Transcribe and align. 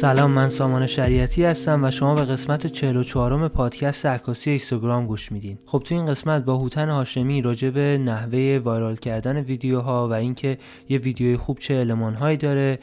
سلام 0.00 0.30
من 0.30 0.48
سامان 0.48 0.86
شریعتی 0.86 1.44
هستم 1.44 1.84
و 1.84 1.90
شما 1.90 2.14
به 2.14 2.24
قسمت 2.24 2.66
44 2.66 3.36
م 3.36 3.48
پادکست 3.48 4.06
عکاسی 4.06 4.50
اینستاگرام 4.50 5.06
گوش 5.06 5.32
میدین. 5.32 5.58
خب 5.66 5.82
تو 5.84 5.94
این 5.94 6.06
قسمت 6.06 6.44
با 6.44 6.56
هوتن 6.56 6.88
هاشمی 6.88 7.42
راجع 7.42 7.70
به 7.70 7.98
نحوه 7.98 8.60
وایرال 8.64 8.96
کردن 8.96 9.36
ویدیوها 9.36 10.08
و 10.08 10.12
اینکه 10.12 10.58
یه 10.88 10.98
ویدیوی 10.98 11.36
خوب 11.36 11.58
چه 11.58 11.74
المانهایی 11.74 12.36
داره 12.36 12.78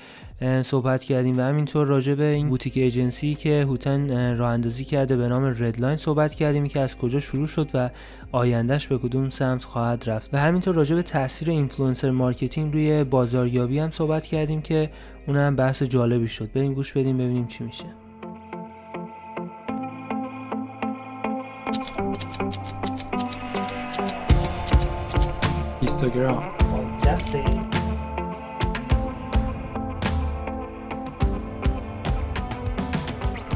صحبت 0.62 1.04
کردیم 1.04 1.38
و 1.38 1.42
همینطور 1.42 1.88
راجع 1.88 2.14
به 2.14 2.24
این 2.24 2.50
boutique 2.50 2.78
agency 2.78 3.36
که 3.36 3.66
هوتن 3.70 4.38
راه 4.38 4.52
اندازی 4.52 4.84
کرده 4.84 5.18
به 5.18 5.28
نام 5.28 5.46
ردلاین 5.46 5.98
صحبت 5.98 6.36
کردیم 6.36 6.68
که 6.68 6.80
از 6.80 6.98
کجا 6.98 7.20
شروع 7.20 7.48
شد 7.48 7.70
و 7.74 7.90
آیندهش 8.32 8.88
به 8.88 8.98
کدوم 8.98 9.30
سمت 9.30 9.64
خواهد 9.64 10.10
رفت 10.10 10.34
و 10.34 10.38
همینطور 10.38 10.76
راجع 10.76 10.96
به 10.96 11.04
تاثیر 11.04 11.50
influencer 11.50 12.12
marketing 12.12 12.74
روی 12.74 13.04
بازاریابی 13.04 13.80
هم 13.80 13.92
صحبت 13.92 14.26
کردیم 14.26 14.62
که 14.62 14.90
اونم 15.28 15.56
بحث 15.56 15.84
جالبی 15.84 16.28
شد. 16.28 16.52
بریم 16.52 16.74
گوش 16.74 16.92
بدیم 16.92 17.18
ببینیم 17.18 17.48
چی 17.48 17.64
میشه. 17.64 17.86
اینستاگرام. 25.82 26.44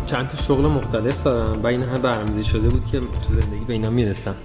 چند 0.06 0.28
تا 0.28 0.38
شغل 0.38 0.66
مختلف 0.66 1.24
دارم 1.24 1.64
و 1.64 1.68
این 1.68 1.84
هم 1.84 2.02
برنامه‌ریزی 2.02 2.44
شده 2.44 2.70
بود 2.70 2.86
که 2.86 3.00
تو 3.00 3.30
زندگی 3.30 3.66
به 3.68 3.74
اینا 3.74 3.90
می‌رسم. 3.90 4.36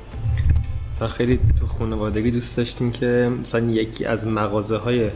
مثلا 0.90 1.08
خیلی 1.08 1.40
تو 1.60 1.66
خانوادگی 1.66 2.30
دوست 2.30 2.56
داشتیم 2.56 2.90
که 2.90 3.32
مثلا 3.40 3.70
یکی 3.70 4.04
از 4.04 4.26
مغازه 4.26 4.76
های 4.76 5.10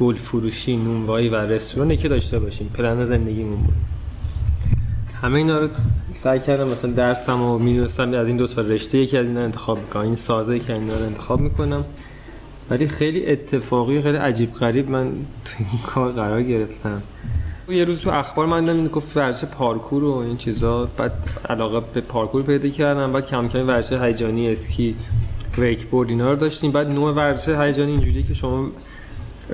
گل 0.00 0.14
فروشی 0.14 0.76
نونوایی 0.76 1.28
و 1.28 1.34
رستوران 1.34 1.96
که 1.96 2.08
داشته 2.08 2.38
باشیم. 2.38 2.70
پلن 2.74 3.04
زندگیمون 3.04 3.58
بود. 3.58 3.74
همه 5.22 5.34
اینا 5.34 5.58
رو 5.58 5.68
سعی 6.14 6.40
کردم 6.40 6.68
مثلا 6.68 6.90
درسم 6.90 7.42
و 7.42 7.58
می‌دونستم 7.58 8.12
از 8.14 8.26
این 8.26 8.36
دو 8.36 8.46
تا 8.46 8.62
رشته 8.62 8.98
یکی 8.98 9.16
از 9.16 9.26
اینا 9.26 9.40
انتخاب 9.40 9.78
می‌کنم. 9.78 10.02
این 10.02 10.14
سازه 10.14 10.58
که 10.58 10.72
اینا 10.72 10.96
رو 10.96 11.04
انتخاب 11.04 11.40
می‌کنم. 11.40 11.84
ولی 12.70 12.88
خیلی 12.88 13.26
اتفاقی 13.26 14.02
خیلی 14.02 14.16
عجیب 14.16 14.54
غریب 14.54 14.90
من 14.90 15.12
تو 15.44 15.54
این 15.58 15.82
کار 15.86 16.12
قرار 16.12 16.42
گرفتم. 16.42 17.02
یه 17.68 17.84
روز 17.84 18.00
تو 18.00 18.10
اخبار 18.10 18.46
من 18.46 18.60
دیدم 18.60 18.88
گفت 18.88 19.16
ورزش 19.16 19.44
پارکور 19.44 20.04
و 20.04 20.16
این 20.16 20.36
چیزا. 20.36 20.88
بعد 20.96 21.12
علاقه 21.48 21.86
به 21.94 22.00
پارکور 22.00 22.42
پیدا 22.42 22.68
کردم. 22.68 23.12
بعد 23.12 23.26
کم 23.26 23.48
کم 23.48 23.68
ورزش 23.68 23.92
هیجانی 23.92 24.48
اسکی 24.48 24.96
wakeboard 25.58 26.08
اینا 26.08 26.30
رو 26.30 26.36
داشتیم. 26.36 26.72
بعد 26.72 26.92
نوع 26.92 27.12
ورزش 27.14 27.48
هیجانی 27.48 27.92
اینجوریه 27.92 28.22
که 28.22 28.34
شما 28.34 28.70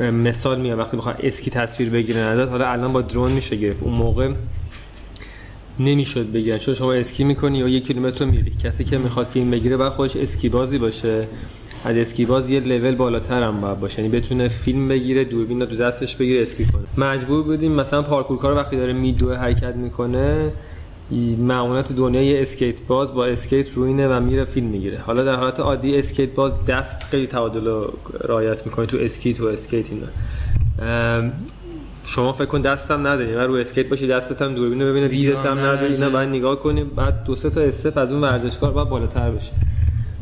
مثال 0.01 0.61
میاد 0.61 0.79
وقتی 0.79 0.97
بخواد 0.97 1.17
اسکی 1.23 1.51
تصویر 1.51 1.91
بگیره 1.91 2.21
نداد 2.21 2.49
حالا 2.49 2.69
الان 2.69 2.93
با 2.93 3.01
drone 3.01 3.33
میشه 3.33 3.57
گرفت. 3.57 3.83
اون 3.83 3.95
موقع 3.95 4.33
نمی‌شد 5.79 6.33
بگیرن. 6.33 6.59
چون 6.59 6.75
شما 6.75 6.93
اسکی 6.93 7.25
می‌کنی 7.25 7.59
یا 7.59 7.69
یک 7.69 7.87
کیلومتر 7.87 8.25
میری. 8.25 8.51
کسی 8.51 8.85
که 8.85 8.99
می‌خواد 8.99 9.27
فیلم 9.27 9.51
بگیره 9.51 9.77
بعد 9.77 9.93
خودش 9.93 10.17
اسکی 10.17 10.49
بازی 10.49 10.79
باشه. 10.79 11.29
از 11.85 11.97
اسکی 11.97 12.25
باز 12.25 12.51
یه 12.51 12.61
لول 12.61 12.95
بالاتر 12.95 13.43
هم 13.43 13.61
باید 13.61 13.81
باشه. 13.81 14.03
یعنی 14.03 14.17
بتونه 14.17 14.49
فیلم 14.49 14.89
بگیره 14.89 15.25
دوربین 15.25 15.61
رو 15.61 15.67
تو 15.67 15.77
دستش 15.77 16.17
بگیره 16.17 16.43
اسکی 16.43 16.65
کنه. 16.65 17.07
مجبور 17.07 17.43
بودیم 17.43 17.73
مثلا 17.73 18.03
پارکور 18.03 18.39
کار 18.39 18.57
وقتی 18.57 18.77
داره 18.77 18.93
میدو 18.93 19.35
حرکت 19.35 19.77
می‌کنه 19.77 20.51
معمولا 21.39 21.83
تو 21.83 21.95
دنیای 21.95 22.43
اسکیت 22.43 22.83
باز 22.83 23.15
با 23.15 23.27
اسکیت 23.27 23.75
روینه 23.75 24.09
و 24.09 24.21
میره 24.21 24.45
فیلم 24.45 24.67
می‌گیره. 24.67 24.99
حالا 24.99 25.25
در 25.25 25.37
حالت 25.37 25.61
عادی 25.61 25.99
اسکیت 25.99 26.35
باز 26.35 26.53
دست 26.69 27.03
خیلی 27.03 27.27
تعادل 27.27 27.85
رعایت 28.25 28.67
می‌کنه 28.67 28.87
تو 28.87 28.97
اسکی 29.01 29.35
تو 29.35 29.47
اسکیت 29.47 29.87
اینا. 29.91 30.07
شما 32.05 32.33
فکر 32.33 32.45
کن 32.45 32.61
دستم 32.61 33.07
نداری. 33.07 33.33
و 33.33 33.41
رو 33.41 33.55
اسکیت 33.55 33.89
باشی 33.89 34.07
دستت 34.07 34.43
هم 34.43 34.55
دوربین 34.55 34.83
رو 34.83 34.89
ببینه 34.89 35.09
دیدت 35.09 35.47
هم 35.47 35.59
نداری 35.59 35.95
اینا 35.95 36.11
بعد 36.11 36.29
نگاه 36.29 36.57
کنی. 36.57 36.85
بعد 36.85 37.25
دو 37.25 37.37
سه 37.37 37.51
تا 37.51 37.61
step 37.61 37.99
از 37.99 38.11
اون 38.11 38.21
ورزشکار 38.21 38.73
بعد 38.73 38.89
بالاتر 38.89 39.31
بشه. 39.31 39.53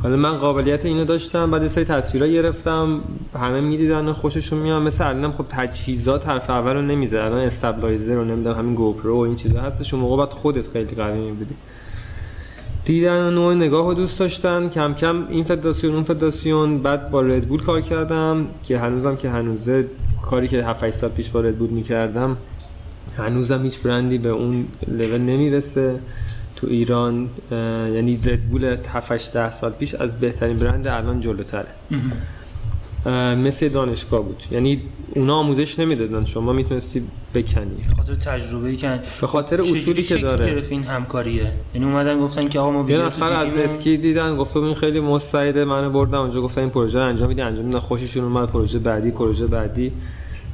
حالا 0.03 0.17
من 0.17 0.39
قابلیت 0.39 0.85
اینو 0.85 1.05
داشتم 1.05 1.51
بعد 1.51 1.67
سری 1.67 1.85
تصویرا 1.85 2.27
گرفتم 2.27 3.01
همه 3.35 3.61
می‌دیدن 3.61 4.13
خوششون 4.13 4.59
میاد. 4.59 4.83
مثل 4.83 5.07
الانم 5.07 5.33
خب 5.33 5.45
تجهیزات 5.49 6.25
طرف 6.25 6.51
اول 6.51 6.73
رو 6.73 6.83
نمیزه 6.83 7.19
الان 7.19 7.41
stabilizer 7.41 8.15
رو 8.15 8.25
نمی‌دونم 8.25 8.59
همین 8.59 8.75
GoPro 8.75 9.17
و 9.17 9.21
این 9.21 9.37
چیزا 9.37 9.61
هستش. 9.61 9.95
اون 9.95 10.03
موقع 10.03 10.25
بعد 10.25 10.35
خودت 10.35 10.69
خیلی 10.69 10.95
قوی 10.95 11.21
میبودی. 11.21 11.55
دیدن 12.85 13.23
و 13.23 13.31
نوع 13.31 13.55
نگاه 13.55 13.87
رو 13.87 13.95
دوست 13.95 14.19
داشتن. 14.19 14.69
کم 14.69 14.95
کم 14.95 15.27
این 15.31 15.45
فدراسیون 15.45 15.95
اون 15.95 16.05
فدراسیون. 16.05 16.79
بعد 16.79 17.11
با 17.11 17.21
ردبول 17.21 17.63
کار 17.63 17.81
کردم 17.81 18.47
که 18.63 18.79
هنوزم 18.79 19.17
که 19.17 19.31
هنوزه 19.31 19.87
کاری 20.23 20.49
که 20.49 20.65
7 20.65 20.91
سال 20.91 21.11
پیش 21.11 21.31
با 21.31 21.41
ردبول 21.41 21.71
می‌کردم 21.71 22.37
هنوزم 23.17 23.63
هیچ 23.63 23.79
برندی 23.79 24.19
به 24.19 24.29
اون 24.29 24.67
لول 24.89 25.19
نمی‌رسه. 25.19 26.01
تو 26.63 26.69
ایران 26.69 27.29
یعنی 27.95 28.17
ردبول 28.17 28.77
7 28.89 29.33
10 29.33 29.51
سال 29.51 29.71
پیش 29.71 29.95
از 29.95 30.21
بهترین 30.21 30.57
برند 30.57 30.87
الان 30.87 31.21
جلوتره. 31.21 31.67
مثل 33.37 33.69
دانشگاه 33.69 34.23
بود. 34.23 34.43
یعنی 34.51 34.83
اونا 35.15 35.35
آموزش 35.35 35.79
نمی‌دادن. 35.79 36.25
شما 36.25 36.53
می‌تونستی 36.53 37.03
بکنی. 37.35 37.85
به 37.89 37.95
خاطر 37.95 38.15
تجربه 38.15 38.69
ای 38.69 38.77
که 38.77 39.01
به 39.21 39.27
خاطر 39.27 39.61
اصولی 39.61 40.03
که 40.03 40.17
داره. 40.17 40.47
گرفت 40.47 40.73
این 40.73 40.85
همکاریه؟ 40.85 41.53
یعنی 41.75 41.87
اومدن 41.87 42.21
گفتن 42.21 42.49
که 42.49 42.59
آقا 42.59 42.71
ما 42.71 42.91
یه 42.91 42.99
نفر 42.99 43.33
از 43.33 43.55
اسکی 43.55 43.97
دیدن 43.97 44.37
گفتم 44.37 44.63
این 44.63 44.75
خیلی 44.75 45.01
مستعده 45.01 45.65
منو 45.65 45.91
بردم 45.91 46.21
اونجا 46.21 46.43
گفتن 46.43 46.61
این 46.61 46.71
پروژه 46.71 46.99
رو 46.99 47.05
انجام 47.05 47.29
میدی 47.29 47.41
انجام 47.41 47.65
میدن 47.65 47.79
خوششون 47.79 48.25
اومد 48.25 48.49
پروژه 48.49 48.79
بعدی 48.79 49.11
پروژه 49.11 49.47
بعدی. 49.47 49.93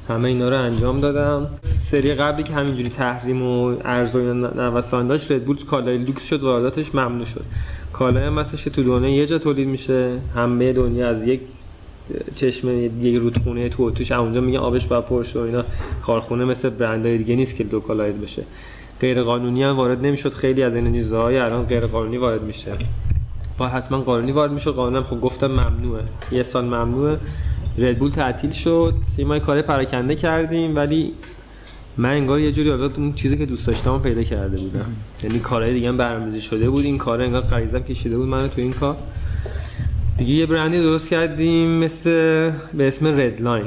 همه 0.09 0.29
اینا 0.29 0.49
رو 0.49 0.57
انجام 0.57 1.01
دادم. 1.01 1.47
سری 1.63 2.15
قبلی 2.15 2.43
که 2.43 2.53
همینجوری 2.53 2.89
تحریم 2.89 3.43
و 3.43 3.77
ارز 3.85 4.15
و 4.15 4.33
نوسان 4.33 5.07
داشت 5.07 5.33
ردبول 5.33 5.65
کالای 5.65 5.99
لوکس 5.99 6.25
شد 6.25 6.43
وارداتش 6.43 6.95
ممنوع 6.95 7.25
شد. 7.25 7.45
کالای 7.93 8.25
هم 8.25 8.43
تو 8.43 8.83
دنیا 8.83 9.17
یه 9.17 9.27
جا 9.27 9.39
تولید 9.39 9.69
میشه. 9.69 10.19
همه 10.35 10.73
دنیا 10.73 11.09
از 11.09 11.27
یک 11.27 11.41
چشمه 12.37 12.73
یک 12.75 13.21
رودخونه 13.21 13.69
تو 13.69 13.91
اتریش 13.91 14.13
اونجا 14.13 14.41
میگن 14.41 14.59
آبش 14.59 14.87
با 14.87 15.01
پرش 15.01 15.37
و 15.37 15.39
اینا. 15.39 15.65
کارخونه 16.07 16.45
مثل 16.45 16.69
برندهای 16.69 17.19
دیگه 17.19 17.37
نیست 17.37 17.57
که 17.57 17.65
localize 17.65 18.17
بشه. 18.17 18.43
غیر 19.01 19.23
قانونی 19.23 19.63
هم 19.63 19.77
وارد 19.77 20.07
نمی‌شد. 20.07 20.33
خیلی 20.33 20.63
از 20.63 20.75
این 20.75 20.93
چیزهای 20.93 21.39
الان 21.39 21.63
غیر 21.63 21.87
قانونی 21.87 22.17
وارد 22.17 22.43
میشه. 22.43 22.73
باید 23.59 23.67
حتما 23.67 24.01
قانونی 24.01 24.33
وارد 24.33 24.53
میشه. 24.53 24.71
قانونم 24.71 25.03
خب 25.03 25.21
گفتم 25.21 25.47
ممنوعه. 25.47 26.03
یه 26.33 26.43
سال 26.43 26.65
ممنوعه. 26.65 27.19
Red 27.79 27.92
Bull 27.92 28.11
تعطیل 28.11 28.51
شد. 28.51 28.95
سیمای 29.17 29.41
کار 29.41 29.63
پراکنده 29.63 30.15
کردیم 30.15 30.77
ولی 30.77 31.13
من 31.97 32.11
انگار 32.11 32.41
یه 32.41 32.53
جوری 32.53 32.71
اون 32.71 33.13
چیزی 33.13 33.39
که 33.39 33.47
دوست 33.47 33.67
داشتم 33.67 33.99
پیدا 33.99 34.23
کرده 34.23 34.57
بودم. 34.57 34.87
یعنی 35.25 35.39
کارهای 35.39 35.75
دیگه 35.75 35.89
هم 35.89 35.97
برنامه‌ریزی 35.97 36.41
شده 36.41 36.71
بود. 36.71 36.85
این 36.85 36.99
کار 36.99 37.21
انگار 37.21 37.41
غریزم 37.41 37.79
کشیده 37.79 38.19
بود 38.19 38.29
منو 38.29 38.49
تو 38.49 38.61
این 38.61 38.73
کار. 38.73 38.97
دیگه 40.19 40.33
یه 40.33 40.47
برندی 40.47 40.83
درست 40.83 41.11
کردیم 41.11 41.69
مثل 41.69 42.11
به 42.75 42.89
اسم 42.89 43.07
Redline 43.07 43.67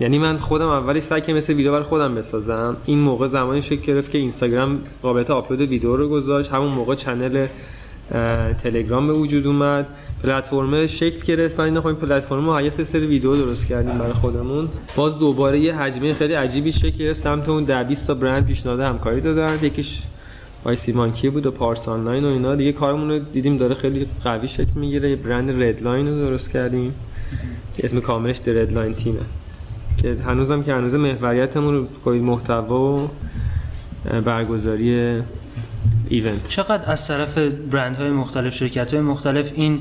یعنی 0.00 0.18
من 0.18 0.36
خودم 0.36 0.68
اولی 0.68 1.00
سعی 1.00 1.20
که 1.20 1.34
مثل 1.34 1.52
ویدیو 1.52 1.72
برای 1.72 1.84
خودم 1.84 2.14
بسازم. 2.14 2.76
این 2.86 2.98
موقع 2.98 3.26
زمانی 3.26 3.62
شکل 3.62 3.82
گرفت 3.82 4.10
که 4.10 4.18
اینستاگرام 4.18 4.78
قابلیت 5.02 5.30
آپلود 5.30 5.60
ویدیو 5.60 5.96
رو 5.96 6.08
گذاشت. 6.08 6.50
همون 6.50 6.68
موقع 6.68 6.94
channel 6.94 7.46
تلگرام 8.62 9.06
به 9.06 9.12
وجود 9.12 9.46
اومد. 9.46 9.86
پلتفرم 10.22 10.86
شکل 10.86 11.26
گرفت. 11.26 11.58
و 11.58 11.62
این 11.62 11.76
این 11.76 11.94
پلتفرم 11.94 12.50
رو 12.50 12.60
یه 12.60 12.70
سری 12.70 13.06
ویدیو 13.06 13.36
درست 13.36 13.66
کردیم 13.66 13.98
برای 13.98 14.12
خودمون. 14.12 14.68
باز 14.96 15.18
دوباره 15.18 15.58
یه 15.60 15.76
هجمه 15.76 16.14
خیلی 16.14 16.34
عجیبی 16.34 16.72
شکل 16.72 16.96
گرفت. 16.96 17.20
سمت 17.20 17.48
اون 17.48 17.64
10 17.64 17.84
20 17.84 18.06
تا 18.06 18.14
برند 18.14 18.46
پیشنهاد 18.46 18.80
همکاری 18.80 19.20
دادن. 19.20 19.58
یکیش 19.62 20.02
Wise 20.64 20.76
Monkey 20.76 21.30
بود 21.30 21.46
و 21.46 21.50
پارس 21.50 21.88
آنلاین 21.88 22.24
و 22.24 22.28
اینا. 22.28 22.54
دیگه 22.54 22.72
کارمون 22.72 23.10
رو 23.10 23.18
دیدیم 23.18 23.56
داره 23.56 23.74
خیلی 23.74 24.06
قوی 24.24 24.48
شکل 24.48 24.72
می‌گیره. 24.74 25.10
یه 25.10 25.16
برند 25.16 25.62
Redline 25.62 26.08
رو 26.08 26.26
درست 26.26 26.50
کردیم 26.50 26.94
که 27.76 27.84
اسم 27.84 28.00
کاملش 28.00 28.40
Redline 28.46 28.92
Team 28.92 29.14
ه 29.14 29.20
که 30.02 30.16
هنوزم 30.26 30.62
که 30.62 30.74
هنوز 30.74 30.94
محوریتمون 30.94 31.88
رو 32.04 32.14
محتوا 32.14 32.96
و 32.96 33.08
برگزاری 34.24 35.20
event. 36.10 36.48
چقدر 36.48 36.90
از 36.90 37.08
طرف 37.08 37.38
برندهای 37.38 38.10
مختلف 38.10 38.54
شرکت 38.54 38.94
های 38.94 39.02
مختلف 39.02 39.52
این 39.54 39.80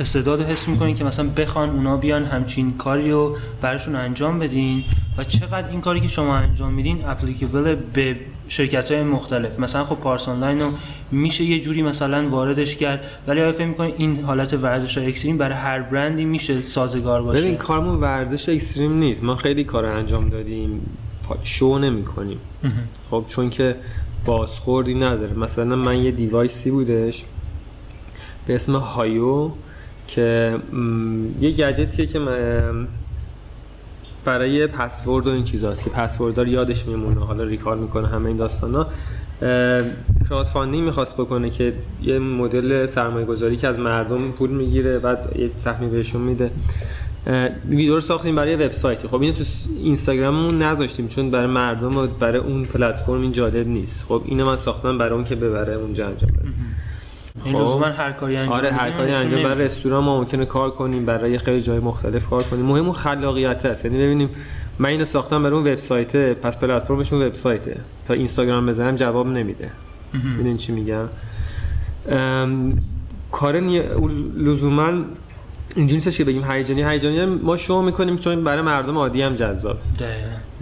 استعداد 0.00 0.40
حس 0.40 0.68
می‌کنین 0.68 0.94
که 0.94 1.04
مثلا 1.04 1.28
بخوان 1.36 1.70
اونا 1.70 1.96
بیان 1.96 2.24
همچین 2.24 2.76
کاری 2.76 3.10
رو 3.10 3.36
براشون 3.60 3.94
انجام 3.94 4.38
بدین؟ 4.38 4.84
و 5.18 5.24
چقدر 5.24 5.68
این 5.68 5.80
کاری 5.80 6.00
که 6.00 6.08
شما 6.08 6.36
انجام 6.36 6.72
میدین 6.72 7.04
applicable 7.04 7.74
به 7.74 8.16
شرکت 8.48 8.92
های 8.92 9.02
مختلف؟ 9.02 9.60
مثلا 9.60 9.84
خب 9.84 9.94
پارس 9.94 10.28
آنلاین 10.28 10.60
رو 10.60 10.70
میشه 11.10 11.44
یه 11.44 11.60
جوری 11.60 11.82
مثلا 11.82 12.28
واردش 12.28 12.76
کرد 12.76 13.04
ولی 13.26 13.40
آیا 13.40 13.52
فکر 13.52 13.66
می‌کنین 13.66 13.94
این 13.98 14.24
حالت 14.24 14.54
ورزش 14.54 14.98
extreme 14.98 15.38
برای 15.38 15.56
هر 15.56 15.80
برندی 15.80 16.24
میشه 16.24 16.62
سازگار 16.62 17.22
باشه؟ 17.22 17.40
ببین 17.40 17.56
کارمون 17.56 18.00
ورزش 18.00 18.48
extreme 18.48 18.92
نیست. 18.92 19.22
ما 19.22 19.36
خیلی 19.36 19.64
کار 19.64 19.84
انجام 19.84 20.28
دادیم 20.28 20.80
شو 21.42 21.78
نمی 21.78 22.04
کنیم 22.04 22.38
خب 23.10 23.24
چون 23.28 23.50
که 23.50 23.76
بازخوردی 24.24 24.94
نداره. 24.94 25.38
مثلا 25.38 25.76
من 25.76 25.98
یه 25.98 26.10
device 26.10 26.61
ی 26.61 26.70
بودش 26.70 27.24
به 28.46 28.54
اسم 28.54 28.76
هایو 28.76 29.50
که 30.08 30.58
یه 31.40 31.50
گجتیه 31.50 32.06
که 32.06 32.20
برای 34.24 34.66
پسورد 34.66 35.26
و 35.26 35.30
این 35.30 35.44
چیزاست 35.44 35.84
که 35.84 35.90
پسوردا 35.90 36.31
رو 36.31 36.48
یادش 36.48 36.86
میمونه. 36.86 37.20
حالا 37.20 37.44
recover 37.44 37.76
می‌کنه 37.76 38.08
همه 38.08 38.26
این 38.26 38.36
داستانا. 38.36 38.86
crowdfunding 40.28 40.84
می‌خواست 40.84 41.14
بکنه 41.14 41.50
که 41.50 41.72
یه 42.02 42.18
مدل 42.18 42.86
سرمایه 42.86 43.26
گذاری 43.26 43.56
که 43.56 43.68
از 43.68 43.78
مردم 43.78 44.30
پول 44.30 44.50
می‌گیره 44.50 44.98
بعد 44.98 45.36
یه 45.38 45.48
سهمی 45.48 45.88
بهشون 45.88 46.22
میده. 46.22 46.50
ویدیو 47.68 47.94
رو 47.94 48.00
ساختیم 48.00 48.36
برای 48.36 48.56
وبسایت 48.56 49.06
خب 49.06 49.22
اینو 49.22 49.34
تو 49.34 49.44
اینستاگراممون 49.82 50.62
نذاشتیم 50.62 51.08
چون 51.08 51.30
برای 51.30 51.46
مردم 51.46 51.96
و 51.96 52.06
برای 52.06 52.38
اون 52.38 52.64
پلتفرم 52.64 53.20
این 53.20 53.32
جالب 53.32 53.68
نیست. 53.68 54.04
خب 54.08 54.22
اینو 54.24 54.46
من 54.46 54.56
ساختم 54.56 54.98
برای 54.98 55.12
اون 55.12 55.24
که 55.24 55.34
ببره 55.34 55.74
اونجا 55.74 56.06
انجام 56.06 56.30
بده. 56.30 56.48
این 57.44 57.64
خب. 57.64 57.80
من 57.80 57.92
هر 57.92 58.12
کاری 58.12 58.36
انجام 58.36 58.54
آره 58.54 58.72
هر 58.72 58.90
کاری 58.90 59.12
انجام 59.12 59.42
برای 59.42 59.64
رستوران 59.64 60.04
ما 60.04 60.18
ممکنه 60.18 60.44
کار 60.44 60.70
کنیم 60.70 61.04
برای 61.04 61.38
خیلی 61.38 61.60
جای 61.60 61.78
مختلف 61.78 62.26
کار 62.30 62.42
کنیم. 62.42 62.64
مهم 62.64 62.84
اون 62.84 62.92
خلاقیت 62.92 63.66
هست. 63.66 63.84
یعنی 63.84 63.98
ببینیم 63.98 64.30
من 64.78 64.88
اینو 64.88 65.04
ساختم 65.04 65.42
برای 65.42 65.56
اون 65.56 65.72
وبسایت 65.72 66.16
پس 66.16 66.58
پلتفرمشون 66.58 67.22
وبسایته. 67.22 67.76
تا 68.08 68.14
اینستاگرام 68.14 68.66
بزنم 68.66 68.96
جواب 68.96 69.26
نمیده. 69.26 69.70
ببینین 70.34 70.56
چی 70.56 70.72
میگم؟ 70.72 71.08
کار 73.32 73.60
لزوما 74.36 74.90
اینجوری 75.76 76.04
نیست 76.04 76.16
که 76.16 76.24
بگیم 76.24 76.44
هیجانی 76.50 76.84
هیجانی. 76.84 77.26
ما 77.26 77.56
شو 77.56 77.82
می‌کنیم 77.82 78.18
چون 78.18 78.44
برای 78.44 78.62
مردم 78.62 78.98
عادی 78.98 79.22
هم 79.22 79.34
جذاب. 79.34 79.78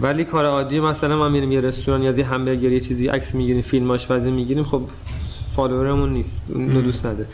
ولی 0.01 0.23
کار 0.23 0.45
عادی 0.45 0.79
مثلا 0.79 1.17
ما 1.17 1.29
میریم 1.29 1.51
یه 1.51 1.61
رستوران 1.61 2.03
یا 2.03 2.11
یه 2.11 2.25
همبرگر 2.25 2.71
یه 2.71 2.79
چیزی 2.79 3.07
عکس 3.07 3.35
می‌گیریم 3.35 3.61
فیلم 3.61 3.91
آشپزی 3.91 4.31
می‌گیریم 4.31 4.63
خب 4.63 4.81
فالوورمون 5.55 6.13
نیست. 6.13 6.51
اون 6.51 6.67
دوست 6.67 7.05
نده 7.05 7.25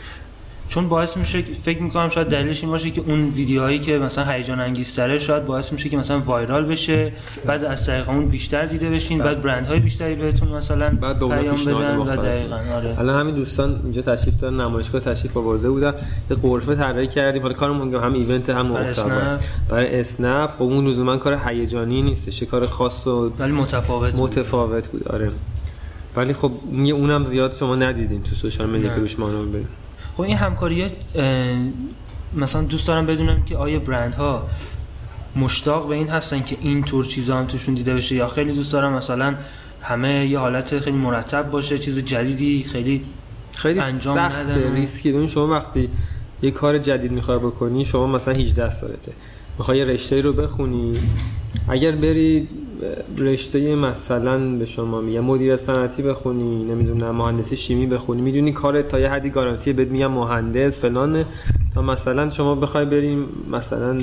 چون 0.70 0.88
باعث 0.88 1.16
میشه 1.16 1.42
فکر 1.42 1.82
می‌کنم 1.82 2.08
شاید 2.08 2.26
دلیلش 2.26 2.62
این 2.62 2.72
باشه 2.72 2.90
که 2.90 3.02
اون 3.06 3.28
ویدیوهایی 3.28 3.78
که 3.78 3.98
مثلا 3.98 4.24
هیجان 4.24 4.60
انگیزتره 4.60 5.18
شاید 5.18 5.46
باعث 5.46 5.72
میشه 5.72 5.88
که 5.88 5.96
مثلا 5.96 6.20
وایرال 6.20 6.64
بشه 6.64 7.12
بعد 7.46 7.64
از 7.64 7.86
طریق 7.86 8.08
اون 8.08 8.28
بیشتر 8.28 8.66
دیده 8.66 8.90
بشین 8.90 9.18
بعد, 9.18 9.26
بعد 9.26 9.42
برندهای 9.42 9.80
بیشتری 9.80 10.14
بهتون 10.14 10.48
مثلا 10.48 10.90
بعد 11.00 11.18
پیام 11.18 11.64
بدن 11.64 11.96
و 11.96 12.04
دقیقاً 12.04 12.56
آره. 12.74 12.98
الان 12.98 13.20
همین 13.20 13.34
دوستان 13.34 13.80
اینجا 13.82 14.02
تشریف 14.02 14.36
دارن 14.38 14.60
نمایشگاه 14.60 15.00
تشریف 15.00 15.36
آورده 15.36 15.70
بودن. 15.70 15.94
یه 16.30 16.36
قرفه 16.36 16.74
طراحی 16.74 17.06
کردیم. 17.06 17.42
حالا 17.42 17.54
کارمون 17.54 17.94
هم 17.94 18.12
ایونت 18.12 18.50
هم 18.50 18.66
محتوا 18.66 19.38
برای 19.68 20.00
اسنپ. 20.00 20.50
خب 20.50 20.62
اون 20.62 20.86
لزوما 20.86 21.16
کار 21.16 21.40
هیجانی 21.46 22.02
نیست. 22.02 22.44
کار 22.44 22.66
خاص 22.66 23.06
و 23.06 23.32
ولی 23.38 23.52
متفاوت 23.52 24.18
متفاوت 24.18 24.88
بود. 24.88 25.08
آره. 25.08 25.28
ولی 26.16 26.32
خب 26.32 26.52
اونم 26.72 27.26
زیاد 27.26 27.56
شما 27.56 27.76
ندیدین 27.76 28.22
تو 28.22 28.34
سوشال 28.34 28.70
مدیا 28.70 28.94
که 28.94 29.00
روش 29.00 29.18
مانور 29.18 29.46
بدین. 29.46 29.68
خب 30.16 30.20
این 30.20 30.36
همکاری 30.36 30.86
مثلا 32.36 32.62
دوست 32.62 32.88
دارم 32.88 33.06
بدونم 33.06 33.42
که 33.42 33.56
آیا 33.56 33.78
برندها 33.78 34.46
مشتاق 35.36 35.88
به 35.88 35.94
این 35.96 36.08
هستن 36.08 36.42
که 36.42 36.56
این 36.60 36.82
طور 36.82 37.04
چیزا 37.04 37.38
هم 37.38 37.46
توشون 37.46 37.74
دیده 37.74 37.94
بشه 37.94 38.14
یا 38.14 38.28
خیلی 38.28 38.52
دوست 38.52 38.72
دارم 38.72 38.92
مثلا 38.92 39.34
همه 39.82 40.26
یه 40.26 40.38
حالت 40.38 40.78
خیلی 40.78 40.96
مرتب 40.96 41.50
باشه 41.50 41.78
چیز 41.78 42.04
جدیدی 42.04 42.64
خیلی 42.64 43.04
خیلی 43.56 43.80
انجام 43.80 44.16
سخت 44.16 44.50
ریسکی. 44.50 45.12
ببین 45.12 45.28
شما 45.28 45.46
وقتی 45.46 45.88
یه 46.42 46.50
کار 46.50 46.78
جدید 46.78 47.12
می‌خوای 47.12 47.38
بکنی 47.38 47.84
شما 47.84 48.06
مثلا 48.06 48.34
18 48.34 48.70
سالته 48.70 49.12
می‌خوای 49.58 49.84
رشته 49.84 50.20
رو 50.20 50.32
بخونی. 50.32 50.92
اگر 51.68 51.92
بری 51.92 52.48
رشته 53.18 53.74
مثلا 53.74 54.58
به 54.58 54.66
شما 54.66 55.00
میگم 55.00 55.20
مدیر 55.20 55.56
صنعتی 55.56 56.02
بخونی 56.02 56.64
نمی‌دونم 56.64 57.10
مهندسی 57.10 57.56
شیمی 57.56 57.86
بخونی. 57.86 58.22
می‌دونی 58.22 58.52
کارت 58.52 58.88
تا 58.88 59.00
یه 59.00 59.08
حدی 59.08 59.30
گارانتی 59.30 59.72
بهت 59.72 59.88
میگم 59.88 60.12
مهندس 60.12 60.78
فلان 60.78 61.24
تا 61.74 61.82
مثلا 61.82 62.30
شما 62.30 62.54
بخوای 62.54 62.84
بریم 62.84 63.28
مثلا 63.50 63.98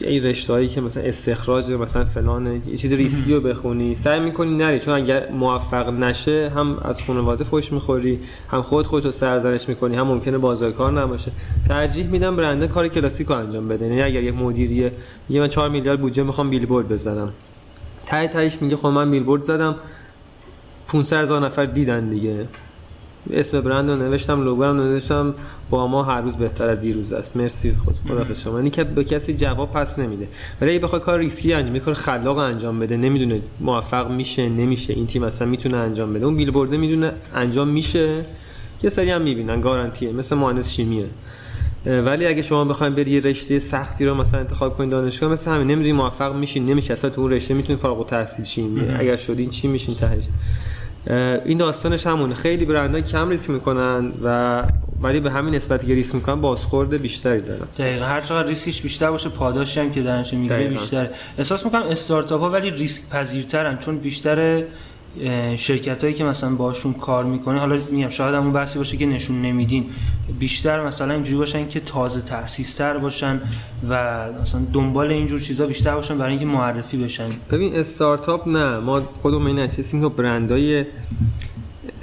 ای 0.00 0.20
رشته 0.20 0.52
هایی 0.52 0.68
که 0.68 0.80
مثلا 0.80 1.02
استخراج 1.02 1.70
مثلا 1.70 2.04
فلان 2.04 2.62
یه 2.66 2.76
چیز 2.76 2.92
ریسکی 2.92 3.34
رو 3.34 3.40
بخونی 3.40 3.94
سعی 3.94 4.20
می‌کنی 4.20 4.56
نری. 4.56 4.80
چون 4.80 4.94
اگر 4.94 5.30
موفق 5.30 5.88
نشه 5.88 6.52
هم 6.54 6.78
از 6.82 7.02
خانواده 7.02 7.44
فوش 7.44 7.72
می‌خوری 7.72 8.20
هم 8.48 8.62
خود 8.62 8.86
خودت 8.86 9.06
رو 9.06 9.12
سرزنش 9.12 9.68
می‌کنی 9.68 9.96
هم 9.96 10.06
ممکنه 10.06 10.38
بازار 10.38 10.72
کار 10.72 11.00
نباشه. 11.00 11.32
ترجیح 11.68 12.06
میدم 12.06 12.36
برنده 12.36 12.66
کار 12.66 12.88
کلاسیک 12.88 13.26
رو 13.26 13.34
انجام 13.34 13.68
بده. 13.68 13.86
یعنی 13.86 14.02
اگر 14.02 14.22
یک 14.22 14.34
مدیریه 14.34 14.92
میگه 15.28 15.40
من 15.40 15.48
4 15.48 15.68
میلیارد 15.68 16.00
بودجه 16.00 16.22
می‌خوام 16.22 16.50
بیلبورد 16.50 16.88
بزنم. 16.88 17.32
تای 18.06 18.28
تایش 18.28 18.62
میگه 18.62 18.76
خب 18.76 18.86
من 18.86 19.10
بیلبورد 19.10 19.42
زدم 19.42 19.74
500 20.88 21.22
هزار 21.22 21.46
نفر 21.46 21.64
دیدن 21.64 22.08
دیگه. 22.08 22.46
اسم 23.32 23.60
برند 23.60 23.90
رو 23.90 23.96
نوشتم 23.96 24.44
لوگو 24.44 24.64
هم 24.64 24.76
نوشتم. 24.76 25.34
با 25.70 25.86
ما 25.86 26.02
هر 26.02 26.20
روز 26.20 26.36
بهتر 26.36 26.68
از 26.68 26.80
دیروز 26.80 27.12
است. 27.12 27.36
مرسی. 27.36 27.72
خود 27.72 27.94
خدا 27.94 28.34
شما. 28.34 28.58
یعنی 28.58 28.70
که 28.70 28.84
به 28.84 29.04
کسی 29.04 29.34
جواب 29.34 29.72
پس 29.72 29.98
نمیده. 29.98 30.28
ولی 30.60 30.70
اگه 30.70 30.80
بخواد 30.80 31.02
کار 31.02 31.18
ریسکی 31.18 31.52
انجام 31.52 31.78
کار 31.78 31.94
خلاق 31.94 32.38
انجام 32.38 32.78
بده 32.78 32.96
نمی‌دونه 32.96 33.40
موفق 33.60 34.10
میشه 34.10 34.48
نمیشه. 34.48 34.92
این 34.92 35.06
تیم 35.06 35.22
اصلا 35.22 35.48
می‌تونه 35.48 35.76
انجام 35.76 36.14
بده. 36.14 36.24
اون 36.24 36.36
بیلبورد 36.36 36.70
می‌دونه 36.74 37.12
انجام 37.34 37.68
میشه. 37.68 38.24
یه 38.82 38.90
سری 38.90 39.10
هم 39.10 39.22
می‌بینن. 39.22 39.60
گارانتیه. 39.60 40.12
مثل 40.12 40.36
مهندس 40.36 40.72
شیمیه. 40.72 41.06
ولی 41.86 42.26
اگه 42.26 42.42
شما 42.42 42.64
بخواید 42.64 42.94
بری 42.94 43.10
یه 43.10 43.20
رشته 43.20 43.58
سختی 43.58 44.04
رو 44.04 44.14
مثلا 44.14 44.40
انتخاب 44.40 44.76
کنید 44.76 44.90
دانشگاه 44.90 45.32
مثل 45.32 45.50
همین. 45.50 45.66
نمی‌دونی 45.66 45.92
موفق 45.92 46.34
میشین 46.34 46.66
نمیشه 46.66 46.92
اصلا 46.92 47.10
تو 47.10 47.20
اون 47.20 47.30
رشته 47.30 47.54
می‌تونید 47.54 47.80
فارغ 47.80 47.98
التحصیل 47.98 48.44
شین 48.44 48.96
اگر 48.98 49.16
شدین 49.16 49.50
چی 49.50 49.68
میشین 49.68 49.94
تهش. 49.94 50.24
این 51.44 51.58
داستانش 51.58 52.06
همونه. 52.06 52.34
خیلی 52.34 52.64
برندها 52.64 53.00
کم 53.00 53.28
ریسک 53.28 53.50
می‌کنن 53.50 54.12
و 54.22 54.62
ولی 55.02 55.20
به 55.20 55.30
همین 55.30 55.54
نسبتی 55.54 55.86
که 55.86 55.94
ریسک 55.94 56.14
می‌کنن 56.14 56.40
بازخورد 56.40 57.02
بیشتری 57.02 57.40
دارن. 57.40 57.66
دقیقا. 57.78 58.04
هر 58.04 58.20
چقدر 58.20 58.48
ریسکش 58.48 58.82
بیشتر 58.82 59.10
باشه 59.10 59.28
پاداشی 59.28 59.80
هم 59.80 59.90
که 59.90 60.02
در 60.02 60.15
ازاش 60.15 60.34
می‌گیره 60.34 60.68
بیشتر 60.68 61.10
احساس 61.38 61.64
می‌کنم 61.64 61.82
استارتاپ 61.82 62.40
ها 62.40 62.50
ولی 62.50 62.70
ریسک 62.70 63.08
پذیرترن 63.10 63.78
چون 63.78 63.98
بیشتر 63.98 64.64
شرکت 65.56 66.04
هایی 66.04 66.14
که 66.14 66.24
مثلا 66.24 66.54
باشون 66.54 66.92
کار 66.92 67.24
می‌کنه 67.24 67.58
حالا 67.58 67.78
میگم 67.90 68.08
شاید 68.08 68.34
همون 68.34 68.52
بحثی 68.52 68.78
باشه 68.78 68.96
که 68.96 69.06
نشون 69.06 69.42
نمیدین 69.42 69.86
بیشتر 70.38 70.86
مثلا 70.86 71.14
اینجوری 71.14 71.38
باشن 71.38 71.68
که 71.68 71.80
تازه 71.80 72.20
تأسیس 72.20 72.74
تر 72.74 72.98
باشن 72.98 73.40
و 73.88 74.24
مثلا 74.42 74.60
دنبال 74.72 75.10
اینجور 75.10 75.40
چیزا 75.40 75.66
بیشتر 75.66 75.94
باشن 75.94 76.18
برای 76.18 76.30
اینکه 76.30 76.46
معرفی 76.46 76.96
بشن. 76.96 77.28
ببین 77.50 77.76
استارتاپ 77.76 78.48
نه. 78.48 78.78
ما 78.78 79.00
خودمون 79.22 79.46
این 79.46 79.58
نچسیم 79.58 80.02
که 80.02 80.08
برندای 80.08 80.84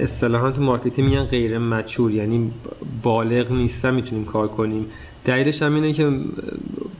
اصطلاحا 0.00 0.50
تو 0.50 0.62
marketing 0.62 1.08
میگن 1.08 1.24
غیر 1.24 1.58
mature 1.58 2.10
یعنی 2.10 2.50
بالغ 3.02 3.52
نیستن 3.52 3.94
می‌تونیم 3.94 4.24
کار 4.24 4.48
کنیم. 4.48 4.86
دلیلش 5.26 5.62
هم 5.62 5.74
اینه 5.74 5.92
که 5.92 6.10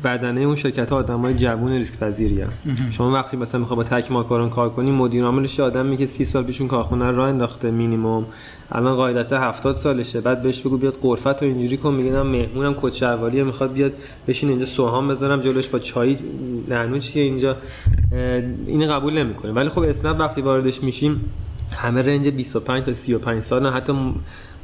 بدنه 0.05 0.41
اون 0.41 0.57
شرکت 0.57 0.91
ها 0.91 0.97
آدم 0.97 1.21
های 1.21 1.35
جوون 1.35 1.73
ریسک 1.73 1.99
پذیری 1.99 2.45
شما 2.91 3.11
وقتی 3.11 3.37
مثلا 3.37 3.61
می‌خوای 3.61 3.77
با 3.77 3.83
تک 3.85 4.13
ماکارون 4.13 4.51
کار 4.51 4.71
کنی 4.71 4.91
مدیر 4.91 5.25
عاملش 5.25 5.61
آدمی 5.61 5.97
که 5.97 6.07
سی 6.07 6.25
سال 6.25 6.45
پیشون 6.45 6.69
کارخونه 6.69 7.11
راه 7.11 7.29
انداخته 7.29 7.71
مینیمم. 7.71 8.25
الان 8.71 8.97
قاعدتا 8.97 9.41
70 9.41 9.77
سالشه. 9.77 10.21
بعد 10.21 10.43
بهش 10.43 10.61
بگو 10.61 10.77
بیاد 10.77 10.95
غرفه‌ت 11.03 11.27
رو 11.27 11.49
اینجوری 11.49 11.77
کن. 11.77 11.95
میگه 11.95 12.23
مهمونم 12.23 12.75
کت 12.75 13.35
می‌خواد 13.35 13.73
بیاد 13.73 13.93
بشین 14.29 14.49
اینجا 14.49 14.65
سوهام 14.65 15.09
بذارم 15.09 15.41
جلوش 15.41 15.69
با 15.69 15.79
چای 15.79 16.17
نعنو 16.69 16.99
چیه 16.99 17.23
اینجا. 17.23 17.57
این 18.67 18.89
قبول 18.89 19.19
نمی‌کنه. 19.19 19.53
ولی 19.53 19.69
خب 19.69 19.83
اسنپ 19.83 20.21
وقتی 20.21 20.41
واردش 20.41 20.83
میشیم 20.83 21.21
همه 21.73 22.03
رنج 22.03 22.29
25 22.29 22.83
تا 22.83 22.93
35 22.93 23.43
سال 23.43 23.63
نه 23.63 23.71
حتی 23.71 24.15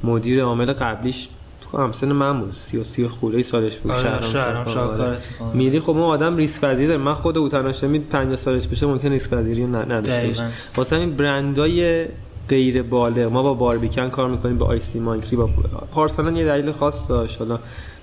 مدیر 0.05 0.43
عامل 0.43 0.73
قبلیش 0.73 1.29
کنم 1.73 1.93
سن 1.93 2.13
من 2.13 2.41
بود. 2.41 2.55
33 2.55 3.09
خوره 3.09 3.43
سالش 3.43 3.77
بود. 3.77 3.93
آره 3.93 4.21
شهرم 4.21 4.65
آره. 5.01 5.19
میری 5.55 5.81
خب 5.81 5.91
اون 5.91 6.03
آدم 6.03 6.37
ریسک 6.37 6.61
پذیر 6.61 6.87
داره 6.89 7.01
من 7.01 7.15
خود 7.15 7.39
اوتناش 7.39 7.85
می 7.85 7.99
50 7.99 8.37
سالش 8.37 8.67
بشه 8.67 8.87
ممکن 8.87 9.09
ریسک 9.09 9.31
پذیری 9.31 9.67
نداشته 9.67 10.27
باشه 10.29 10.47
واسه 10.77 10.97
همین 10.97 11.17
برندای 11.17 12.07
غیر 12.49 12.83
بالغ 12.83 13.33
ما 13.33 13.43
با 13.43 13.55
باربیکن 13.55 14.09
کار 14.09 14.31
می‌کنیم 14.31 14.59
با 14.59 14.67
آیسی 14.67 15.01
مانکری 15.01 15.37
با 15.37 15.49
پارسالان 15.93 16.37
یه 16.37 16.45
دلیل 16.45 16.73
خاص 16.73 17.09
داشت. 17.09 17.39
حالا 17.39 17.59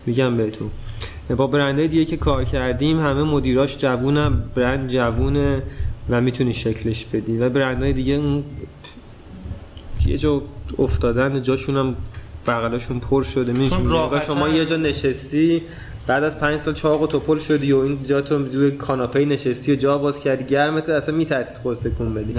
میگم 0.05 0.37
بهتون. 0.37 0.69
با 1.37 1.47
برندهای 1.47 1.87
دیگه 1.87 2.05
که 2.05 2.17
کار 2.17 2.43
کردیم 2.43 2.99
همه 2.99 3.23
مدیراش 3.23 3.77
جوونن 3.77 4.43
برند 4.55 4.89
جوونه 4.89 5.61
و 6.09 6.21
می‌تونی 6.21 6.53
شکلش 6.53 7.05
بدی. 7.05 7.37
و 7.37 7.49
برندهای 7.49 7.93
دیگه 7.93 8.21
یه 10.05 10.17
جا 10.17 10.41
افتادن 10.79 11.41
جاشون 11.41 11.77
هم 11.77 11.95
بغلشون 12.49 12.99
پر 12.99 13.23
شده 13.23 13.53
میشون 13.53 14.19
شما 14.27 14.49
یه 14.49 14.65
جا 14.65 14.75
نشستی 14.75 15.61
بعد 16.07 16.23
از 16.23 16.39
پنج 16.39 16.59
سال 16.59 16.73
چاق 16.73 17.01
و 17.01 17.07
توپل 17.07 17.37
شدی 17.37 17.71
و 17.71 17.77
این 17.77 18.03
جا 18.03 18.21
تو 18.21 18.45
روی 18.45 18.71
کاناپه 18.71 19.25
نشستی 19.25 19.71
و 19.71 19.75
جا 19.75 19.97
باز 19.97 20.19
کردی 20.19 20.43
گرمت 20.43 20.89
اصلا 20.89 21.15
میترسید 21.15 21.57
خودت 21.57 21.87
تکون 21.87 22.13
بدی 22.13 22.33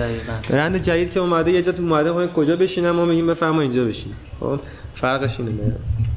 برند 0.50 0.82
جدید 0.82 1.12
که 1.12 1.20
اومده 1.20 1.50
یه 1.50 1.62
جا 1.62 1.72
تو 1.72 1.82
اومده 1.82 2.26
کجا 2.26 2.56
بشینم؟ 2.56 2.90
ما 2.90 3.04
میگیم 3.04 3.26
بفرما 3.26 3.60
اینجا 3.60 3.84
بشین. 3.84 4.12
خب 4.40 4.60
فرقش 4.94 5.40
اینه. 5.40 5.52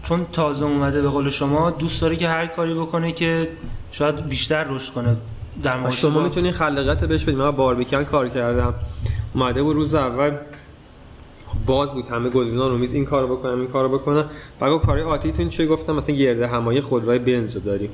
چون 0.04 0.26
تازه 0.32 0.66
اومده 0.66 1.02
به 1.02 1.10
قول 1.10 1.30
شما 1.30 1.72
دوست 1.72 2.02
داره 2.02 2.16
که 2.16 2.28
هر 2.28 2.48
کاری 2.48 2.74
بکنه 2.74 3.12
که 3.12 3.50
شاید 3.92 4.28
بیشتر 4.28 4.64
رشد 4.64 4.94
کنه 4.94 5.16
در 5.64 5.90
شما 5.90 6.20
می‌تونی 6.24 6.52
خلاقیت 6.52 7.06
بهش 7.06 7.24
بدید 7.24 7.36
من 7.36 7.52
باربیکن 7.52 8.04
کار 8.04 8.30
کردم. 8.30 8.74
اومده 9.34 9.64
بود 9.64 9.76
روز 9.76 9.96
اول 9.96 10.32
باز 11.66 11.94
بود 11.94 12.08
همه 12.08 12.30
گزینه‌ها 12.30 12.68
رو 12.68 12.78
میز 12.78 12.94
این 12.94 13.06
کارو 13.06 13.36
بکنم 13.36 13.60
این 13.60 13.68
کارو 13.68 13.90
بکنم. 13.90 14.26
بعد 14.60 14.82
کارهای 14.82 15.04
عادیتون 15.04 15.50
چه 15.50 15.66
گفتم؟ 15.66 15.96
مثلا 15.96 16.16
گرده 16.16 16.48
همایی 16.48 16.82
خودروی 16.82 17.20
بنز 17.20 17.56
رو 17.56 17.62
داریم. 17.62 17.90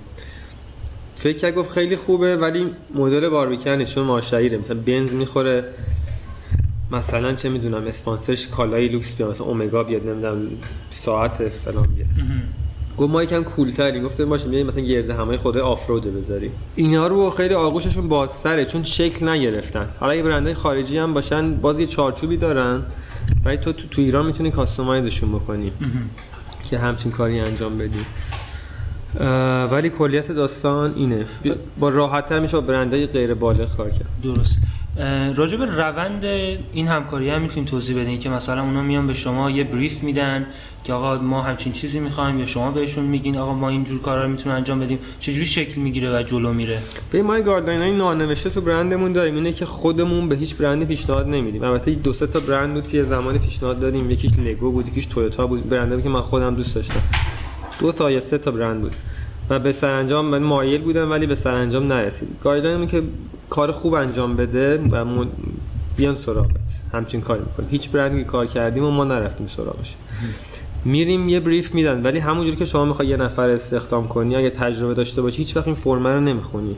فکر 1.16 1.38
کرد 1.38 1.56
گفت 1.56 1.72
خیلی 1.72 1.96
خوبه 1.96 2.38
ولی 2.38 2.66
مدل 2.96 3.30
باربیکن 3.30 3.84
چون 3.84 4.04
ماشعیره 4.06 4.58
مثلا 4.58 4.78
بنز 4.86 5.14
می‌خوره. 5.14 5.66
مثلا 6.92 7.34
چه 7.34 7.50
می‌دونم 7.50 7.88
اسپانسرش 7.88 8.48
کالای 8.48 8.88
لوکس 8.88 9.16
بیاد 9.16 9.30
مثلا 9.30 9.48
اومگا 9.48 9.84
بیاد 9.84 10.08
نمی‌دونم 10.08 10.42
ساعت 10.90 11.48
فلان 11.48 11.88
بیاد. 11.96 12.08
گفت 12.98 13.12
ما 13.12 13.24
یکم 13.24 13.44
کولتری 13.44 14.02
گفته 14.02 14.26
باشه 14.26 14.50
بیایم 14.50 14.68
مثلا 14.68 14.84
گرد 14.84 15.10
همه 15.10 15.38
خود 15.38 15.58
آفرود 15.58 16.16
بذاریم. 16.16 16.52
اینا 16.76 17.08
رو 17.08 17.30
خیلی 17.30 17.54
آغوششون 17.54 18.08
بازتره 18.08 18.66
چون 18.66 18.84
شکل 18.84 19.30
نگرفتن. 19.30 19.90
حالا 20.00 20.16
یه 20.16 20.24
برندهای 20.24 20.54
خارجی 20.54 20.98
هم 20.98 21.14
باشن 21.14 21.54
باز 21.54 21.80
یه 21.80 21.88
چارچوبی 21.88 22.38
دارن. 22.38 22.82
ولی 23.46 23.58
تو 23.58 23.74
تو, 23.74 23.88
تو 23.88 24.02
ایران 24.02 24.26
می‌تونی 24.26 24.52
کاستومایزشون 24.52 25.32
بکنی. 25.32 25.72
که 26.70 26.80
همچین 26.80 27.12
کاری 27.12 27.40
انجام 27.40 27.78
بدی. 27.78 28.00
ولی 29.72 29.90
کلیت 29.90 30.32
داستان 30.32 30.94
اینه. 30.96 31.26
با 31.80 31.90
راحتتر 31.90 32.40
میشه 32.40 32.54
با 32.54 32.62
برندهای 32.68 33.08
غیر 33.08 33.34
بالغ 33.34 33.78
کار 33.78 33.90
کرد. 33.90 34.08
درست. 34.24 34.60
راجع 35.36 35.58
به 35.58 35.66
روند 35.66 36.26
این 36.74 36.88
همکاری 36.88 37.30
هم 37.30 37.42
می‌تونید 37.42 37.70
توضیح 37.70 38.02
بدین 38.02 38.20
که 38.20 38.30
مثلا 38.30 38.64
اونا 38.64 38.82
میان 38.82 39.08
به 39.08 39.14
شما 39.14 39.52
یه 39.52 39.64
بریف 39.64 40.04
میدن 40.04 40.46
که 40.84 40.94
آقا 40.94 41.18
ما 41.18 41.42
همچین 41.42 41.74
چیزی 41.74 42.00
می‌خوایم 42.00 42.40
یا 42.40 42.46
شما 42.46 42.72
بهشون 42.72 43.06
میگین 43.06 43.38
آقا 43.38 43.54
ما 43.54 43.70
اینجور 43.70 44.02
کارا 44.02 44.24
رو 44.24 44.30
می‌تونیم 44.30 44.58
انجام 44.58 44.80
بدیم. 44.80 45.00
چجوری 45.20 45.46
شکل 45.46 45.82
می‌گیره 45.82 46.20
و 46.20 46.24
جلو 46.24 46.54
میره؟ 46.54 46.80
به 47.12 47.22
ما 47.22 47.40
گاردلاین 47.40 47.80
های 47.80 47.92
نانوشته 47.92 48.50
تو 48.50 48.62
برندمون 48.62 49.14
داریم. 49.14 49.36
اینه 49.36 49.54
که 49.54 49.66
خودمون 49.66 50.30
به 50.30 50.36
هیچ 50.36 50.56
برندی 50.56 50.86
پیشنهاد 50.86 51.28
نمیدیم. 51.28 51.64
البته 51.64 51.92
دو 51.92 52.14
سه 52.14 52.28
تا 52.28 52.40
برند 52.40 52.74
بود 52.74 52.88
که 52.88 52.98
یه 52.98 53.04
زمانی 53.04 53.40
پیشنهاد 53.40 53.80
دادیم. 53.80 54.12
یکیش 54.12 54.40
لگو 54.40 54.72
بود 54.72 54.88
یکیش 54.88 55.06
تویوتا 55.06 55.48
بود. 55.48 55.70
برندی 55.70 56.02
که 56.02 56.10
من 56.10 56.22
خودم 56.22 56.56
دوست 56.56 56.76
داشتم. 56.76 57.02
دو 57.80 57.92
تا 57.92 58.12
یا 58.12 58.20
سه 58.20 58.38
تا 58.38 58.52
برند 58.52 58.82
بود. 58.82 58.96
و 59.50 59.60
به 59.60 59.72
سرانجام 59.72 60.26
من 60.26 60.44
مایل 60.44 60.82
بودم 60.82 61.12
ولی 61.12 61.26
به 61.26 61.36
سرانجام 61.36 61.94
نرسید. 61.94 62.28
guideline 62.44 62.88
که 62.88 63.04
کار 63.50 63.72
خوب 63.72 63.94
انجام 63.94 64.36
بده 64.36 64.78
و 64.78 65.26
بیان 65.98 66.18
سراغت. 66.18 66.52
همچین 66.94 67.22
کاری 67.22 67.42
می‌کنیم. 67.42 67.70
هیچ 67.70 67.90
برندی 67.90 68.24
کار 68.24 68.46
کردیم 68.46 68.84
و 68.84 68.92
ما 68.92 69.04
نرفتیم 69.04 69.48
سراغش. 69.48 69.96
میریم 70.86 71.30
یه 71.30 71.40
brief 71.40 71.74
میدن 71.74 72.04
ولی 72.04 72.20
همونجوری 72.20 72.58
که 72.58 72.66
شما 72.66 72.86
می‌خوای 72.86 73.08
یه 73.08 73.18
نفر 73.18 73.50
استخدام 73.50 74.08
کنی 74.08 74.36
اگه 74.36 74.50
تجربه 74.50 74.94
داشته 74.94 75.22
باشی 75.22 75.38
هیچ 75.38 75.58
وقت 75.58 75.68
این 75.68 75.76
فرمه 75.76 76.14
رو 76.14 76.20
نمی‌خونی. 76.20 76.76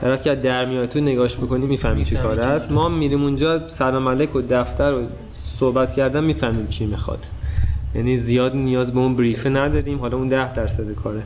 طرف 0.00 0.22
که 0.22 0.34
در 0.34 0.64
میاد 0.64 0.88
تو 0.88 1.00
نگاش 1.00 1.36
بکنی 1.36 1.66
می‌فهمی 1.66 2.04
چی 2.04 2.16
کار 2.16 2.40
است 2.40 2.72
ما 2.72 2.88
میریم 2.88 3.22
اونجا 3.22 3.68
سلام 3.68 4.08
علیک 4.08 4.36
و 4.36 4.42
دفتر 4.50 4.92
و 4.92 5.06
صحبت 5.34 5.94
کردن 5.94 6.24
می‌فهمیم 6.24 6.66
چی 6.66 6.86
می‌خواد. 6.86 7.26
یعنی 7.94 8.16
زیاد 8.16 8.56
نیاز 8.56 8.92
به 8.92 8.98
اون 9.00 9.16
بریفه 9.16 9.50
نداریم. 9.50 9.98
حالا 9.98 10.16
اون 10.16 10.28
ده 10.28 10.54
درصد 10.54 10.94
کاره. 10.94 11.22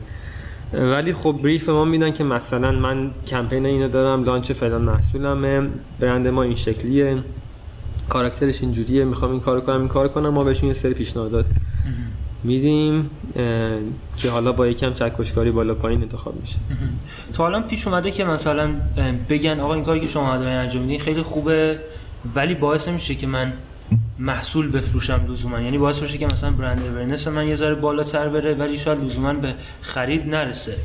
ولی 0.73 1.13
خب 1.13 1.39
بریف 1.43 1.69
ما 1.69 1.85
میدن 1.85 2.11
که 2.11 2.23
مثلا 2.23 2.71
من 2.71 3.11
کمپین 3.27 3.65
اینو 3.65 3.87
دارم 3.87 4.23
لانچ 4.23 4.51
فلان 4.51 4.81
محصولمه 4.81 5.69
برند 5.99 6.27
ما 6.27 6.43
این 6.43 6.55
شکلیه 6.55 7.17
کاراکترش 8.09 8.61
اینجوریه 8.61 9.05
می‌خوام 9.05 9.31
این 9.31 9.39
کارو 9.39 9.61
کنم 9.61 9.79
این 9.79 9.87
کارو 9.87 10.09
کنم 10.09 10.29
ما 10.29 10.43
بهشون 10.43 10.67
یه 10.67 10.73
سری 10.73 10.93
پیشنهادات 10.93 11.45
میدیم 12.43 13.09
که 14.17 14.29
حالا 14.29 14.51
با 14.51 14.67
یکم 14.67 14.93
چکشکاری 14.93 15.51
بالا 15.51 15.73
پایین 15.75 16.01
انتخاب 16.01 16.35
میشه. 16.41 16.55
تو 17.33 17.43
الان 17.43 17.63
پیش 17.63 17.87
اومده 17.87 18.11
که 18.11 18.23
مثلا 18.23 18.69
بگن 19.29 19.59
آقا 19.59 19.73
این 19.73 19.83
کاری 19.83 19.99
که 19.99 20.07
شما 20.07 20.37
دارین 20.37 20.53
انجام 20.53 20.81
میدین 20.81 20.99
خیلی 20.99 21.21
خوبه 21.21 21.79
ولی 22.35 22.55
باعث 22.55 22.87
میشه 22.87 23.15
که 23.15 23.27
من 23.27 23.53
محصول 24.19 24.71
بفروشم 24.71 25.25
لزوما. 25.29 25.61
یعنی 25.61 25.77
باعث 25.77 25.99
بشه 25.99 26.17
که 26.17 26.27
مثلا 26.27 26.51
برند 26.51 26.81
awareness 26.81 27.27
من 27.27 27.47
یه 27.47 27.55
ذره 27.55 27.75
بالاتر 27.75 28.29
بره 28.29 28.53
ولی 28.53 28.77
شاید 28.77 29.03
لزوما 29.03 29.33
به 29.33 29.53
خرید 29.81 30.35
نرسه. 30.35 30.75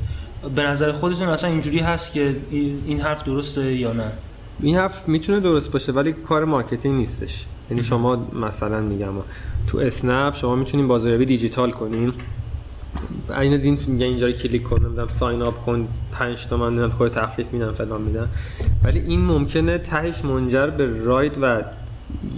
به 0.55 0.63
نظر 0.63 0.93
خودتون 0.93 1.29
اصلا 1.29 1.51
اینجوری 1.51 1.79
هست 1.79 2.13
که 2.13 2.37
این 2.51 3.01
حرف 3.01 3.25
درسته 3.25 3.75
یا 3.75 3.93
نه؟ 3.93 4.05
این 4.61 4.77
حرف 4.77 5.09
می‌تونه 5.09 5.41
درست 5.41 5.73
باشه 5.73 5.93
ولی 5.93 6.13
کار 6.13 6.45
marketing 6.45 6.95
نیستش. 6.95 7.45
یعنی 7.71 7.83
شما 7.83 8.27
مثلا 8.33 8.81
میگم 8.81 9.13
تو 9.67 9.79
اسنپ 9.79 10.35
شما 10.35 10.55
می‌تونین 10.55 10.89
بازاریابی 10.89 11.25
دیجیتال 11.25 11.71
کنین. 11.71 12.13
این 13.41 13.61
دین 13.61 13.79
میگه 13.87 14.07
اینجا 14.07 14.27
رو 14.27 14.33
کلیک 14.33 14.63
کن 14.63 14.85
نمی‌دونم 14.85 15.09
sign 15.09 15.43
up 15.43 15.65
کن 15.65 15.89
5 16.13 16.47
تومن 16.47 16.91
خب 16.91 17.13
تخفیف 17.13 17.47
میدم 17.53 17.73
فلان 17.73 18.03
میدم 18.03 18.29
ولی 18.85 19.01
این 19.01 19.21
ممکنه 19.21 19.79
تهش 19.79 20.25
منجر 20.25 20.67
به 20.67 21.05
ride 21.05 21.33
و 21.43 21.63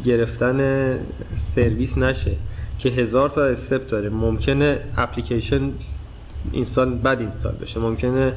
گرفتن 0.05 0.99
سرویس 1.35 1.99
نشه 1.99 2.33
که 2.79 2.89
هزار 2.89 3.31
تا 3.31 3.45
step 3.45 3.87
داره. 3.87 4.09
ممکنه 4.09 4.79
اپلیکیشن 4.97 5.71
install 6.53 6.95
بد 6.95 7.21
install 7.21 7.55
بشه. 7.61 7.81
ممکنه 7.81 8.33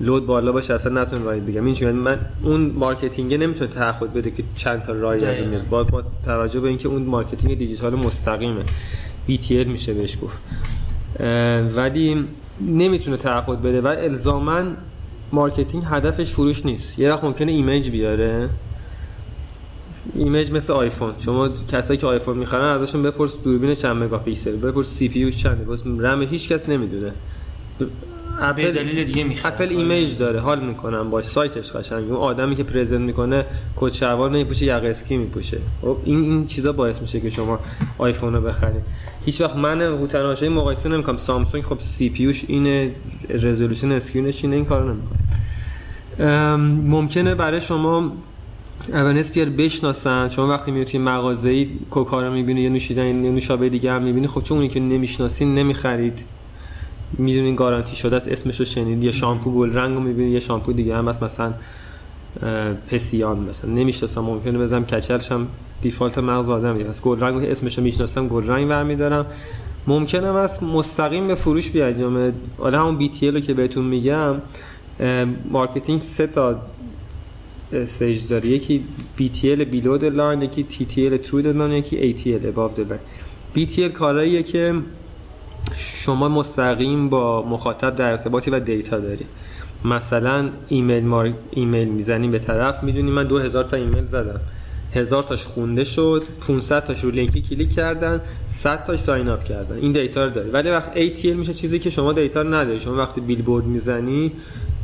load 0.00 0.26
بالا 0.26 0.52
باشه 0.52 0.74
اصلا 0.74 1.02
نتونه 1.02 1.24
ride 1.24 1.46
بگیره. 1.46 1.64
این 1.64 1.90
من 1.90 2.18
اون 2.42 2.60
marketing 2.60 3.34
نمی‌تونه 3.34 3.70
تعهد 3.70 4.14
بده 4.14 4.30
که 4.30 4.42
چند 4.54 4.82
تا 4.82 4.92
ride 4.92 5.24
از 5.24 5.36
این 5.36 5.48
میاد. 5.48 5.68
با, 5.68 5.84
با 5.84 6.02
توجه 6.24 6.60
به 6.60 6.68
اینکه 6.68 6.88
اون 6.88 7.02
marketing 7.02 7.58
دیجیتال 7.58 7.94
مستقیمه. 7.94 8.62
BTL 9.28 9.66
میشه 9.66 9.94
بهش 9.94 10.18
گفت. 10.22 10.38
ولی 11.76 12.24
نمی‌تونه 12.60 13.16
تعهد 13.16 13.62
بده 13.62 13.80
و 13.80 13.86
الزاما 13.86 14.62
marketing 15.32 15.84
هدفش 15.86 16.30
فروش 16.30 16.66
نیست. 16.66 16.98
یه 16.98 17.12
وقت 17.12 17.24
ممکنه 17.24 17.52
image 17.52 17.90
بیاره. 17.90 18.48
image 20.14 20.50
مثل 20.50 20.72
آیفون. 20.72 21.12
شما 21.18 21.48
کسایی 21.48 21.98
که 21.98 22.06
آیفون 22.06 22.36
می‌خرن 22.36 22.82
ازشون 22.82 23.02
بپرس 23.02 23.32
دوربین 23.44 23.74
چند 23.74 24.02
مگاپیکسل 24.02 24.56
بپرس 24.56 24.86
CPU 24.86 25.18
ش 25.18 25.36
چنده 25.36 25.64
باز 25.64 25.82
رم 25.86 26.22
هیچ 26.22 26.48
کس 26.48 26.68
نمی‌دونه. 26.68 27.12
اپل 28.40 28.72
دلیل 28.72 29.04
دیگه 29.04 29.24
می‌خواد 29.24 29.52
اپل 29.52 29.68
image 29.68 30.18
داره 30.18 30.40
حال 30.40 30.60
می‌کنم 30.60 31.10
با 31.10 31.22
سایتش 31.22 31.72
قشنگ. 31.72 32.10
اون 32.10 32.16
آدمی 32.16 32.56
که 32.56 32.62
present 32.64 33.00
می‌کنه 33.00 33.44
کت 33.76 33.92
شلوار 33.92 34.30
نمیپوشه 34.30 34.64
یقه 34.66 34.88
اسکی 34.88 35.16
میپوشه. 35.16 35.58
خب 35.82 35.96
این 36.04 36.20
این 36.20 36.46
چیزا 36.46 36.72
باعث 36.72 37.00
میشه 37.02 37.20
که 37.20 37.30
شما 37.30 37.58
آیفون 37.98 38.34
رو 38.34 38.40
بخرید. 38.40 38.82
هیچ 39.24 39.40
وقت 39.40 39.56
من 39.56 39.82
هوتناشای 39.82 40.48
مقایسه 40.48 40.88
نمی‌کنم. 40.88 41.16
سامسونگ 41.16 41.64
خب 41.64 41.78
CPU 41.80 42.22
ش 42.22 42.44
اینه 42.48 42.90
resolution 43.28 43.92
screen 43.92 44.31
ش 44.31 44.44
اینه 44.44 44.56
این 44.56 44.64
کارو 44.64 44.88
نمی‌کنه. 44.88 45.18
ممکنه 46.86 47.34
برای 47.34 47.60
شما 47.60 48.12
awareness 48.92 49.32
بیاره 49.32 49.48
بشناسن. 49.48 50.28
شما 50.28 50.48
وقتی 50.48 50.70
میاد 50.70 50.86
توی 50.86 51.00
مغازه‌ای 51.00 51.68
کوکا 51.90 52.22
رو 52.22 52.32
می‌بینی 52.32 52.60
یا 52.60 52.70
نوشیدن 52.70 53.24
یا 53.24 53.30
نوشابه 53.30 53.68
دیگه 53.68 53.92
هم 53.92 54.02
می‌بینی 54.02 54.26
خب 54.26 54.42
چون 54.42 54.56
اونی 54.56 54.68
که 54.68 54.80
نمی‌شناسین 54.80 55.54
نمی‌خرید. 55.54 56.24
می‌دونین 57.18 57.56
گارانتی 57.56 57.96
شده 57.96 58.16
است 58.16 58.28
اسمش 58.28 58.60
رو 58.60 58.64
شنید. 58.64 59.04
یا 59.04 59.12
شامپو 59.12 59.52
گلرنگ 59.52 59.94
رو 59.94 60.00
می‌بینی 60.00 60.30
یه 60.30 60.40
شامپو 60.40 60.72
دیگه 60.72 60.96
هم 60.96 61.08
هست. 61.08 61.22
مثلا 61.22 61.54
آلپسین 62.90 63.38
مثلا. 63.38 63.70
نمی‌شناسم 63.70 64.20
ممکنه 64.20 64.58
بزنم 64.58 64.84
کچلش 64.84 65.32
هم 65.32 65.46
default 65.82 66.18
مغز 66.18 66.50
آدم 66.50 66.88
از 66.88 67.02
گلرنگ 67.02 67.44
اسمش 67.44 67.78
رو 67.78 67.84
می‌شناسم 67.84 68.28
گلرنگ 68.28 68.68
برمیدارم. 68.68 69.26
ممکنه 69.86 70.26
است 70.26 70.62
مستقیم 70.62 71.26
به 71.28 71.34
فروش 71.34 71.70
بیانجامه 71.70 72.32
حالا 72.58 72.80
همون 72.80 72.96
BTL 72.96 73.40
که 73.40 73.54
بهتون 73.54 73.84
میگم 73.84 74.34
marketing 75.50 76.00
سه 76.00 76.26
تا 76.26 76.60
stage 77.72 78.28
داره 78.28 78.46
یکی 78.46 78.84
BTL 79.18 79.60
below 79.72 80.00
the 80.00 80.10
line 80.16 80.42
یکی 80.42 80.66
TTL 80.70 81.26
through 81.26 81.42
the 81.42 81.72
یکی 81.72 82.14
ATL 82.14 82.56
above 82.56 82.80
the 82.80 82.96
BTL 83.56 83.80
کاراییه 83.80 84.42
که 84.42 84.74
شما 85.76 86.28
مستقیم 86.28 87.08
با 87.08 87.42
مخاطب 87.42 87.96
در 87.96 88.10
ارتباطی 88.10 88.50
و 88.50 88.60
data 88.60 88.98
داری. 88.98 89.24
مثلا 89.84 90.48
ایمیل 90.68 91.04
مار... 91.04 91.32
ایمیل 91.50 91.88
می‌زنیم 91.88 92.30
به 92.30 92.38
طرف 92.38 92.82
می‌دونی 92.82 93.10
من 93.10 93.24
2000 93.24 93.64
تا 93.64 93.76
ایمیل 93.76 94.04
زدم. 94.04 94.40
هزار 94.94 95.22
تاش 95.22 95.44
خونده 95.44 95.84
شد 95.84 96.22
500 96.48 96.84
تاش 96.84 97.04
رو 97.04 97.10
لینکی 97.10 97.40
کلیک 97.40 97.74
کردن 97.74 98.20
100 98.48 98.84
تاش 98.84 98.98
sign 99.00 99.28
up 99.28 99.44
کردن. 99.44 99.76
این 99.76 99.92
data 99.92 100.24
رو 100.24 100.30
داری. 100.30 100.50
ولی 100.50 100.70
وقت 100.70 100.94
ATL 100.94 101.24
میشه 101.24 101.54
چیزی 101.54 101.78
که 101.78 101.90
شما 101.90 102.12
data 102.12 102.42
رو 102.42 102.54
نداری. 102.54 102.80
شما 102.80 102.96
وقتی 102.96 103.20
بیلبورد 103.20 103.64
می‌زنی 103.64 104.32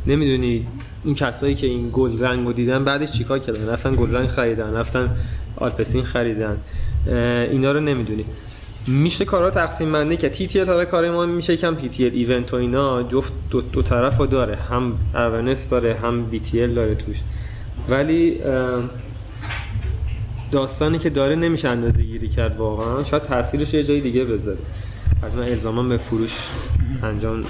نمی‌دونی 0.07 0.67
این 1.03 1.15
کسایی 1.15 1.55
که 1.55 1.67
این 1.67 1.89
گلرنگ 1.93 2.55
دیدن 2.55 2.83
بعدش 2.83 3.11
چیکار 3.11 3.39
کردن؟ 3.39 3.69
رفتن 3.69 3.95
گلرنگ 3.95 4.27
خریدن 4.27 4.73
رفتن 4.73 5.15
آلپسین 5.57 6.03
خریدن. 6.03 6.57
اینا 7.51 7.71
رو 7.71 7.79
نمی‌دونی. 7.79 8.25
میشه 8.87 9.25
کارا 9.25 9.49
تقسیم 9.49 9.91
بندی 9.91 10.17
که 10.17 10.29
TTL 10.29 10.85
کار 10.85 11.11
ما 11.11 11.25
میشه 11.25 11.57
کم 11.57 11.75
TTL 11.75 11.89
event 11.89 12.53
و 12.53 12.57
اینا 12.57 13.03
جفت 13.03 13.33
دو, 13.49 13.61
دو 13.61 13.81
طرف 13.81 14.21
داره. 14.21 14.55
هم 14.55 14.93
awareness 15.15 15.69
داره 15.69 15.95
هم 15.95 16.25
BTL 16.25 16.67
داره 16.67 16.95
توش. 16.95 17.17
ولی 17.89 18.39
داستانی 20.51 20.99
که 20.99 21.09
داره 21.09 21.35
نمیشه 21.35 21.69
اندازه 21.69 22.01
گیری 22.01 22.29
کرد 22.29 22.57
واقعا. 22.57 23.03
شاید 23.03 23.23
تاثیرش 23.23 23.73
یه 23.73 23.83
جای 23.83 24.01
دیگه 24.01 24.25
بذاره. 24.25 24.57
حتما 25.23 25.41
الزاما 25.41 25.83
به 25.83 25.97
فروش 25.97 26.37
انجام 27.03 27.43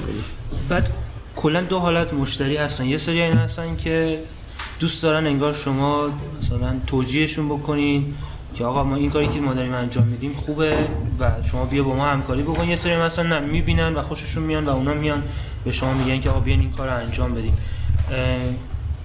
بعد 0.69 0.89
کلا 1.35 1.61
دو 1.61 1.79
حالت 1.79 2.13
مشتری 2.13 2.57
هستن. 2.57 2.85
یه 2.85 2.97
سری 2.97 3.21
این 3.21 3.37
هستن 3.37 3.75
که 3.75 4.19
دوست 4.79 5.03
دارن 5.03 5.27
انگار 5.27 5.53
شما 5.53 6.09
مثلا 6.39 6.75
توجیهشون 6.87 7.49
بکنین 7.49 8.13
که 8.53 8.65
آقا 8.65 8.83
ما 8.83 8.95
این 8.95 9.09
کاری 9.09 9.27
که 9.27 9.39
ما 9.39 9.53
داریم 9.53 9.73
انجام 9.73 10.07
میدیم 10.07 10.33
خوبه 10.33 10.77
و 11.19 11.31
شما 11.43 11.65
بیا 11.65 11.83
با 11.83 11.95
ما 11.95 12.05
همکاری 12.05 12.41
بکن. 12.41 12.67
یه 12.67 12.75
سری 12.75 12.97
مثلا 12.97 13.39
نه 13.39 13.39
می‌بینن 13.39 13.95
و 13.95 14.01
خوششون 14.01 14.43
میان 14.43 14.65
و 14.65 14.69
اونا 14.69 14.93
میان 14.93 15.23
به 15.63 15.71
شما 15.71 15.93
میگن 15.93 16.19
که 16.19 16.29
آقا 16.29 16.39
بیان 16.39 16.59
این 16.59 16.71
کار 16.71 16.87
رو 16.87 16.95
انجام 16.95 17.33
بدیم. 17.33 17.57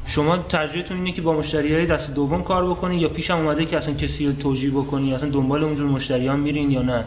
شما 0.06 0.38
ترجیحتون 0.38 0.96
اینه 0.96 1.12
که 1.12 1.22
با 1.22 1.32
مشتری 1.32 1.74
های 1.74 1.86
دست 1.86 2.14
دوم 2.14 2.42
کار 2.42 2.70
بکنی 2.70 2.96
یا 2.96 3.08
پیش 3.08 3.30
اومده 3.30 3.64
که 3.64 3.76
اصلا 3.76 3.94
کسی 3.94 4.26
رو 4.26 4.32
توجیه 4.32 4.70
بکنی 4.70 5.14
اصلا 5.14 5.30
دنبال 5.30 5.64
اونجور 5.64 5.86
مشتریان 5.86 6.40
میرین 6.40 6.70
یا 6.70 6.82
نه؟ 6.82 7.04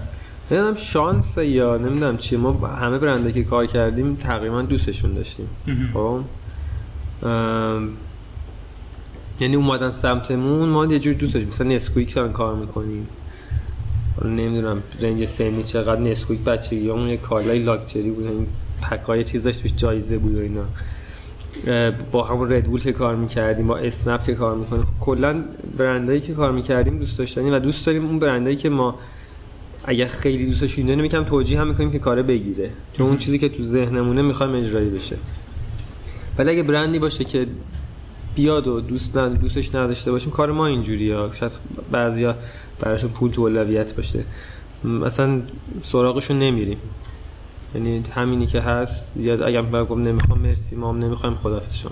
نمی‌دونم 0.52 0.76
شانس 0.76 1.38
یا 1.38 1.78
نمی‌دونم 1.78 2.18
چی. 2.18 2.38
ما 2.38 2.68
همه 2.68 2.98
برنده 2.98 3.32
که 3.32 3.44
کار 3.44 3.66
کردیم 3.66 4.16
تقریبا 4.16 4.62
دوستشون 4.62 5.14
داشتیم. 5.14 5.48
خب؟ 5.94 6.20
یعنی 9.40 9.56
اومدن 9.56 9.92
سمتمون 9.92 10.70
ما 10.70 10.86
یه 10.86 11.00
جور 11.00 11.14
دوست 11.14 11.34
داشتیم 11.34 11.50
مثلا 11.50 11.68
نسکویک 11.68 12.16
دارن 12.16 12.32
کار 12.32 12.56
می‌کنیم. 12.56 13.08
حالا 14.18 14.34
نمی‌دونم 14.34 14.84
رنج 15.02 15.26
سنی 15.26 15.64
چقدر 15.64 16.02
نسکویک 16.02 16.40
بچگی 16.40 16.90
اون 16.90 17.08
یه 17.08 17.18
کالای 17.18 17.60
لاکچری 17.60 18.12
بود 18.12 18.26
این 18.26 18.48
پکای 18.82 19.24
چیزاش 19.24 19.58
توش 19.58 19.72
جایزه 19.78 20.18
بود 20.18 20.38
و 20.38 20.40
اینا. 20.40 20.64
با 22.12 22.24
همون 22.24 22.54
ردبول 22.54 22.80
که 22.80 22.92
کار 22.92 23.16
می‌کردیم 23.16 23.68
با 23.68 23.78
اسنپ 23.78 24.24
که 24.24 24.36
کار 24.36 24.56
می‌کنیم. 24.56 24.84
کلا 25.00 25.44
برندایی 25.78 26.22
که 26.22 26.34
کار 26.34 26.52
می‌کردیم 26.52 27.00
دوست 27.00 27.18
داشتنی 27.18 27.50
و 27.50 27.60
دوست 27.60 27.86
داریم 27.86 28.06
اون 28.06 28.20
برندایی 28.20 28.56
که 28.56 28.70
ما 28.70 28.96
اگر 29.84 30.08
خیلی 30.08 30.46
دوستش 30.46 30.80
داریم 30.80 31.06
یکم 31.06 31.24
توجیه 31.24 31.60
هم 31.60 31.68
می‌کنیم 31.68 31.92
که 31.92 32.00
کار 32.00 32.22
بگیره. 32.22 32.70
چون 32.94 33.08
اون 33.08 33.18
چیزی 33.18 33.40
که 33.40 33.50
تو 33.50 33.64
ذهنمونه 33.64 34.22
می‌خوایم 34.22 34.56
اجرایی 34.56 34.90
بشه. 34.90 35.18
ولی 36.38 36.50
اگه 36.50 36.64
برندی 36.64 37.00
باشه 37.00 37.24
که 37.24 37.48
بیاد 38.36 38.68
و 38.68 38.82
دوست 38.82 39.18
ند... 39.18 39.40
دوستش 39.40 39.76
نداشته 39.76 40.12
باشیم 40.12 40.32
کار 40.32 40.52
ما 40.52 40.66
اینجوریه. 40.66 41.16
شاید 41.32 41.52
بعضیا 41.92 42.36
براشون 42.80 43.10
پول 43.10 43.32
تو 43.32 43.42
اولویت 43.42 43.96
باشه. 43.96 44.24
مثلا 44.84 45.42
سراغشون 45.82 46.40
نمیریم. 46.40 46.78
یعنی 47.76 48.04
همینی 48.16 48.48
که 48.48 48.62
هست 48.62 49.14
زیاد 49.14 49.42
اگر 49.42 49.62
بگم 49.62 50.04
نمی‌خوام 50.04 50.40
مرسی 50.40 50.76
ما 50.76 50.90
هم 50.90 51.00
نمی‌خوایم 51.00 51.36
خدافظ 51.36 51.76
شما. 51.76 51.92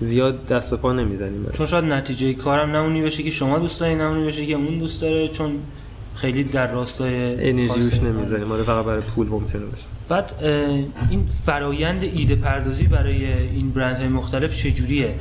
زیاد 0.00 0.46
دست 0.46 0.72
و 0.72 0.76
پا 0.76 0.92
نمی‌زنیم. 0.92 1.46
چون 1.52 1.66
شاید 1.66 1.84
نتیجه 1.84 2.34
کارم 2.34 2.70
نه 2.70 3.02
بشه 3.02 3.22
که 3.22 3.30
شما 3.30 3.58
دوست 3.58 3.80
دارین 3.80 3.98
نه 3.98 4.26
بشه 4.26 4.46
که 4.46 4.54
اون 4.54 4.78
دوست 4.78 5.02
داره. 5.02 5.28
چون 5.28 5.58
خیلی 6.14 6.44
در 6.44 6.70
راستای 6.70 7.48
انرژیوش 7.50 8.02
نمی‌ذاریم. 8.02 8.46
ما 8.46 8.56
فقط 8.56 8.84
برای 8.84 9.00
پول 9.00 9.28
ممکنه 9.28 9.64
باشه. 9.64 9.84
بعد 10.08 10.32
این 11.10 11.26
فرایند 11.26 12.02
ایده 12.02 12.36
پردازی 12.36 12.86
برای 12.86 13.32
این 13.32 13.70
برندهای 13.70 14.08
مختلف 14.08 14.56
چجوریه؟ 14.56 15.14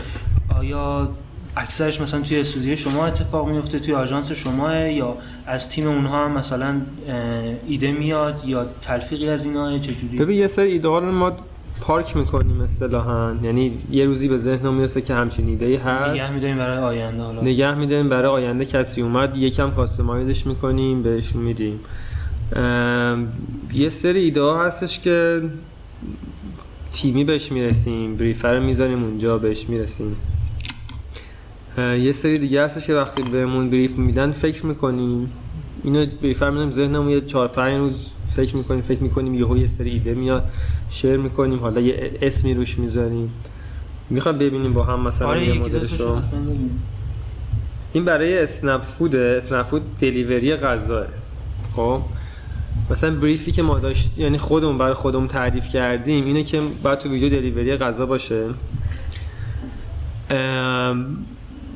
آیا 0.60 1.12
اکثرش 1.58 2.02
مثلا 2.02 2.22
توی 2.22 2.40
استودیو 2.40 2.76
شما 2.76 3.06
اتفاق 3.06 3.50
میفته 3.50 3.80
توی 3.80 3.94
آژانس 3.94 4.32
شما 4.32 4.76
یا 4.76 5.18
از 5.46 5.70
تیم 5.70 5.88
اونها 5.88 6.26
هم 6.26 6.32
مثلا 6.32 6.82
ایده 7.68 7.92
میاد 7.92 8.44
یا 8.46 8.66
تلفیقی 8.82 9.30
از 9.30 9.46
اینا 9.46 9.80
چجوری 9.80 10.18
ببین 10.18 10.40
یه 10.40 10.48
سری 10.48 10.72
ایده 10.72 10.88
رو 10.88 11.12
ما 11.12 11.32
پارک 11.82 12.18
می‌کنیم 12.18 12.62
اصطلاحا. 12.62 13.36
یعنی 13.44 13.72
یه 13.92 14.06
روزی 14.06 14.28
به 14.28 14.38
ذهن 14.38 14.74
می‌رسه 14.74 15.02
که 15.02 15.14
همچین 15.14 15.48
ایده 15.48 15.66
ای 15.66 15.76
هست. 15.76 16.14
نگه 16.14 16.32
میداریم 16.34 16.58
برای 16.58 16.78
آینده 16.78 17.24
حالا. 17.24 17.42
نگه 17.42 17.76
میداریم 17.76 18.10
برای 18.10 18.32
آینده. 18.32 18.66
کسی 18.66 19.02
اومد 19.02 19.38
یکم 19.38 19.72
کاستمایزش 19.72 20.48
می‌کنیم 20.48 21.04
بهشون 21.04 21.42
میدیم. 21.42 21.80
یه 23.74 23.90
سری 23.90 24.20
ایده 24.20 24.42
ها 24.42 24.66
هستش 24.66 25.00
که 25.00 25.42
تیمی 26.94 27.24
بهش 27.24 27.52
می‌رسیم 27.52 28.16
بریفر 28.16 28.60
می‌ذاریم 28.60 29.04
اونجا 29.04 29.38
بهش 29.38 29.70
می‌رسیم. 29.70 30.16
یه 31.78 32.12
سری 32.12 32.38
دیگه 32.38 32.66
هستش 32.66 32.88
که 32.88 32.96
وقتی 32.96 33.24
بهمون 33.24 33.70
بریف 33.70 33.98
میدن 33.98 34.32
فکر 34.32 34.66
می‌کنیم. 34.66 35.32
اینو 35.84 36.06
بریفر 36.22 36.50
میدم 36.50 36.72
ذهنمون 36.72 37.10
یه 37.10 37.22
4 37.22 37.48
5 37.48 37.78
روز 37.78 38.08
فکر 38.36 38.56
می‌کنیم 38.58 38.82
فکر 38.82 39.04
می‌کنیم 39.04 39.34
یهو 39.34 39.58
یه 39.58 39.68
سری 39.68 39.90
ایده 39.90 40.14
میاد. 40.14 40.44
شیر 40.92 41.18
می‌کنیم 41.18 41.60
حالا 41.60 41.82
یه 41.82 42.20
اسمی 42.22 42.54
روش 42.54 42.80
می‌ذاریم. 42.80 43.34
می‌خوام 44.10 44.38
ببینیم 44.38 44.74
با 44.74 44.84
هم 44.84 45.00
مثلا 45.00 45.28
آره 45.28 45.48
یه 45.48 45.54
مدلشو 45.54 46.22
این 47.94 48.06
برای 48.06 48.40
اسنپ 48.40 48.82
فود 48.82 49.16
اسنپ 49.16 49.66
فود 49.66 49.98
دلیوری 49.98 50.56
غذا 50.56 51.06
خب؟ 51.76 52.02
مثلا 52.90 53.16
بریفی 53.16 53.52
که 53.52 53.64
ما 53.64 53.80
داشت 53.80 54.20
یعنی 54.20 54.38
خودمون 54.38 54.78
برای 54.78 54.94
خودمون 54.94 55.28
تعریف 55.28 55.70
کردیم 55.70 56.26
اینه 56.26 56.44
که 56.44 56.62
بعد 56.84 57.00
تو 57.00 57.10
ویدیو 57.10 57.30
دلیوری 57.30 57.78
غذا 57.78 58.06
باشه. 58.06 58.46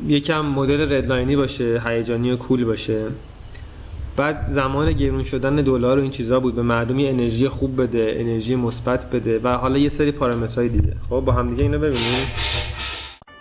یکم 0.08 0.46
مدل 0.46 0.94
ردلاینی 0.94 1.36
باشه 1.36 1.82
هیجانی 1.86 2.32
و 2.32 2.36
cool 2.36 2.66
باشه. 2.66 3.06
بعد 4.18 4.48
زمان 4.48 4.92
گرون 4.92 5.24
شدن 5.24 5.56
دلار 5.56 6.00
و 6.00 6.02
این 6.02 6.12
چیزا 6.12 6.40
بود. 6.40 6.56
به 6.56 6.62
مردمی 6.62 7.08
انرژی 7.08 7.50
خوب 7.50 7.82
بده 7.82 8.16
انرژی 8.20 8.56
مثبت 8.56 9.10
بده 9.10 9.40
و 9.44 9.48
حالا 9.48 9.78
یه 9.78 9.90
سری 9.90 10.12
پارامترهای 10.12 10.70
دیگه. 10.70 10.94
خب 11.10 11.20
با 11.26 11.32
هم 11.32 11.50
دیگه 11.50 11.64
اینو 11.64 11.80
ببینیم. 11.80 12.28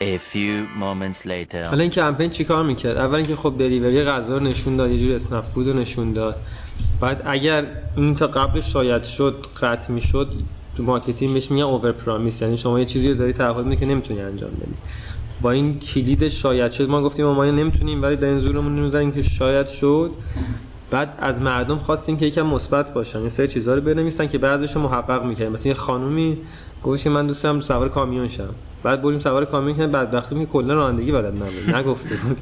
A 0.00 0.18
few 0.32 0.80
moments 0.80 1.26
later. 1.26 1.56
حالا 1.56 1.82
این 1.82 1.90
کمپین 1.90 2.30
چیکار 2.30 2.64
می‌کرد؟ 2.64 2.96
اول 2.96 3.14
اینکه 3.14 3.36
خب 3.36 3.54
delivery 3.58 4.04
غذا 4.04 4.36
رو 4.36 4.44
نشون 4.44 4.76
داد 4.76 4.90
یه 4.90 4.98
جور 4.98 5.14
اسنپ 5.14 5.44
فود 5.44 5.68
رو 5.68 5.74
نشون 5.74 6.12
داد. 6.12 6.36
بعد 7.00 7.22
اگر 7.26 7.66
این 7.96 8.16
تا 8.16 8.26
قبل 8.26 8.60
شاید 8.60 9.04
شد 9.04 9.46
قطع 9.62 9.92
می‌شد 9.92 10.28
تو 10.76 10.82
marketing 10.82 11.34
بهش 11.34 11.50
میگن 11.50 11.64
over 11.64 11.92
promise 11.92 12.42
یعنی 12.42 12.56
شما 12.56 12.78
یه 12.78 12.84
چیزی 12.84 13.08
رو 13.08 13.14
داری 13.14 13.32
تعهد 13.32 13.80
که 13.80 13.86
نمی‌تونی 13.86 14.20
انجام 14.20 14.50
بدی. 14.50 14.74
با 15.44 15.50
این 15.50 15.78
کلید 15.78 16.28
شاید 16.28 16.72
شد. 16.72 16.88
ما 16.88 17.02
گفتیم 17.02 17.26
ما 17.26 17.44
نمی‌تونیم 17.44 18.02
ولی 18.02 18.16
در 18.16 18.26
این 18.26 18.38
زورمون 18.38 18.72
می‌زنیم 18.72 19.12
که 19.12 19.22
شاید 19.22 19.66
شد. 19.66 20.10
بعد 20.90 21.14
از 21.18 21.42
مردم 21.42 21.78
خواستیم 21.78 22.16
که 22.16 22.26
یکم 22.26 22.46
مثبت 22.46 22.92
باشن 22.92 23.22
یه 23.22 23.28
سری 23.28 23.48
چیزا 23.48 23.74
رو 23.74 23.80
بنویسن 23.80 24.26
که 24.26 24.38
بعضیشو 24.38 24.80
محقق 24.80 25.24
می‌کنیم 25.24 25.52
مثلا 25.52 25.68
یه 25.68 25.74
خانومی 25.74 26.38
گفت 26.84 27.06
من 27.06 27.26
دوست 27.26 27.45
دارم 27.45 27.60
سوار 27.60 27.88
کامیون 27.88 28.28
شم. 28.28 28.48
بعد 28.82 29.02
بردیم 29.02 29.18
سوار 29.18 29.44
کامیون 29.44 29.76
که 29.76 29.86
بعد 29.86 30.14
وقتی 30.14 30.38
که 30.38 30.46
کلا 30.46 30.74
رانندگی 30.74 31.12
بلد 31.12 31.34
نبود. 31.34 31.74
نگفته 31.74 32.14
بود. 32.14 32.40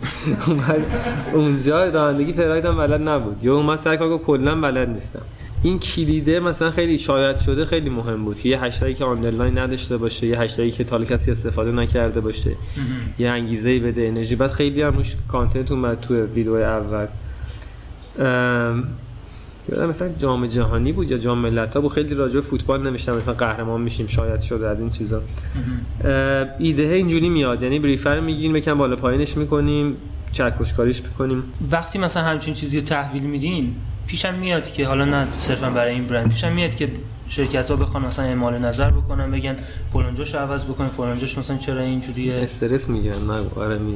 اونجا 1.35 1.89
رانندگی 1.89 2.33
پراید 2.33 2.65
بلد 2.65 3.09
نبود. 3.09 3.45
یا 3.45 3.63
من 3.63 3.77
سر 3.77 3.97
کار 3.97 4.19
کلا 4.19 4.61
بلد 4.61 4.89
نیستم. 4.89 5.23
این 5.63 5.79
کلیده 5.79 6.41
مثلا 6.41 6.71
خیلی 6.71 6.99
شاید 6.99 7.39
شده 7.39 7.65
خیلی 7.67 7.91
مهم 7.91 8.25
بود 8.25 8.41
که 8.41 8.49
یه 8.49 8.61
هشتگی 8.61 8.95
که 8.95 9.05
underline 9.05 9.59
نداشته 9.59 9.97
باشه 9.97 10.27
یه 10.27 10.41
هشتگی 10.41 10.71
که 10.71 10.85
تا 10.85 10.91
حالا 10.91 11.05
کسی 11.05 11.31
استفاده 11.31 11.73
نکرده 11.73 12.21
باشه 12.21 12.57
یه 13.19 13.29
انگیزه 13.29 13.79
بده 13.79 14.03
انرژی. 14.03 14.37
بعد 14.37 14.51
خیلی 14.51 14.83
هم 14.83 14.93
روش 14.93 15.17
کانتنت 15.29 15.73
اومد 15.73 16.01
تو 16.01 16.25
ویدیو 16.27 16.55
اول. 16.55 17.07
یادم 19.69 19.89
مثلا 19.89 20.09
جام 20.19 20.47
جهانی 20.47 20.93
بود 20.93 21.11
یا 21.11 21.19
جام 21.19 21.39
ملت 21.39 21.75
ها 21.75 21.81
بود 21.81 21.93
خیلی 21.93 22.15
راجع 22.15 22.41
فوتبال 22.41 22.89
نمیشتم 22.89 23.17
مثلا 23.17 23.35
قهرمان 23.35 23.81
میشیم 23.81 24.07
شاید 24.07 24.41
شده 24.41 24.69
از 24.69 24.81
این 24.81 24.91
چیزا. 24.91 25.23
ایده 26.59 26.83
اینجوری 26.83 27.29
میاد. 27.29 27.63
یعنی 27.63 27.79
بریفر 27.79 28.21
میگین 28.21 28.53
بکن 28.53 28.75
بالا 28.75 28.97
پایینش 28.97 29.37
می‌کنیم 29.37 29.97
چکشکاریش 30.33 31.03
می‌کنیم. 31.03 31.43
وقتی 31.71 31.99
مثلا 31.99 32.23
همچین 32.23 32.55
چیزی 32.55 32.79
رو 32.81 32.85
تحویل 32.87 33.23
میدین 33.23 33.75
پیشم 34.13 34.35
میاد 34.35 34.73
که 34.73 34.87
حالا 34.87 35.05
نه 35.05 35.27
صرفا 35.39 35.71
برای 35.71 35.95
این 35.95 36.07
برند 36.07 36.29
پیشم 36.29 36.53
میاد 36.53 36.75
که 36.75 36.89
شرکت 37.29 37.71
ها 37.71 37.77
بخوان 37.77 38.05
مثلا 38.05 38.25
اعمال 38.25 38.59
نظر 38.59 38.89
بکنن 38.89 39.31
بگن 39.31 39.57
فلانجاش 39.89 40.35
عوض 40.35 40.65
بکنین 40.65 40.91
فلانجاش 40.91 41.39
مثلا 41.39 41.57
چرا 41.57 41.81
اینجوریه؟ 41.81 42.35
استرس 42.35 42.89
می‌گیرن 42.89 43.27
نه 43.27 43.41
آره 43.57 43.79
می 43.79 43.95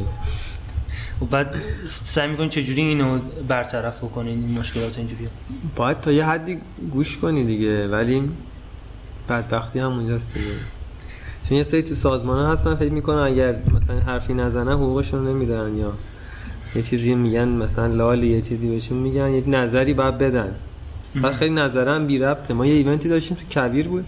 و 1.22 1.24
بعد 1.24 1.54
سعی 1.86 2.28
می‌کنین 2.28 2.48
چجوری 2.48 2.82
اینو 2.82 3.20
برطرف 3.48 4.04
بکنین 4.04 4.44
این 4.46 4.58
مشکلات 4.58 4.98
اینجوری 4.98 5.28
باید 5.76 6.00
تا 6.00 6.12
یه 6.12 6.24
حدی 6.24 6.58
گوش 6.92 7.18
کنی 7.18 7.44
دیگه 7.44 7.88
ولی 7.88 8.30
بدبختی 9.28 9.78
هم 9.78 9.92
اونجاست 9.92 10.34
دیگه. 10.34 10.46
چون 11.48 11.58
یه 11.58 11.64
سری 11.64 11.82
تو 11.82 11.94
سازمان 11.94 12.46
ها 12.46 12.52
هستن 12.52 12.74
فکر 12.74 12.92
می‌کنن 12.92 13.22
اگر 13.22 13.56
مثلا 13.74 14.00
حرفی 14.00 14.34
نزنه 14.34 14.72
حقوقشون 14.72 15.28
نمیدن 15.28 15.76
یا 15.76 15.92
یه 16.74 16.82
چیزی 16.82 17.14
میگن 17.14 17.48
مثلا 17.48 17.86
لالی 17.86 18.26
یه 18.26 18.42
چیزی 18.42 18.68
بهشون 18.68 18.98
میگن 18.98 19.34
یه 19.34 19.48
نظری 19.48 19.94
باید 19.94 20.18
بدن. 20.18 20.54
بعد 21.22 21.32
خیلی 21.32 21.54
نظرم 21.54 22.06
بی 22.06 22.18
ربطه. 22.18 22.54
ما 22.54 22.66
یه 22.66 22.74
ایونتی 22.74 23.08
داشتیم 23.08 23.36
تو 23.36 23.60
کویر 23.60 23.88
بود. 23.88 24.04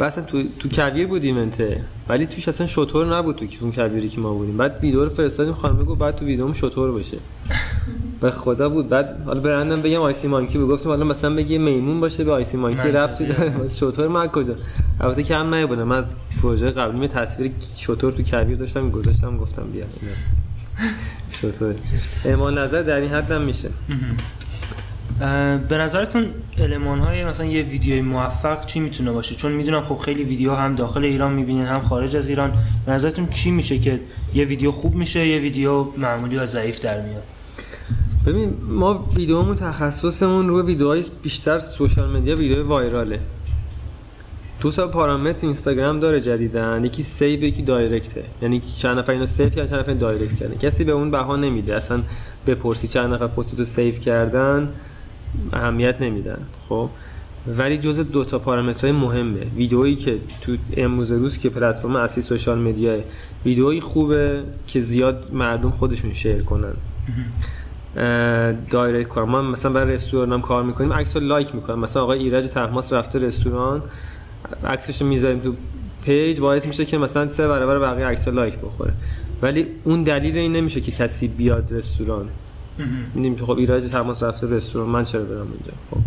بس 0.00 0.14
تو 0.14 0.42
تو 0.58 0.68
کویر 0.68 1.06
بود 1.06 1.24
ایونته 1.24 1.80
ولی 2.08 2.26
توش 2.26 2.48
اصلا 2.48 2.66
شطور 2.66 3.16
نبود 3.16 3.36
تو 3.36 3.46
اون 3.60 3.72
کویری 3.72 4.08
که 4.08 4.20
ما 4.20 4.34
بودیم. 4.34 4.56
بعد 4.56 4.78
ویدیو 4.82 5.04
رو 5.04 5.10
فرستادیم 5.10 5.54
خانم 5.54 5.84
گفت 5.84 5.98
بعد 5.98 6.16
تو 6.16 6.24
ویدیوم 6.24 6.52
شطور 6.52 6.90
باشه. 6.90 7.18
به 8.20 8.30
خدا 8.30 8.68
بود. 8.68 8.88
بعد 8.88 9.22
حالا 9.26 9.40
برندم 9.40 9.82
بگم 9.82 10.00
آیسی 10.00 10.28
مانکی 10.28 10.58
بود. 10.58 10.68
گفتم 10.68 10.88
حالا 10.88 11.04
مثلا 11.04 11.34
بگی 11.34 11.58
میمون 11.58 12.00
باشه 12.00 12.24
به 12.24 12.32
آیسی 12.32 12.56
مانکی 12.56 12.88
ربطی 12.88 13.26
داره. 13.26 13.68
شطور 13.80 14.08
من 14.08 14.28
کجا؟ 14.28 14.54
البته 15.00 15.22
کم 15.22 15.54
نیبودم 15.54 15.82
من 15.82 15.98
از 15.98 16.14
پروژه 16.42 16.70
قبلی 16.70 17.08
تصویر 17.08 17.52
شطور 17.76 18.12
تو 18.12 18.22
کویر 18.22 18.56
داشتم 18.56 18.90
گذاشتم 18.90 19.36
گفتم 19.38 19.62
بیا. 19.72 19.84
چطور 21.30 21.74
اعمال 22.24 22.58
نظر 22.58 22.82
در 22.82 23.00
این 23.00 23.10
حد 23.10 23.30
هم 23.30 23.42
میشه 23.42 23.68
به 25.68 25.78
نظرتون 25.78 26.26
المان‌های 26.58 27.24
مثلا 27.24 27.46
یه 27.46 27.62
ویدیوی 27.62 28.00
موفق 28.00 28.66
چی 28.66 28.80
می‌تونه 28.80 29.12
باشه؟ 29.12 29.34
چون 29.34 29.52
می‌دونم 29.52 29.84
خب 29.84 29.96
خیلی 29.96 30.24
ویدیو 30.24 30.54
هم 30.54 30.74
داخل 30.74 31.04
ایران 31.04 31.32
می‌بینین 31.32 31.64
هم 31.64 31.80
خارج 31.80 32.16
از 32.16 32.28
ایران. 32.28 32.52
به 32.86 32.92
نظرتون 32.92 33.26
چی 33.26 33.50
میشه 33.50 33.78
که 33.78 34.00
یه 34.34 34.44
ویدیو 34.44 34.72
خوب 34.72 34.94
میشه 34.94 35.26
یه 35.26 35.38
ویدیو 35.38 35.84
معمولی 35.96 36.36
و 36.36 36.46
ضعیف 36.46 36.80
در 36.80 37.00
میاد؟ 37.00 37.22
ببین 38.26 38.54
ما 38.68 39.04
ویدیومون 39.16 39.56
تخصصمون 39.56 40.48
روی 40.48 40.62
ویدیوهای 40.62 41.04
بیشتر 41.22 41.58
social 41.58 42.16
media 42.16 42.36
ویدیو 42.36 42.66
viral 42.66 43.05
ه. 43.05 43.20
دو 44.64 44.70
تا 44.70 44.88
پارامتر 44.88 45.46
اینستاگرام 45.46 46.00
داره 46.00 46.20
جدیداً. 46.20 46.84
یکی 46.84 47.02
save 47.02 47.42
یکی 47.42 47.62
direct 47.62 48.09
ه. 48.09 48.24
یعنی 48.42 48.62
چند 48.76 48.98
نفر 48.98 49.12
اینو 49.12 49.26
save 49.26 49.48
کردن 49.48 49.70
چند 49.70 49.78
نفر 49.78 49.92
direct 49.92 50.36
کردن. 50.36 50.54
کسی 50.54 50.84
به 50.84 50.92
اون 50.92 51.10
بها 51.10 51.36
نمیده. 51.36 51.76
اصلا 51.76 52.02
بپرسی 52.46 52.88
چند 52.88 53.14
نفر 53.14 53.26
پستتو 53.26 53.64
save 53.64 53.94
کردن 53.94 54.68
اهمیت 55.52 56.00
نمیدن. 56.00 56.38
خب؟ 56.68 56.88
ولی 57.58 57.78
جز 57.78 58.00
دو 58.00 58.24
تا 58.24 58.38
پارامترهای 58.38 58.92
مهمه. 58.92 59.40
ویدئویی 59.56 59.94
که 59.94 60.18
تو 60.40 60.56
امروز 60.76 61.12
روز 61.12 61.38
که 61.38 61.48
پلتفرم 61.50 61.96
اصلی 61.96 62.22
social 62.22 62.58
media 62.58 62.96
ویدئویی 63.44 63.80
خوبه 63.80 64.42
که 64.66 64.80
زیاد 64.80 65.30
مردم 65.32 65.70
خودشون 65.70 66.14
share 66.14 66.42
کنن. 66.42 66.74
direct 68.70 69.08
کنن. 69.08 69.24
ما 69.24 69.42
مثلا 69.42 69.72
برای 69.72 69.94
رستوران 69.94 70.32
هم 70.32 70.40
کار 70.40 70.62
می‌کنیم. 70.62 70.92
عکس 70.92 71.16
رو 71.16 71.22
like 71.22 71.54
می‌کنیم 71.54 71.78
مثلا 71.78 72.02
آقای 72.02 72.18
ایرج 72.18 72.48
طهماسب 72.48 72.92
رفته 72.92 73.18
رستوران. 73.18 73.82
عکسش 74.64 75.02
رو 75.02 75.08
می‌ذاریم 75.08 75.38
تو 75.38 75.54
page 76.04 76.40
باعث 76.40 76.66
میشه 76.66 76.84
که 76.84 76.98
مثلا 76.98 77.28
سه 77.28 77.48
برابر 77.48 77.78
بقیه 77.78 78.06
عکس 78.06 78.28
like 78.28 78.54
بخوره. 78.58 78.92
ولی 79.42 79.66
اون 79.84 80.02
دلیل 80.02 80.38
این 80.38 80.52
نمیشه 80.52 80.80
که 80.80 80.92
کسی 80.92 81.28
بیاد 81.28 81.68
رستوران. 81.70 82.28
می‌دونیم 83.14 83.36
که 83.36 83.44
خب 83.44 83.58
ایرج 83.58 83.84
طهماسب 83.84 84.22
رفته 84.22 84.46
رستوران. 84.50 84.88
من 84.88 85.04
چرا 85.04 85.22
برم 85.22 85.38
اونجا؟ 85.38 85.72
خب. 85.90 85.98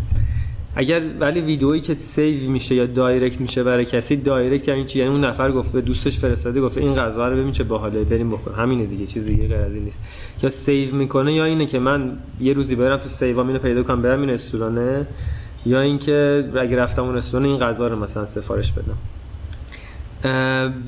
اگر 0.75 1.01
ولی 1.19 1.41
ویدئویی 1.41 1.81
که 1.81 1.95
save 1.95 2.49
میشه 2.49 2.75
یا 2.75 2.85
direct 2.85 3.41
میشه 3.41 3.63
برای 3.63 3.85
کسی 3.85 4.15
direct 4.15 4.67
یعنی 4.67 4.85
چی؟ 4.85 4.99
یعنی 4.99 5.11
اون 5.11 5.25
نفر 5.25 5.51
گفته 5.51 5.73
به 5.73 5.81
دوستش 5.81 6.19
فرستاده 6.19 6.61
گفته 6.61 6.81
این 6.81 6.95
غذا 6.95 7.27
رو 7.27 7.35
ببین 7.35 7.51
چه 7.51 7.63
باحاله 7.63 8.03
بریم 8.03 8.31
بخور 8.31 8.53
همینه 8.53 8.85
دیگه 8.85 9.05
چیز 9.05 9.25
دیگه 9.25 9.47
غیر 9.47 9.57
از 9.57 9.73
این 9.73 9.83
نیست. 9.83 9.99
یا 10.43 10.49
save 10.49 10.95
می‌کنه 10.95 11.33
یا 11.33 11.45
اینه 11.45 11.65
که 11.65 11.79
من 11.79 12.17
یه 12.41 12.53
روزی 12.53 12.75
برم 12.75 12.97
تو 12.97 13.09
save 13.09 13.40
ام 13.40 13.47
اینو 13.47 13.59
پیدا 13.59 13.83
کنم 13.83 14.01
برم 14.01 14.21
این 14.21 14.29
رستورانه. 14.29 15.07
یا 15.67 15.81
اینکه 15.81 16.49
اگه 16.57 16.75
رفتم 16.77 17.03
اون 17.03 17.15
رستوران 17.15 17.45
این 17.45 17.57
غذا 17.57 17.87
رو 17.87 18.03
مثلا 18.03 18.25
سفارش 18.25 18.71
بدم. 18.71 18.97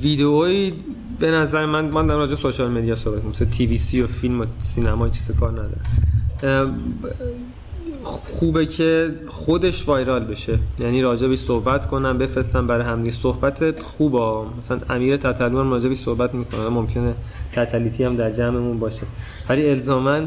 ویدئوی 0.02 0.74
به 1.20 1.32
نظر 1.32 1.66
من 1.66 1.86
من 1.86 2.08
در 2.08 2.16
راجع 2.16 2.36
سوشال 2.36 2.72
مدیا 2.72 2.96
صحبت 2.96 3.26
مثل 3.26 3.46
تی 3.46 3.66
وی 3.66 3.78
سی 3.78 4.02
و 4.02 4.08
فیلم 4.08 4.42
و 4.42 4.46
سینما 4.64 5.10
چیز 5.10 5.28
کار 5.40 5.52
نداره 5.52 6.74
خوبه 8.04 8.66
که 8.66 9.16
خودش 9.28 9.88
وایرال 9.88 10.24
بشه. 10.24 10.60
یعنی 10.80 11.02
راجبی 11.02 11.38
صحبت 11.38 11.88
کنم 11.88 12.18
بفرستم 12.18 12.68
برای 12.68 12.86
همدیگه. 12.86 13.18
صحبت 13.18 13.84
خوبه. 13.84 14.50
مثلا 14.60 14.80
امیر 14.90 15.18
تتلو 15.18 15.72
راجبی 15.72 15.96
صحبت 15.96 16.34
می‌کنه. 16.34 16.70
ممکنه 16.70 17.14
تتلیتی 17.52 18.04
هم 18.04 18.16
در 18.16 18.32
جمعمون 18.32 18.80
باشه. 18.80 19.02
ولی 19.50 19.70
الزاما 19.70 20.22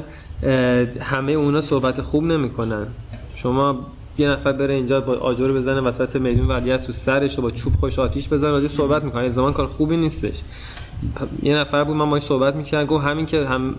همه 1.00 1.32
اونا 1.32 1.60
صحبت 1.60 2.00
خوب 2.00 2.24
نمی‌کنن. 2.24 2.86
شما 3.34 3.86
یه 4.18 4.28
نفر 4.28 4.52
بره 4.52 4.74
اینجا 4.74 5.00
با 5.00 5.12
آجر 5.12 5.52
بزنه 5.52 5.80
وسط 5.80 6.16
میدون 6.16 6.46
ولی 6.46 6.76
تو 6.76 6.92
سرش 6.92 7.38
با 7.38 7.50
چوب 7.50 7.72
خوش 7.80 7.98
آتیش 7.98 8.28
بزنه 8.28 8.50
راجع 8.50 8.68
صحبت 8.68 9.04
می‌کنه. 9.04 9.28
زمان 9.28 9.52
کار 9.52 9.66
خوبی 9.66 9.96
نیستش. 9.96 10.40
یه 11.42 11.56
نفر 11.56 11.84
بود 11.84 11.96
من 11.96 12.04
باهاش 12.04 12.22
صحبت 12.22 12.56
می‌کردم 12.56 12.86
گفت 12.86 13.04
همین 13.04 13.26
که 13.26 13.46
هم 13.46 13.74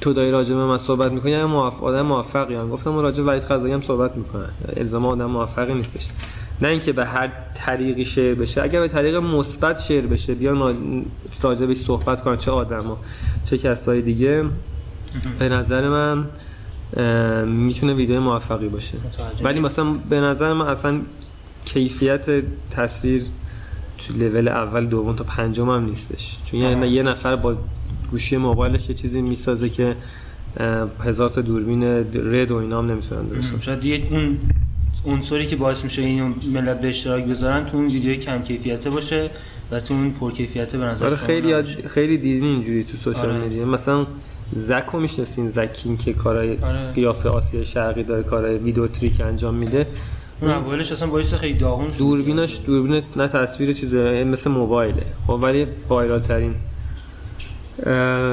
تو 0.00 0.12
دایی 0.12 0.30
راجع 0.30 0.54
من 0.54 0.78
صحبت 0.78 1.12
می‌کنی 1.12 1.30
یعنی 1.30 1.44
موفق 1.44 1.84
آدم 1.84 2.02
موفقی 2.02 2.54
هم. 2.54 2.68
گفتم 2.68 2.98
راجع 2.98 3.22
ولید 3.22 3.42
قضایی 3.42 3.74
هم 3.74 3.80
صحبت 3.80 4.16
می‌کنه. 4.16 4.48
الزام 4.76 5.06
آدم 5.06 5.26
موفقی 5.26 5.74
نیستش. 5.74 6.08
نه 6.62 6.68
اینکه 6.68 6.92
به 6.92 7.04
هر 7.04 7.32
طریقی 7.54 8.04
شعر 8.04 8.34
بشه. 8.34 8.62
اگر 8.62 8.80
به 8.80 8.88
طریق 8.88 9.16
مثبت 9.16 9.80
شعر 9.80 10.06
بشه 10.06 10.34
بیان 10.34 11.04
راجع 11.42 11.66
بهش 11.66 11.78
صحبت 11.78 12.20
کنن 12.20 12.36
چه 12.36 12.50
آدما 12.50 12.98
چه 13.44 13.58
کسای 13.58 14.02
دیگه. 14.02 14.44
به 15.38 15.48
نظر 15.48 15.88
من 15.88 16.24
می‌تونه 17.46 17.94
ویدیو 17.94 18.20
موفقی 18.20 18.68
باشه. 18.68 18.98
ولی 19.42 19.60
مثلا 19.60 19.92
به 20.10 20.20
نظر 20.20 20.52
من 20.52 20.66
اصلا 20.66 21.00
کیفیت 21.64 22.26
تصویر 22.70 23.22
تو 23.98 24.14
لول 24.14 24.48
اول 24.48 24.86
دوم 24.86 25.16
تا 25.16 25.24
پنجم 25.24 25.70
هم 25.70 25.84
نیستش. 25.84 26.38
چون 26.44 26.60
یه, 26.60 26.88
یه 26.88 27.02
نفر 27.02 27.36
با 27.36 27.56
گوشی 28.10 28.36
موبایلش 28.36 28.88
یه 28.88 28.94
چیزی 28.94 29.22
می‌سازه 29.22 29.68
که 29.68 29.96
هزار 31.00 31.28
تا 31.28 31.40
دوربین 31.40 31.82
رد 32.14 32.50
و 32.50 32.56
اینا 32.56 32.78
هم 32.78 32.90
نمی‌تونن 32.90 33.22
درست 33.22 33.60
شاید 33.60 33.84
یه 33.84 34.08
اون 34.10 34.38
عنصری 35.06 35.46
که 35.46 35.56
باعث 35.56 35.84
میشه 35.84 36.02
این 36.02 36.34
ملت 36.52 36.80
به 36.80 36.88
اشتراک 36.88 37.24
بذارن 37.24 37.66
تو 37.66 37.76
اون 37.76 37.86
ویدیو 37.86 38.14
کم 38.14 38.42
کیفیته 38.42 38.90
باشه 38.90 39.30
و 39.70 39.80
تو 39.80 39.94
اون 39.94 40.10
پر 40.10 40.32
کیفیته 40.32 40.78
به 40.78 40.84
نظر 40.84 41.06
آره 41.06 41.16
خیلی 41.16 41.62
خیلی 41.88 42.16
دیدین 42.16 42.44
اینجوری 42.44 42.84
تو 42.84 42.96
سوشال 42.96 43.30
آره. 43.30 43.44
مدیا 43.44 43.66
مثلا 43.66 44.06
زکو 44.56 44.98
می‌شناسین؟ 44.98 45.50
زکین 45.50 45.96
که 45.96 46.12
کارهای 46.12 46.56
آره. 46.56 46.92
قیافه 46.92 47.28
آسیا 47.28 47.64
شرقی 47.64 48.02
داره 48.02 48.22
کارهای 48.22 48.58
ویدیو 48.58 48.86
تریک 48.86 49.20
انجام 49.20 49.54
میده. 49.54 49.86
اون 50.40 50.50
اولش 50.50 50.92
اصلا 50.92 51.08
باعث 51.08 51.34
خیلی 51.34 51.54
داغون 51.54 51.90
شد. 51.90 51.98
دوربینش 51.98 52.60
دوربین 52.66 53.02
نه 53.16 53.28
تصویر 53.28 53.72
چیزه 53.72 54.24
مثل 54.24 54.50
موبایله. 54.50 55.02
خب 55.26 55.30
ولی 55.30 55.66
وایرال 55.88 56.20
ترین 56.20 56.54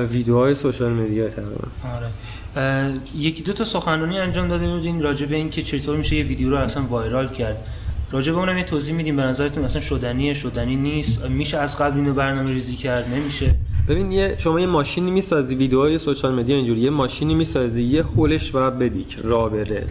ویدیوهای 0.10 0.56
سوشال 0.56 0.92
مدیا 0.94 1.30
تقریبا. 1.30 1.68
آره. 1.96 2.94
یکی 3.18 3.44
دو 3.44 3.54
تا 3.54 3.64
سخنرانی 3.64 4.20
انجام 4.20 4.48
داده 4.48 4.68
بودین 4.68 5.02
راجع 5.02 5.26
به 5.26 5.36
اینکه 5.36 5.62
چطور 5.62 5.98
میشه 5.98 6.16
یه 6.16 6.24
ویدیو 6.24 6.50
رو 6.50 6.58
اصلا 6.58 6.84
وایرال 6.84 7.28
کرد. 7.28 7.70
راجع 8.12 8.32
به 8.32 8.40
اونم 8.40 8.58
یه 8.58 8.64
توضیح 8.64 8.96
میدیم. 8.96 9.16
به 9.16 9.22
نظرتون 9.22 9.64
اصلا 9.64 9.82
شدنیه 9.82 10.34
شدنی 10.34 10.76
نیست؟ 10.76 11.26
میشه 11.26 11.58
از 11.58 11.78
قبل 11.78 11.98
اینو 11.98 12.14
برنامه 12.14 12.52
ریزی 12.52 12.76
کرد؟ 12.76 13.14
نمیشه؟ 13.14 13.56
ببین 13.88 14.12
یه 14.12 14.36
شما 14.38 14.60
یه 14.60 14.68
ماشینی 14.68 15.12
می‌سازی 15.12 15.56
ویدیوهای 15.56 16.00
سوشال 16.00 16.34
مدیا 16.34 16.56
اینجوری. 16.56 16.82
یه 16.82 16.90
ماشینی 16.90 17.36
می‌سازی 17.36 17.84
یه 17.84 18.04
هولش 18.04 18.52
باید 18.52 18.80
بدی 18.80 19.06
را 19.24 19.50
بره 19.50 19.88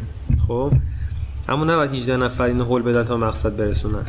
خب؟ 0.49 0.73
اما 1.49 1.65
نباید 1.65 1.91
18 1.91 2.17
نفر 2.17 2.45
این 2.45 2.61
هول 2.61 2.83
بدن 2.83 3.05
تا 3.05 3.17
مقصد 3.17 3.57
برسونن. 3.57 4.05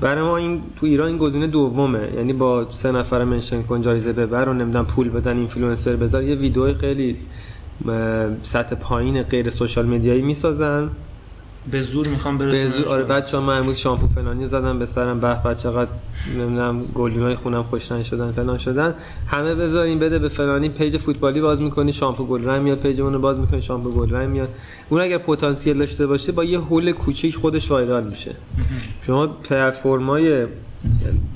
برای 0.00 0.22
ما 0.22 0.36
این 0.36 0.62
تو 0.76 0.86
ایران 0.86 1.08
این 1.08 1.18
گزینه 1.18 1.46
دومه. 1.46 2.08
یعنی 2.16 2.32
با 2.32 2.70
سه 2.70 2.92
نفر 2.92 3.24
mention 3.24 3.62
کن 3.62 3.82
جایزه 3.82 4.12
ببر 4.12 4.48
و 4.48 4.52
نمی‌دونم 4.52 4.86
پول 4.86 5.08
بدن 5.08 5.36
اینفلوئنسر 5.36 5.96
بذار. 5.96 6.22
یه 6.22 6.34
ویدیو 6.34 6.74
خیلی 6.74 7.16
سطح 8.42 8.74
پایین 8.74 9.22
غیر 9.22 9.50
social 9.50 9.86
media 9.86 10.12
یی 10.12 10.22
می‌سازن. 10.22 10.88
به 11.70 11.82
زور 11.82 12.08
می‌خوام 12.08 12.38
برسونم 12.38 12.70
به 12.70 12.78
زور 12.78 12.88
آره 12.88 13.04
بچه‌ها 13.04 13.44
من 13.44 13.58
امروز 13.58 13.76
شامپو 13.76 14.06
فلانی 14.06 14.46
زدم 14.46 14.78
به 14.78 14.86
سرم 14.86 15.20
به 15.20 15.34
بچه 15.34 15.62
چقدر 15.62 15.90
نمی‌دونم 16.38 16.80
گلدونای 16.80 17.34
خونم 17.34 17.62
خوشتن 17.62 18.02
شدن 18.02 18.32
فلان 18.32 18.58
شدن. 18.58 18.94
همه 19.26 19.54
بذارین 19.54 19.98
بده 19.98 20.18
به 20.18 20.28
فلانی 20.28 20.68
page 20.68 20.96
فوتبالی 20.96 21.40
باز 21.40 21.62
می‌کنی 21.62 21.92
شامپو 21.92 22.26
گل 22.26 22.58
میاد 22.58 22.78
page 22.78 23.00
اون 23.00 23.18
باز 23.18 23.38
می‌کنی 23.38 23.62
شامپو 23.62 23.90
گل 23.90 24.26
میاد. 24.26 24.48
اون 24.88 25.00
اگر 25.00 25.18
پتانسیل 25.18 25.78
داشته 25.78 26.06
باشه 26.06 26.32
با 26.32 26.44
یه 26.44 26.58
هول 26.58 26.92
کوچیک 26.92 27.36
خودش 27.36 27.70
viral 27.70 28.04
میشه. 28.04 28.34
شما 29.02 29.26
پلتفرم‌های 29.26 30.46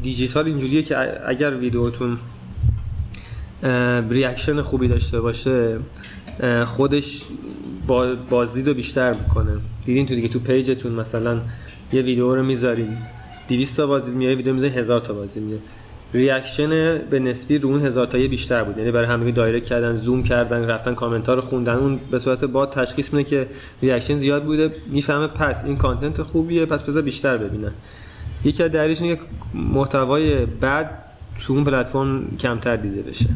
دیجیتال 0.03 0.47
اینجوریه 0.47 0.83
که 0.83 0.97
اگر 1.29 1.57
ویدیوتون 1.57 2.19
reaction 4.11 4.63
خوبی 4.63 4.89
داشته 4.89 5.21
باشه 5.21 5.79
خودش 6.67 7.23
بازدید 8.31 8.69
رو 8.69 8.75
بیشتر 8.75 9.13
می‌کنه. 9.13 9.53
دیدین 9.85 10.07
تو 10.07 10.15
دیگه 10.15 10.29
تو 10.29 10.39
page 10.39 10.70
تون 10.70 10.93
مثلا 10.93 11.41
یه 11.93 12.03
ویدیو 12.03 12.35
رو 12.35 12.43
می‌ذارین. 12.43 12.97
200 13.49 13.77
تا 13.77 13.87
بازدید 13.87 14.15
میاد 14.15 14.37
ویدیو 14.37 14.55
می‌ذارین 14.55 14.79
1000 14.79 15.01
تا 15.01 15.15
بازدید 15.15 15.43
میاد 15.43 15.61
reaction 16.15 16.99
به 16.99 17.19
نسبی 17.19 17.59
رو 17.59 17.69
اون 17.69 17.81
هزار 17.81 18.07
تایی 18.07 18.29
بیشتر 18.29 18.65
بود. 18.65 18.79
یعنی 18.79 18.91
برای 18.91 19.07
همه 19.07 19.33
direct 19.33 19.65
کردن 19.65 19.97
زوم 19.97 20.23
کردن 20.23 20.65
رفتن 20.65 20.95
کامنت 20.95 21.29
ها 21.29 21.35
رو 21.35 21.41
خوندن. 21.41 21.75
اون 21.75 22.01
به 22.11 22.19
صورت 22.19 22.45
با 22.45 22.67
تشخیص 22.67 23.13
میده 23.13 23.31
که 23.31 23.49
reaction 23.83 24.19
زیاد 24.19 24.45
بوده. 24.45 24.75
می‌فهمه 24.87 25.27
پس 25.27 25.65
این 25.65 25.77
content 25.77 26.23
خوبیه 26.23 26.67
پس 26.67 26.83
بذار 26.83 27.03
بیشتر 27.03 27.37
ببینن. 27.37 27.73
یکی 28.45 28.63
از 28.63 28.71
دلیلش 28.71 29.03
اینه 29.03 29.17
که 29.17 29.23
محتوای 29.55 30.47
بعد 30.47 30.91
تو 31.41 31.53
اون 31.53 31.65
پلتفرم 31.65 32.37
کمتر 32.37 32.77
دیده 32.77 33.03
بشه. 33.03 33.27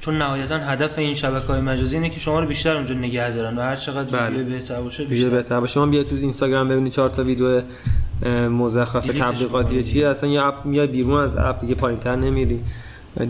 چون 0.00 0.18
نهایتا 0.18 0.58
هدف 0.58 0.98
این 0.98 1.14
شبکه 1.14 1.46
های 1.46 1.60
مجازی 1.60 1.96
اینه 1.96 2.08
که 2.08 2.20
شما 2.20 2.40
رو 2.40 2.46
بیشتر 2.46 2.76
اونجا 2.76 2.94
نگه 2.94 3.34
دارن 3.34 3.58
و 3.58 3.60
هر 3.60 3.76
چقدر 3.76 4.18
بله. 4.18 4.38
ویدیو 4.38 4.52
بهتر 4.52 4.80
باشه 4.80 5.04
بیشتر. 5.04 5.28
بهتر 5.28 5.60
باشه. 5.60 5.72
شما 5.72 5.86
بیاید 5.86 6.08
تو 6.08 6.16
اینستاگرام 6.16 6.68
ببینید 6.68 6.92
چهار 6.92 7.10
تا 7.10 7.24
ویدیو 7.24 7.62
مزخرف 8.50 9.06
تبلیغاتی 9.06 9.84
چیه. 9.84 10.08
اصلا 10.08 10.30
یه 10.30 10.46
app 10.46 10.66
میاد 10.66 10.90
بیرون 10.90 11.20
از 11.20 11.36
app 11.36 11.60
دیگه 11.60 11.74
پایینتر 11.74 12.16
نمیری. 12.16 12.60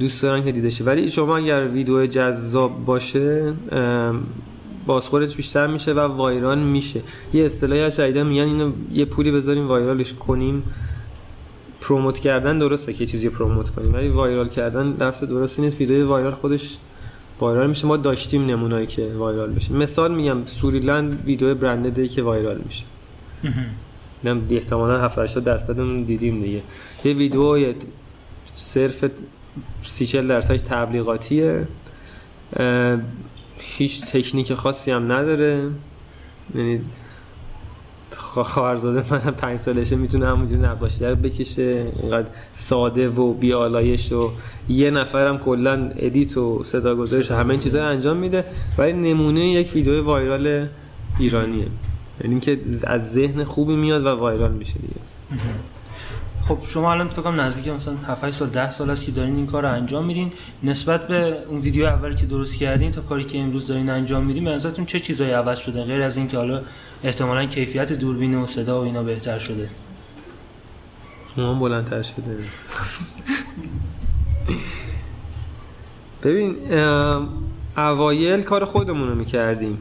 دوست 0.00 0.22
دارن 0.22 0.44
که 0.44 0.52
دیده 0.52 0.70
شه. 0.70 0.85
ولی 0.85 1.11
شما 1.11 1.37
اگر 1.37 1.68
ویدیو 1.68 2.07
جذاب 2.07 2.85
باشه 2.85 3.52
بازخورش 4.87 5.37
بیشتر 5.37 5.66
میشه 5.66 5.92
و 5.92 5.98
وایرال 5.98 6.59
میشه. 6.59 7.00
یه 7.35 7.44
اصطلاحی 7.44 7.81
از 7.81 8.00
میگن 8.00 8.42
اینو 8.42 8.72
یه 8.92 9.05
پولی 9.05 9.31
بذاریم 9.31 9.68
وایرالش 9.68 10.12
کنیم. 10.12 10.62
پروموت 11.87 12.18
کردن 12.18 12.59
درسته 12.59 12.92
که 12.92 13.07
چیزی 13.07 13.29
پروموت 13.29 13.70
کنیم 13.70 13.94
ولی 13.94 14.09
وایرال 14.09 14.49
کردن 14.49 14.96
لفظ 15.01 15.25
درستی 15.25 15.62
نیست. 15.62 15.81
ویدیو 15.81 16.09
وایرال 16.09 16.35
خودش 16.35 16.77
وایرال 17.40 17.66
میشه. 17.66 17.87
ما 17.87 17.96
داشتیم 17.96 18.46
نمونایی 18.46 18.87
که 18.87 19.12
وایرال 19.18 19.53
بشه. 19.53 19.72
مثال 19.72 20.14
میگم 20.14 20.46
سوریلند 20.46 21.25
ویدیو 21.25 21.55
برندده 21.55 22.09
که 22.09 22.22
وایرال 22.22 22.61
میشه. 22.64 22.85
نم 24.25 24.42
احتمالا 24.51 25.01
70 25.01 25.44
درصد 25.44 25.81
اون 25.81 26.03
دیدیم 26.03 26.42
دیگه. 26.42 26.62
یه 27.05 27.12
ویدیو 27.12 27.75
صرف 28.55 29.05
30 29.87 30.07
40 30.07 30.29
درصدش 30.29 30.61
تبلیغاتیه. 30.61 31.68
هیچ 33.59 34.01
تکنیک 34.01 34.55
خاصی 34.55 34.90
هم 34.90 35.12
نداره. 35.12 35.70
یعنی 36.55 36.81
خواهرزاده 38.11 39.12
من 39.12 39.19
پنج 39.19 39.59
سالشه 39.59 39.97
می‌تونه 39.97 40.27
همونجوری 40.27 40.61
نقاشی 40.61 41.05
رو 41.05 41.16
بکشه 41.16 41.87
اینقدر 42.03 42.29
ساده 42.55 43.09
و 43.09 43.33
بیالایش 43.33 44.12
و 44.12 44.31
یه 44.69 44.90
نفرم 44.90 45.38
کلا 45.38 45.90
ادیت 45.97 46.37
و 46.37 46.64
صدا 46.64 46.95
گذارش 46.95 47.31
همه 47.31 47.51
این 47.51 47.61
چیزا 47.61 47.79
رو 47.79 47.88
انجام 47.88 48.16
میده. 48.16 48.45
ولی 48.79 48.92
نمونه 48.92 49.40
یک 49.40 49.73
ویدیو 49.75 50.05
وایرال 50.05 50.66
ایرانیه. 51.19 51.66
یعنی 52.21 52.35
اینکه 52.35 52.61
از 52.85 53.12
ذهن 53.12 53.45
خوبی 53.45 53.77
میاد 53.77 54.07
و 54.07 54.09
وایرال 54.09 54.53
میشه 54.53 54.75
دیگه. 54.75 55.01
خب 56.48 56.59
شما 56.66 56.92
الان 56.92 57.09
فکر 57.09 57.22
کنم 57.22 57.40
نزدیک 57.40 57.68
مثلا 57.68 57.94
7 57.96 58.30
سال 58.30 58.48
10 58.48 58.70
سال 58.70 58.90
است 58.90 59.06
که 59.06 59.12
دارین 59.12 59.37
این 59.37 59.46
کار 59.46 59.62
رو 59.62 59.72
انجام 59.72 60.04
میدین. 60.04 60.32
نسبت 60.62 61.09
به 61.09 61.37
اون 61.48 61.61
ویدیو 61.61 61.87
اولی 61.87 62.14
که 62.14 62.26
درست 62.26 62.56
کردین 62.56 62.92
تا 62.92 63.00
کاری 63.00 63.24
که 63.24 63.38
امروز 63.38 63.66
دارین 63.66 63.90
انجام 63.90 64.24
میدین 64.24 64.44
به 64.44 64.50
نظرتون 64.50 64.87
چه 64.87 65.00
چیزایی 65.00 65.30
عوض 65.30 65.59
شده؟ 65.59 65.85
غیر 65.85 66.02
از 66.02 66.16
اینکه 66.16 66.37
حالا 66.37 66.62
احتمالاً 67.04 67.46
کیفیت 67.46 67.92
دوربین 67.92 68.35
و 68.35 68.46
صدا 68.46 68.80
و 68.80 68.85
اینا 68.85 69.02
بهتر 69.02 69.38
شده. 69.38 69.68
ما 71.37 71.54
بلندتر 71.54 72.02
شده. 72.02 72.38
ببین 76.22 76.56
اوایل 77.76 78.42
کار 78.42 78.64
خودمون 78.64 79.09
رو 79.09 79.14
می‌کردیم. 79.14 79.78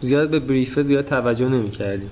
زیاد 0.00 0.30
به 0.30 0.38
بریفه 0.38 0.82
زیاد 0.82 1.04
توجه 1.04 1.48
نمی‌کردیم. 1.48 2.10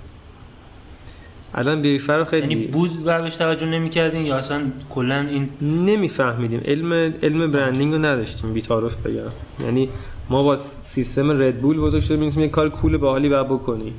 الان 1.54 1.82
بریفه 1.82 2.12
رو 2.12 2.26
یعنی 2.32 2.54
خیلی 2.54 2.66
بود 2.66 2.90
و 3.04 3.22
بهش 3.22 3.36
توجه 3.36 3.66
نمی‌کردین 3.66 4.26
یا 4.26 4.36
اصلا 4.36 4.62
کلا 4.90 5.20
این 5.20 5.48
نمیفهمیدیم. 5.60 6.60
علم 6.64 6.92
علم 7.22 7.50
برندینگ 7.52 7.92
رو 7.92 7.98
نداشتیم 7.98 8.52
بی‌تعارف 8.52 9.06
بگم. 9.06 9.30
یعنی 9.64 9.88
ما 10.30 10.42
با 10.42 10.56
سیستم 10.82 11.42
ردبول 11.42 11.78
بزرگ 11.78 12.02
شده 12.02 12.16
می‌دونیم 12.16 12.40
یه 12.40 12.48
کار 12.48 12.68
کول 12.68 12.96
باحالی 12.96 13.28
باید 13.28 13.48
بکنی 13.48 13.92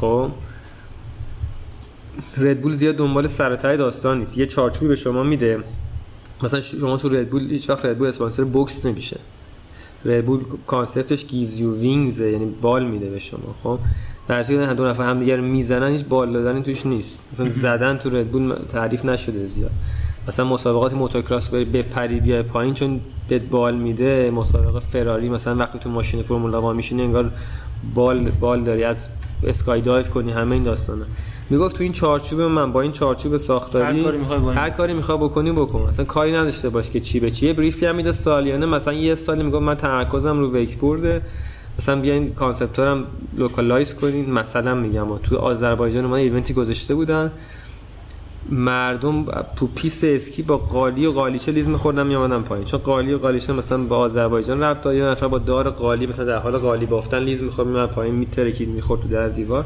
خب؟ 0.00 0.30
ردبول 2.36 2.72
زیاد 2.72 2.96
دنبال 2.96 3.26
سر 3.26 3.52
و 3.52 3.56
ته 3.56 3.76
داستان 3.76 4.18
نیست. 4.18 4.38
یه 4.38 4.46
چارچوبی 4.46 4.88
به 4.88 4.96
شما 4.96 5.22
میده. 5.22 5.58
مثلا 6.42 6.60
شما 6.60 6.96
تو 6.96 7.08
ردبول 7.08 7.50
هیچ 7.50 7.70
وقت 7.70 7.84
ردبول 7.84 8.08
اسپانسر 8.08 8.44
بوکس 8.44 8.86
نمیشه. 8.86 9.16
ردبول 10.04 10.40
concept 10.66 11.08
ش 11.08 11.20
gives 11.20 11.54
you 11.54 11.82
wings 11.82 12.20
یعنی 12.20 12.46
بال 12.62 12.84
میده 12.84 13.10
به 13.10 13.18
شما 13.18 13.54
خب؟ 13.62 13.78
در 14.28 14.42
که 14.42 14.66
دو 14.66 14.86
نفر 14.86 15.04
هم 15.04 15.18
دیگر 15.18 15.40
می‌زنن 15.40 15.88
هیچ 15.88 16.04
بال 16.04 16.32
دادنی 16.32 16.62
توش 16.62 16.86
نیست. 16.86 17.22
مثلا 17.32 17.48
زدن 17.48 17.98
تو 17.98 18.10
ردبول 18.10 18.54
تعریف 18.68 19.04
نشده 19.04 19.46
زیاد. 19.46 19.70
مثلا 20.28 20.44
مسابقات 20.46 20.94
موتورکراس 20.94 21.48
بری 21.48 21.64
بپری 21.64 22.20
بیای 22.20 22.42
پایین 22.42 22.74
چون 22.74 23.00
بهت 23.28 23.42
بال 23.42 23.74
میده 23.74 24.30
مسابقه 24.30 24.80
فراری 24.80 25.28
مثلا 25.28 25.56
وقتی 25.56 25.78
تو 25.78 25.90
ماشین 25.90 26.22
فرمول 26.22 26.54
1 26.54 26.76
میشینی 26.76 27.02
انگار 27.02 27.30
بال 27.94 28.30
بال 28.40 28.64
داری. 28.64 28.84
از 28.84 29.08
skydive 29.44 30.06
کنی 30.06 30.32
همه 30.32 30.52
این 30.52 30.62
داستانا 30.62 31.04
می‌گفت 31.50 31.76
تو 31.76 31.82
این 31.82 31.92
چارچوب 31.92 32.40
من 32.40 32.72
با 32.72 32.80
این 32.80 32.92
چارچوب 32.92 33.36
ساختاری 33.36 33.98
هر 33.98 34.04
کاری 34.04 34.18
می‌خوای 34.18 34.54
هر 34.54 34.70
کاری 34.70 34.92
می‌خوای 34.92 35.18
بکنی 35.18 35.52
بکن. 35.52 35.86
مثلا 35.88 36.04
کاری 36.04 36.32
نداشته 36.32 36.68
باش 36.68 36.90
که 36.90 37.00
چی 37.00 37.20
به 37.20 37.30
چی. 37.30 37.46
یه 37.46 37.52
بریفی 37.52 37.86
هم 37.86 37.96
میده 37.96 38.12
سالیانه. 38.12 38.66
مثلا 38.66 38.94
یه 38.94 39.14
سالی 39.14 39.42
می‌گفت 39.42 39.62
من 39.62 39.74
تمرکزم 39.74 40.38
رو 40.38 40.52
wakeboard 40.52 41.15
ـه 41.15 41.22
مثلا 41.78 42.00
بیاین 42.00 42.34
concept 42.34 42.78
هم 42.78 43.04
localize 43.36 43.94
کنین. 43.94 44.30
مثلا 44.30 44.74
میگم 44.74 45.18
تو 45.18 45.36
آذربایجان 45.36 46.06
ما 46.06 46.16
event 46.16 46.48
ی 46.48 46.54
گذاشته 46.54 46.94
بودن. 46.94 47.32
مردم 48.50 49.26
تو 49.56 49.66
پیست 49.74 50.04
اسکی 50.04 50.42
با 50.42 50.56
قالی 50.56 51.06
و 51.06 51.12
قالیچه 51.12 51.52
لیز 51.52 51.68
میخوردن 51.68 52.06
میامدن 52.06 52.42
پایین. 52.42 52.64
چون 52.64 52.80
قالی 52.80 53.14
و 53.14 53.18
قالیچه 53.18 53.52
مثلا 53.52 53.78
با 53.78 53.96
آذربایجان 53.96 54.62
ربط 54.62 54.80
داره. 54.80 54.96
یه 54.96 55.04
نفر 55.04 55.28
با 55.28 55.38
دار 55.38 55.70
قالی 55.70 56.06
مثلا 56.06 56.24
در 56.24 56.36
حال 56.36 56.56
قالی 56.56 56.86
بافتن 56.86 57.18
لیز 57.18 57.42
می‌خورد 57.42 57.68
میاد 57.68 57.90
پایین 57.90 58.14
میترکید 58.14 58.68
می‌خورد 58.68 59.00
تو 59.00 59.08
در 59.08 59.28
دیوار. 59.28 59.64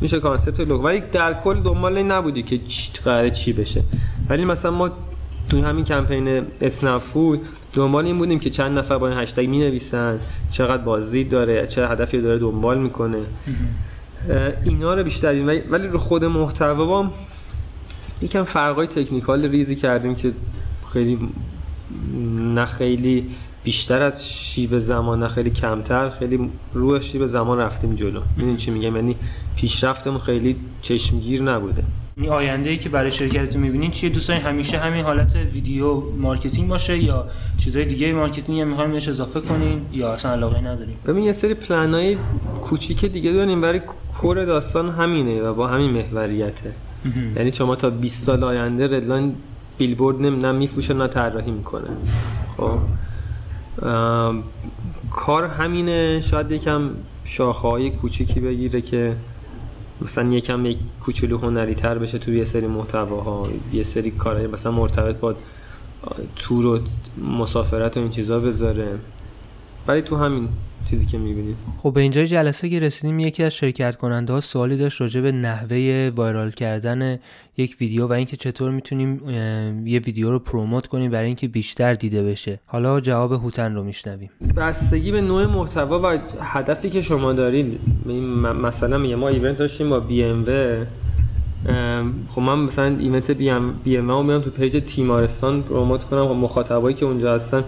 میشه 0.00 0.20
concept 0.20 0.60
لوک 0.60 0.84
ولی 0.84 1.02
در 1.12 1.34
کل 1.34 1.60
دنبال 1.60 1.96
این 1.96 2.10
نبودی 2.10 2.42
که 2.42 2.58
چی 2.58 2.90
قراره 3.04 3.30
چی 3.30 3.52
بشه. 3.52 3.82
ولی 4.28 4.44
مثلا 4.44 4.70
ما 4.70 4.90
تو 5.48 5.64
همین 5.64 5.84
کمپین 5.84 6.42
اسنپ 6.60 7.02
فود 7.02 7.40
دنبال 7.72 8.06
این 8.06 8.18
بودیم 8.18 8.38
که 8.38 8.50
چند 8.50 8.78
نفر 8.78 8.98
با 8.98 9.08
این 9.08 9.18
hashtag 9.18 9.48
می 9.48 9.58
نویسن 9.58 10.20
چقدر 10.50 10.82
بازدید 10.82 11.28
داره 11.28 11.66
چه 11.66 11.88
هدفی 11.88 12.20
داره 12.20 12.38
دنبال 12.38 12.78
می‌کنه. 12.78 13.18
اینا 14.64 14.94
رو 14.94 15.02
بیشتر 15.04 15.32
دیدیم. 15.32 15.62
ولی 15.70 15.88
رو 15.88 15.98
خود 15.98 16.24
محتوا 16.24 17.10
یکم 18.22 18.42
فرقای 18.42 18.86
technical 18.86 19.44
ریزی 19.44 19.76
کردیم 19.76 20.14
که 20.14 20.32
خیلی 20.92 21.18
نه 22.54 22.66
خیلی 22.66 23.30
بیشتر 23.64 24.02
از 24.02 24.28
شیب 24.28 24.78
زمان 24.78 25.22
نه 25.22 25.28
خیلی 25.28 25.50
کمتر 25.50 26.10
خیلی 26.10 26.50
روی 26.72 27.02
شیب 27.02 27.26
زمان 27.26 27.58
رفتیم 27.58 27.94
جلو. 27.94 28.20
می‌دونی 28.36 28.56
چی 28.56 28.70
میگم؟ 28.70 28.96
یعنی 28.96 29.16
پیشرفتمون 29.56 30.18
خیلی 30.18 30.56
چشمگیر 30.82 31.42
نبوده. 31.42 31.84
این 32.16 32.30
آینده 32.30 32.70
ای 32.70 32.76
که 32.76 32.88
برای 32.88 33.10
شرکتتون 33.10 33.62
می‌بینین 33.62 33.90
چیه؟ 33.90 34.10
دوستان 34.10 34.36
همیشه 34.36 34.78
همین 34.78 35.04
حالت 35.04 35.36
video 35.36 36.00
marketing 36.00 36.68
باشه 36.68 36.98
یا 36.98 37.26
چیزای 37.58 37.84
دیگه 37.84 38.12
marketing 38.12 38.60
هم 38.60 38.68
می‌خوایم 38.68 38.92
بهش 38.92 39.08
اضافه 39.08 39.40
کنین 39.40 39.80
یا 39.92 40.12
اصلا 40.12 40.32
علاقه 40.32 40.60
ندارین؟ 40.60 40.94
ببین 41.06 41.24
یه 41.24 41.32
سری 41.32 41.54
پلنای 41.54 42.16
کوچیک 42.62 43.04
دیگه 43.04 43.32
داریم 43.32 43.60
برای 43.60 43.80
core 44.20 44.44
داستان 44.44 44.90
همینه 44.90 45.42
و 45.42 45.54
با 45.54 45.66
همین 45.66 45.90
محوریته. 45.90 46.74
یعنی 47.36 47.52
شما 47.52 47.76
تا 47.76 47.90
20 47.90 48.24
سال 48.24 48.44
آینده 48.44 48.96
ردلاین 48.96 49.34
بیلبورد 49.78 50.22
نم 50.22 50.46
نه 50.46 50.52
میفروشه 50.52 50.94
نه 50.94 51.06
طراحی 51.06 51.50
می‌کنه. 51.50 51.88
خب؟ 52.56 52.78
کار 55.10 55.44
همینه 55.44 56.20
شاید 56.20 56.52
یکم 56.52 56.90
شاخه 57.24 57.68
های 57.68 57.90
کوچیکی 57.90 58.40
بگیره 58.40 58.80
که 58.80 59.16
مثلا 60.02 60.32
یکم 60.32 60.66
یک 60.66 60.78
کوچولو 61.00 61.38
هنری 61.38 61.74
تر 61.74 61.98
بشه 61.98 62.18
تو 62.18 62.32
یه 62.32 62.44
سری 62.44 62.66
محتواها 62.66 63.48
یه 63.72 63.82
سری 63.82 64.10
کارهای 64.10 64.46
مثلا 64.46 64.72
مرتبط 64.72 65.16
با 65.16 65.34
تور 66.36 66.66
و 66.66 66.80
مسافرت 67.38 67.96
و 67.96 68.00
این 68.00 68.10
چیزا 68.10 68.40
بذاره. 68.40 68.98
ولی 69.88 70.02
تو 70.02 70.16
همین 70.16 70.48
چیزی 70.90 71.06
که 71.06 71.18
می‌بینید 71.18 71.56
خب 71.78 71.92
به 71.92 72.00
اینجای 72.00 72.26
جلسه 72.26 72.68
که 72.68 72.80
رسیدیم 72.80 73.18
یکی 73.18 73.44
از 73.44 73.54
شرکت 73.54 73.96
کننده 73.96 74.32
ها 74.32 74.40
سوالی 74.40 74.76
داشت 74.76 75.00
راجع 75.00 75.20
به 75.20 75.32
نحوه 75.32 76.10
وایرال 76.16 76.50
کردن 76.50 77.18
یک 77.56 77.76
ویدیو 77.80 78.06
و 78.06 78.12
اینکه 78.12 78.36
چطور 78.36 78.70
می‌تونیم 78.70 79.28
یه 79.86 79.98
ویدیو 79.98 80.30
رو 80.30 80.38
پروموت 80.38 80.86
کنیم 80.86 81.10
برای 81.10 81.26
اینکه 81.26 81.48
بیشتر 81.48 81.94
دیده 81.94 82.22
بشه. 82.22 82.60
حالا 82.66 83.00
جواب 83.00 83.32
هوتن 83.32 83.74
رو 83.74 83.84
میشنویم. 83.84 84.30
بستگی 84.56 85.12
به 85.12 85.20
نوع 85.20 85.46
محتوا 85.46 86.00
و 86.00 86.18
هدفی 86.40 86.90
که 86.90 87.02
شما 87.02 87.32
دارید 87.32 87.80
مثلا 88.62 88.98
میگه 88.98 89.16
ما 89.16 89.28
event 89.28 89.56
داشتیم 89.56 89.90
با 89.90 90.00
بی 90.00 90.24
ام 90.24 90.44
خب 92.28 92.40
من 92.40 92.58
مثلا 92.58 92.96
event 92.98 93.30
بی 93.30 93.50
ام 93.50 93.74
بی 93.84 93.96
ام 93.96 94.26
میام 94.26 94.40
تو 94.42 94.50
پیج 94.50 94.82
تیمارستان 94.86 95.62
promote 95.62 96.04
کنم. 96.04 96.26
و 96.26 96.34
مخاطبایی 96.34 96.96
که 96.96 97.06
اونجا 97.06 97.34
هستن 97.34 97.64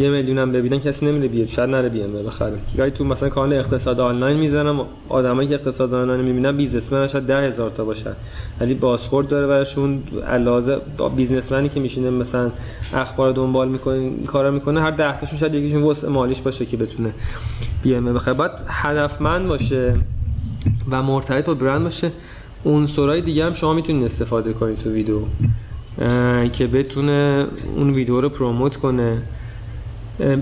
یه 0.00 0.10
میلیونم 0.10 0.52
ببینن 0.52 0.78
کسی 0.78 1.06
نمیره 1.06 1.28
بیاد 1.28 1.46
شاید 1.46 1.70
نره 1.70 1.88
بی 1.88 2.02
ام 2.02 2.12
بخره 2.12 2.58
گاهی 2.76 2.90
تو 2.90 3.04
مثلا 3.04 3.28
کانال 3.28 3.52
اقتصاد 3.52 4.00
آنلاین 4.00 4.36
می‌زنم 4.36 4.86
آدمایی 5.08 5.48
که 5.48 5.54
اقتصاد 5.54 5.94
آنلاین 5.94 6.20
می‌بینن 6.20 6.56
businessman 6.56 7.06
شاید 7.06 7.24
ده 7.24 7.48
هزار 7.48 7.70
تا 7.70 7.84
باشن. 7.84 8.12
ولی 8.60 8.74
بازخورد 8.74 9.28
داره 9.28 9.46
براشون 9.46 10.02
علاوه 10.28 10.78
businessman 11.16 11.64
ی 11.64 11.68
که 11.68 11.80
میشینه 11.80 12.10
مثلا 12.10 12.50
اخبار 12.94 13.32
دنبال 13.32 13.68
می‌کنه 13.68 14.10
کارا 14.26 14.50
می‌کنه 14.50 14.80
هر 14.80 14.90
ده 14.90 15.20
تاشون 15.20 15.38
شاید 15.38 15.54
یکیشون 15.54 15.82
وسع 15.82 16.08
مالیش 16.08 16.40
باشه 16.40 16.66
که 16.66 16.76
بتونه 16.76 17.14
بی 17.82 17.94
ام 17.94 18.14
بخره 18.14 18.34
باید 18.34 18.52
هدفمند 18.68 19.48
باشه 19.48 19.94
و 20.90 21.02
مرتبط 21.02 21.44
با 21.44 21.54
برند 21.54 21.82
باشه. 21.82 22.10
عنصرهای 22.66 23.20
دیگه 23.20 23.44
هم 23.44 23.52
شما 23.52 23.74
می‌تونید 23.74 24.04
استفاده 24.04 24.52
کنید 24.52 24.78
تو 24.78 24.90
ویدیو. 24.90 25.20
که 26.52 26.66
بتونه 26.66 27.46
اون 27.76 27.90
ویدیو 27.90 28.20
رو 28.20 28.28
promote 28.28 28.76
کنه. 28.76 29.22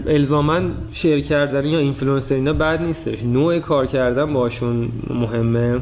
الزاما 0.07 0.61
share 0.92 1.20
کردن 1.21 1.67
یا 1.67 1.79
اینفلوئنسر 1.79 2.35
اینا 2.35 2.53
بد 2.53 2.83
نیستش. 2.83 3.23
نوع 3.23 3.59
کار 3.59 3.87
کردن 3.87 4.33
باشون 4.33 4.88
مهمه 5.11 5.81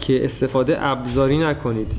که 0.00 0.24
استفاده 0.24 0.86
ابزاری 0.86 1.38
نکنید. 1.38 1.92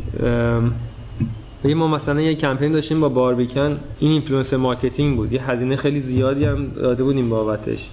ببین 1.64 1.78
ما 1.78 1.88
مثلا 1.88 2.22
یه 2.22 2.36
کمپین 2.36 2.70
داشتیم 2.70 3.00
با 3.00 3.10
باربیکن 3.10 3.80
این 4.00 4.12
influencer 4.12 4.58
marketing 4.58 5.16
بود. 5.16 5.34
یه 5.34 5.52
هزینه 5.52 5.76
خیلی 5.76 6.00
زیادی 6.00 6.46
هم 6.46 6.68
داده 6.68 7.04
بودیم 7.04 7.30
بابتش. 7.30 7.90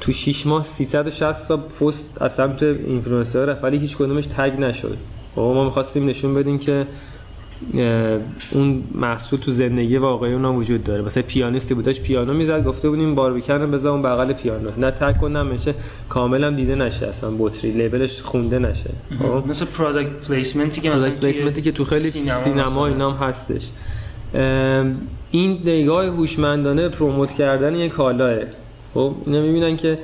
تو 0.00 0.12
6 0.12 0.46
ماه 0.46 0.64
360 0.64 1.48
تا 1.48 1.56
پست 1.56 2.22
از 2.22 2.34
سمت 2.34 2.62
اینفلوئنسر 2.62 3.44
رفت 3.44 3.64
ولی 3.64 3.78
هیچ 3.78 3.96
کدومش 3.96 4.26
tag 4.26 4.52
نشد. 4.58 4.96
خب 5.34 5.40
ما 5.40 5.64
می‌خواستیم 5.64 6.06
نشون 6.06 6.34
بدیم 6.34 6.58
که 6.58 6.86
اون 8.50 8.82
محصول 8.94 9.38
تو 9.38 9.50
زندگی 9.50 9.96
واقعی 9.96 10.32
اونا 10.32 10.54
وجود 10.54 10.84
داره. 10.84 11.02
مثلا 11.02 11.22
پیانیستی 11.22 11.74
بود 11.74 11.84
داشت 11.84 12.02
پیانو 12.02 12.34
می‌زد 12.34 12.64
گفته 12.64 12.88
بودیم 12.88 13.14
باربیکن 13.14 13.54
رو 13.54 13.66
بذار 13.66 13.92
اون 13.92 14.02
بغل 14.02 14.32
پیانو. 14.32 14.70
نه 14.78 14.90
tag 14.90 15.16
کنم 15.16 15.46
میشه 15.46 15.74
کاملا 16.08 16.50
دیده 16.50 16.74
نشه 16.74 17.06
اصلا 17.06 17.30
بطری 17.38 17.70
label 17.70 18.07
ش 18.07 18.22
خونده 18.22 18.58
نشه. 18.58 18.90
خب؟ 19.18 19.48
مثل 19.48 19.64
product 19.64 20.10
placement 20.28 20.75
ی 20.75 20.80
که 20.80 20.90
مثلا 20.90 21.10
placement 21.10 21.57
ی 21.57 21.62
که 21.62 21.72
تو 21.72 21.84
خیلی 21.84 22.00
سینما, 22.00 22.40
سینما. 22.40 22.86
اینا 22.86 23.10
هم 23.10 23.28
هستش. 23.28 23.66
این 25.30 25.58
نگاه 25.64 26.06
هوشمندانه 26.06 26.88
promote 26.88 27.32
کردن 27.32 27.74
یک 27.74 27.92
کالاست. 27.92 28.38
خب؟ 28.94 29.14
اینا 29.26 29.42
می‌بینن 29.42 29.76
که 29.76 29.98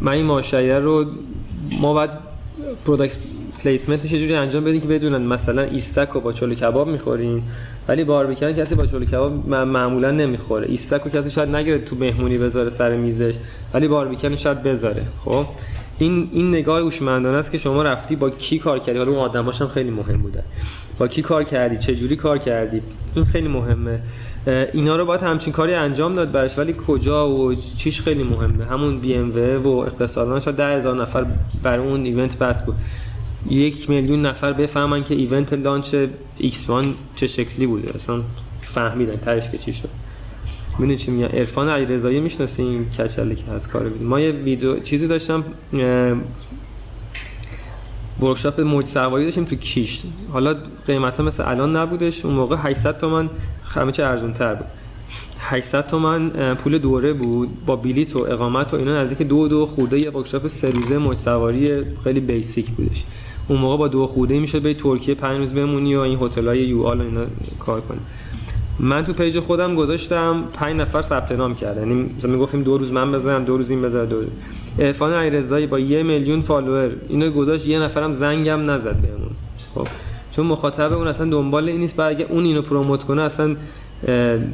من 0.00 0.12
این 0.12 0.24
ماشیه 0.26 0.78
رو 0.78 1.04
ما 1.80 1.92
باید 1.92 2.10
product 2.84 3.16
placement 3.64 4.03
ش 4.03 4.12
یه 4.12 4.18
جوری 4.18 4.34
انجام 4.34 4.64
بدین 4.64 4.80
که 4.80 4.88
بدونن 4.88 5.22
مثلا 5.22 5.62
ایستک 5.62 6.08
رو 6.08 6.20
با 6.20 6.32
چلو 6.32 6.54
کباب 6.54 6.88
می‌خورین. 6.88 7.42
ولی 7.88 8.04
باربیکن 8.04 8.52
کسی 8.52 8.74
با 8.74 8.86
چلو 8.86 9.04
کباب 9.04 9.48
معمولا 9.48 10.10
نمی‌خوره. 10.10 10.66
ایستک 10.68 11.00
رو 11.02 11.10
کسی 11.10 11.30
شاید 11.30 11.48
نگیره 11.48 11.78
تو 11.78 11.96
مهمونی 11.96 12.38
بذاره 12.38 12.70
سر 12.70 12.96
میزش 12.96 13.34
ولی 13.74 13.88
باربیکن 13.88 14.36
شاید 14.36 14.62
بذاره. 14.62 15.06
خب؟ 15.24 15.46
این 15.98 16.28
این 16.32 16.48
نگاه 16.48 16.80
هوشمندانه 16.80 17.38
است 17.38 17.50
که 17.50 17.58
شما 17.58 17.82
رفتی 17.82 18.16
با 18.16 18.30
کی 18.30 18.58
کار 18.58 18.78
کردی؟ 18.78 18.98
حالا 18.98 19.10
اون 19.10 19.20
آدماش 19.20 19.60
هم 19.60 19.68
خیلی 19.68 19.90
مهم 19.90 20.22
بودن 20.22 20.42
با 20.98 21.08
کی 21.08 21.22
کار 21.22 21.44
کردی؟ 21.44 21.78
چه 21.78 21.94
جوری 21.94 22.16
کار 22.16 22.38
کردی؟ 22.38 22.82
این 23.14 23.24
خیلی 23.24 23.48
مهمه. 23.48 24.00
اینا 24.72 24.96
رو 24.96 25.04
باید 25.04 25.20
همچین 25.20 25.52
کاری 25.52 25.74
انجام 25.74 26.14
داد 26.14 26.32
برش 26.32 26.58
ولی 26.58 26.74
کجا 26.86 27.28
و 27.28 27.54
چیش 27.54 28.00
خیلی 28.00 28.22
مهمه. 28.22 28.64
همون 28.64 29.00
بی 29.00 29.14
ام 29.14 29.32
و 29.64 29.78
اقتصادان 29.78 30.40
شاید 30.40 30.56
ده 30.56 30.76
هزار 30.76 31.02
نفر 31.02 31.26
برای 31.62 31.86
اون 31.86 32.04
event 32.04 32.38
بس 32.38 32.62
بود. 32.62 32.74
یک 33.50 33.90
میلیون 33.90 34.26
نفر 34.26 34.52
بفهمن 34.52 35.04
که 35.04 35.14
event 35.14 35.52
launch 35.52 35.94
X1 36.38 36.94
چه 37.16 37.26
شکلی 37.26 37.66
بوده. 37.66 37.96
اصلا 37.96 38.20
فهمیدن 38.60 39.16
تهش 39.16 39.50
که 39.50 39.58
چی 39.58 39.72
شد. 39.72 39.88
می‌دونی 40.78 40.96
چی 40.96 41.10
میگم؟ 41.10 41.28
عرفان 41.38 41.68
علیرضایی 41.68 42.20
می‌شناسین 42.20 42.86
کچلی 42.90 43.34
که 43.34 43.50
از 43.50 43.68
کار 43.68 43.88
ما 44.00 44.20
یه 44.20 44.32
ویدیو 44.32 44.80
چیزی 44.80 45.06
داشتم 45.06 45.44
workshop 48.20 48.60
موج 48.60 48.86
سواری 48.86 49.24
داشتیم 49.24 49.44
تو 49.44 49.56
کیش 49.56 50.02
حالا 50.32 50.56
قیمت 50.86 51.16
ها 51.16 51.24
مثل 51.24 51.48
الان 51.48 51.76
نبودش. 51.76 52.24
اون 52.24 52.34
موقع 52.34 52.56
800 52.58 52.98
تومن 52.98 53.30
همه 53.64 53.92
چه 53.92 54.04
ارزون 54.04 54.32
تر 54.32 54.54
بود 54.54 54.66
800 55.38 55.86
تومن 55.86 56.54
پول 56.54 56.78
دوره 56.78 57.12
بود 57.12 57.64
با 57.66 57.76
بلیت 57.76 58.16
و 58.16 58.18
اقامت 58.18 58.74
و 58.74 58.76
اینا 58.76 59.02
نزدیک 59.02 59.28
دو 59.28 59.48
دو 59.48 59.66
خورده 59.66 60.04
یه 60.04 60.10
workshop 60.10 60.46
سه 60.48 60.70
روزه 60.70 60.98
موج 60.98 61.16
سواری 61.16 61.68
خیلی 62.04 62.20
basic 62.20 62.70
بودش. 62.70 63.04
اون 63.48 63.58
موقع 63.58 63.76
با 63.76 63.88
دو 63.88 64.06
خورده 64.06 64.38
میشه 64.38 64.60
به 64.60 64.74
ترکیه 64.74 65.14
پنج 65.14 65.38
روز 65.38 65.54
بمونی 65.54 65.94
و 65.94 66.00
این 66.00 66.18
هتل 66.22 66.48
های 66.48 66.58
UALL 66.58 67.00
اینا 67.00 67.20
کار 67.58 67.80
کنی. 67.80 68.00
من 68.80 69.04
تو 69.04 69.12
پیج 69.12 69.38
خودم 69.38 69.74
گذاشتم 69.74 70.44
پنج 70.52 70.76
نفر 70.76 71.02
ثبت 71.02 71.32
نام 71.32 71.54
کردن. 71.54 71.88
یعنی 71.88 72.10
مثلا 72.18 72.30
می‌گفتیم 72.30 72.62
دو 72.62 72.78
روز 72.78 72.92
من 72.92 73.12
بذارم 73.12 73.44
دو 73.44 73.56
روز 73.56 73.70
این 73.70 73.82
بذاره 73.82 74.06
دو 74.06 74.16
عرفان 74.78 75.66
با 75.66 75.78
یه 75.78 76.02
میلیون 76.02 76.42
follower. 76.42 76.90
اینو 77.08 77.30
گذاشت 77.30 77.66
یه 77.66 77.78
نفرم 77.78 78.12
زنگم 78.12 78.70
نزد 78.70 78.96
بهمون. 78.96 79.30
خب. 79.74 79.86
چون 80.36 80.46
مخاطب 80.46 80.92
اون 80.92 81.06
اصلا 81.06 81.30
دنبال 81.30 81.68
این 81.68 81.80
نیست 81.80 82.00
اگه 82.00 82.26
اون 82.30 82.44
اینو 82.44 82.62
promote 82.62 83.04
کنه 83.04 83.22
اصلا 83.22 83.56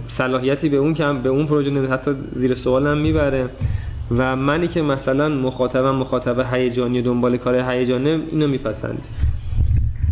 صلاحیتی 0.09 0.69
به 0.69 0.77
اون 0.77 0.95
کم 0.95 1.23
به 1.23 1.29
اون 1.29 1.47
پروژه 1.47 1.71
نمیده. 1.71 1.93
حتی 1.93 2.11
زیر 2.33 2.55
سوالم 2.55 2.99
می‌بره. 2.99 3.49
و 4.17 4.37
منی 4.37 4.69
که 4.69 4.83
مثلا 4.83 5.29
مخاطبم 5.29 5.95
مخاطب 5.95 6.55
هیجانی 6.55 7.03
دنبال 7.03 7.37
کار 7.37 7.55
هیجانه 7.55 8.21
اینو 8.31 8.47
میپسند. 8.47 9.03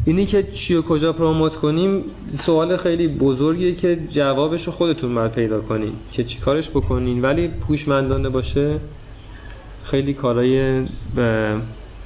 اینی 0.04 0.26
که 0.26 0.42
چی 0.42 0.74
و 0.74 0.82
کجا 0.82 1.12
پروموت 1.12 1.56
کنیم 1.56 2.02
سوال 2.28 2.76
خیلی 2.76 3.08
بزرگیه 3.08 3.74
که 3.74 3.98
جوابش 4.10 4.66
رو 4.66 4.72
خودتون 4.72 5.14
باید 5.14 5.32
پیدا 5.32 5.60
کنین 5.60 5.92
که 6.12 6.24
چی 6.24 6.38
کارش 6.38 6.70
بکنین. 6.70 7.22
ولی 7.22 7.48
پوشمندانه 7.48 8.28
باشه 8.28 8.76
خیلی 9.84 10.14
کارهای 10.14 10.78
اه، 10.78 10.84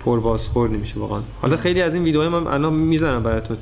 پربازخوردی 0.04 0.76
میشه 0.76 1.00
واقعا. 1.00 1.20
حالا 1.42 1.56
خیلی 1.56 1.82
از 1.82 1.94
این 1.94 2.04
ویدیوهای 2.04 2.28
من 2.28 2.46
الان 2.46 2.72
می‌زنم 2.72 3.22
براتون. 3.22 3.56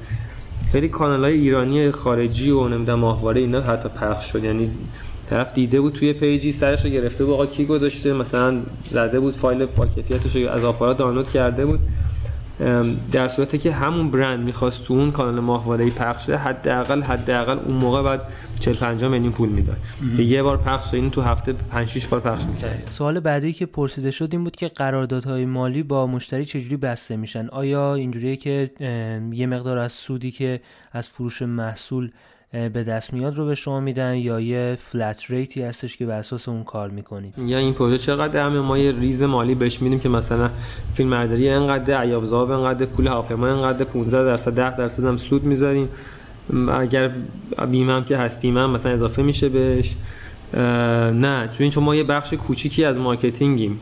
خیلی 0.73 0.89
کانال 0.89 1.25
های 1.25 1.35
ایرانی 1.35 1.91
خارجی 1.91 2.51
و 2.51 2.69
نمی‌دونم 2.69 2.99
ماهواره 2.99 3.41
اینا 3.41 3.61
حتی 3.61 3.89
پخش 3.89 4.33
شد. 4.33 4.45
یعنی 4.45 4.71
طرف 5.31 5.53
دیده 5.53 5.81
بود 5.81 5.93
توی 5.93 6.13
پیجی 6.13 6.53
سرش 6.53 6.85
رو 6.85 6.91
گرفته 6.91 7.25
بود 7.25 7.35
آقا 7.35 7.47
کی 7.47 7.65
گذاشته؟ 7.67 8.13
مثلا 8.13 8.61
زده 8.85 9.21
بود 9.21 9.37
فایل 9.37 9.67
با 9.67 9.87
کیفیتش 9.87 10.37
رو 10.37 10.51
از 10.51 10.65
آپارات 10.65 10.97
دانلود 10.99 11.29
کرده 11.29 11.67
بود. 11.67 11.81
در 13.13 13.29
صورتی 13.29 13.59
که 13.59 13.73
همون 13.73 14.11
برند 14.11 14.45
می‌خواست 14.45 14.85
تو 14.85 14.95
اون 14.95 15.11
کانال 15.11 15.41
ماهواره 15.41 15.91
پخش 15.91 16.27
شه 16.27 16.37
حداقل 16.37 17.03
حداقل 17.03 17.59
اون 17.59 17.77
موقع 17.77 18.03
بعد 18.03 18.21
40 18.61 18.75
50 18.75 19.11
میلیون 19.11 19.33
پول 19.33 19.49
می‌داد. 19.49 19.77
که 20.17 20.23
یه 20.23 20.43
بار 20.43 20.57
پخش 20.57 20.95
این 20.95 21.11
تو 21.11 21.21
هفته 21.21 21.53
5 21.53 21.89
6 21.89 22.07
بار 22.07 22.21
پخش 22.21 22.45
می‌کرد. 22.45 22.89
سوال 22.91 23.21
بعدی 23.21 23.53
که 23.53 23.67
پرسیده 23.67 24.11
شد 24.11 24.29
این 24.33 24.45
بود 24.45 24.57
که 24.57 24.69
قراردادهای 24.69 25.45
مالی 25.45 25.83
با 25.83 26.07
مشتری 26.07 26.45
چجوری 26.45 26.77
بسته 26.77 27.17
میشن؟ 27.17 27.49
آیا 27.49 27.95
اینجوریه 27.95 28.37
که 28.37 28.71
یه 29.33 29.47
مقدار 29.47 29.79
از 29.79 29.93
سودی 29.93 30.31
که 30.31 30.61
از 30.93 31.09
فروش 31.09 31.43
محصول 31.43 32.11
به 32.53 32.85
دست 32.85 33.13
میاد 33.13 33.37
رو 33.37 33.47
به 33.47 33.55
شما 33.55 33.81
میدن 33.81 34.15
یا 34.15 34.41
یه 34.41 34.77
فلت 34.81 35.31
ریتی 35.31 35.63
هستش 35.63 35.97
که 35.97 36.07
بر 36.07 36.19
اساس 36.19 36.49
اون 36.49 36.65
کار 36.65 36.91
می‌کنید؟ 36.91 37.39
یا 37.39 37.59
این 37.59 37.75
پروژه 37.75 37.99
چقدر 37.99 38.47
همه 38.47 38.61
ما 38.61 38.79
یه 38.79 38.93
ریز 38.93 39.23
مالی 39.23 39.55
بهش 39.55 39.83
میدیم 39.83 40.01
که 40.01 40.09
مثلا 40.09 40.51
فیلم 40.95 41.11
برداری 41.11 41.49
انقدر 41.49 42.01
ایاب 42.01 42.25
ذهاب 42.25 42.51
انقدر 42.51 42.87
پول 42.87 43.07
هواپیما 43.07 43.47
انقدر 43.47 43.85
15 43.85 44.25
درصد 44.25 44.55
10 44.55 44.77
درصد 44.77 45.05
هم 45.05 45.17
سود 45.17 45.45
می‌ذاریم. 45.45 45.89
اگر 46.73 47.13
بیمه 47.71 47.93
هم 47.93 48.05
که 48.05 48.17
هست 48.17 48.41
بیمه 48.41 48.61
هم 48.61 48.71
مثلا 48.71 48.93
اضافه 48.93 49.23
میشه 49.23 49.49
بهش. 49.49 49.95
نه 51.13 51.49
چون 51.59 51.71
چون 51.71 51.85
ما 51.85 51.95
یه 51.95 52.05
بخش 52.05 52.35
کوچیکی 52.35 52.85
از 52.85 52.99
marketing 52.99 53.60
یم. 53.60 53.81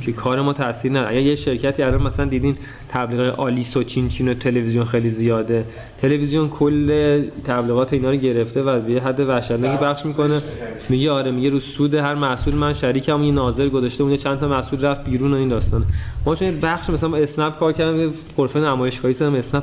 که 0.00 0.12
کار 0.12 0.42
ما 0.42 0.52
تاثیر 0.52 0.90
نداره. 0.90 1.10
اگر 1.10 1.20
یه 1.20 1.34
شرکتی 1.34 1.82
الان 1.82 2.02
مثلا 2.02 2.26
دیدین 2.26 2.56
تبلیغات 2.88 3.38
آلیس 3.38 3.76
و 3.76 3.82
چین 3.82 4.08
چین 4.08 4.28
و 4.28 4.34
تلویزیون 4.34 4.84
خیلی 4.84 5.10
زیاده. 5.10 5.64
تلویزیون 5.98 6.48
کل 6.48 7.22
تبلیغات 7.44 7.92
اینا 7.92 8.10
رو 8.10 8.16
گرفته 8.16 8.62
و 8.62 8.80
به 8.80 9.00
حد 9.00 9.20
وحشتناکی 9.20 9.84
پخش 9.84 10.06
می‌کنه. 10.06 10.40
میگه 10.88 11.10
آره 11.10 11.30
میگه 11.30 11.50
رو 11.50 11.60
سود 11.60 11.94
هر 11.94 12.14
محصول 12.14 12.54
من 12.54 12.72
شریکم 12.72 13.22
یه 13.22 13.32
ناظر 13.32 13.68
گذاشته 13.68 14.04
اون 14.04 14.16
چند 14.16 14.40
تا 14.40 14.48
محصول 14.48 14.80
رفت 14.80 15.04
بیرون 15.04 15.32
و 15.34 15.36
این 15.36 15.48
داستان. 15.48 15.84
ما 16.26 16.34
چون 16.34 16.60
بخش 16.60 16.90
مثلا 16.90 17.08
با 17.08 17.16
اسنپ 17.16 17.58
کار 17.58 17.72
کردم 17.72 18.00
یه 18.00 18.08
غرفه 18.36 18.60
نمایشگاهی 18.60 19.14
زدم 19.14 19.34
اسنپ 19.34 19.62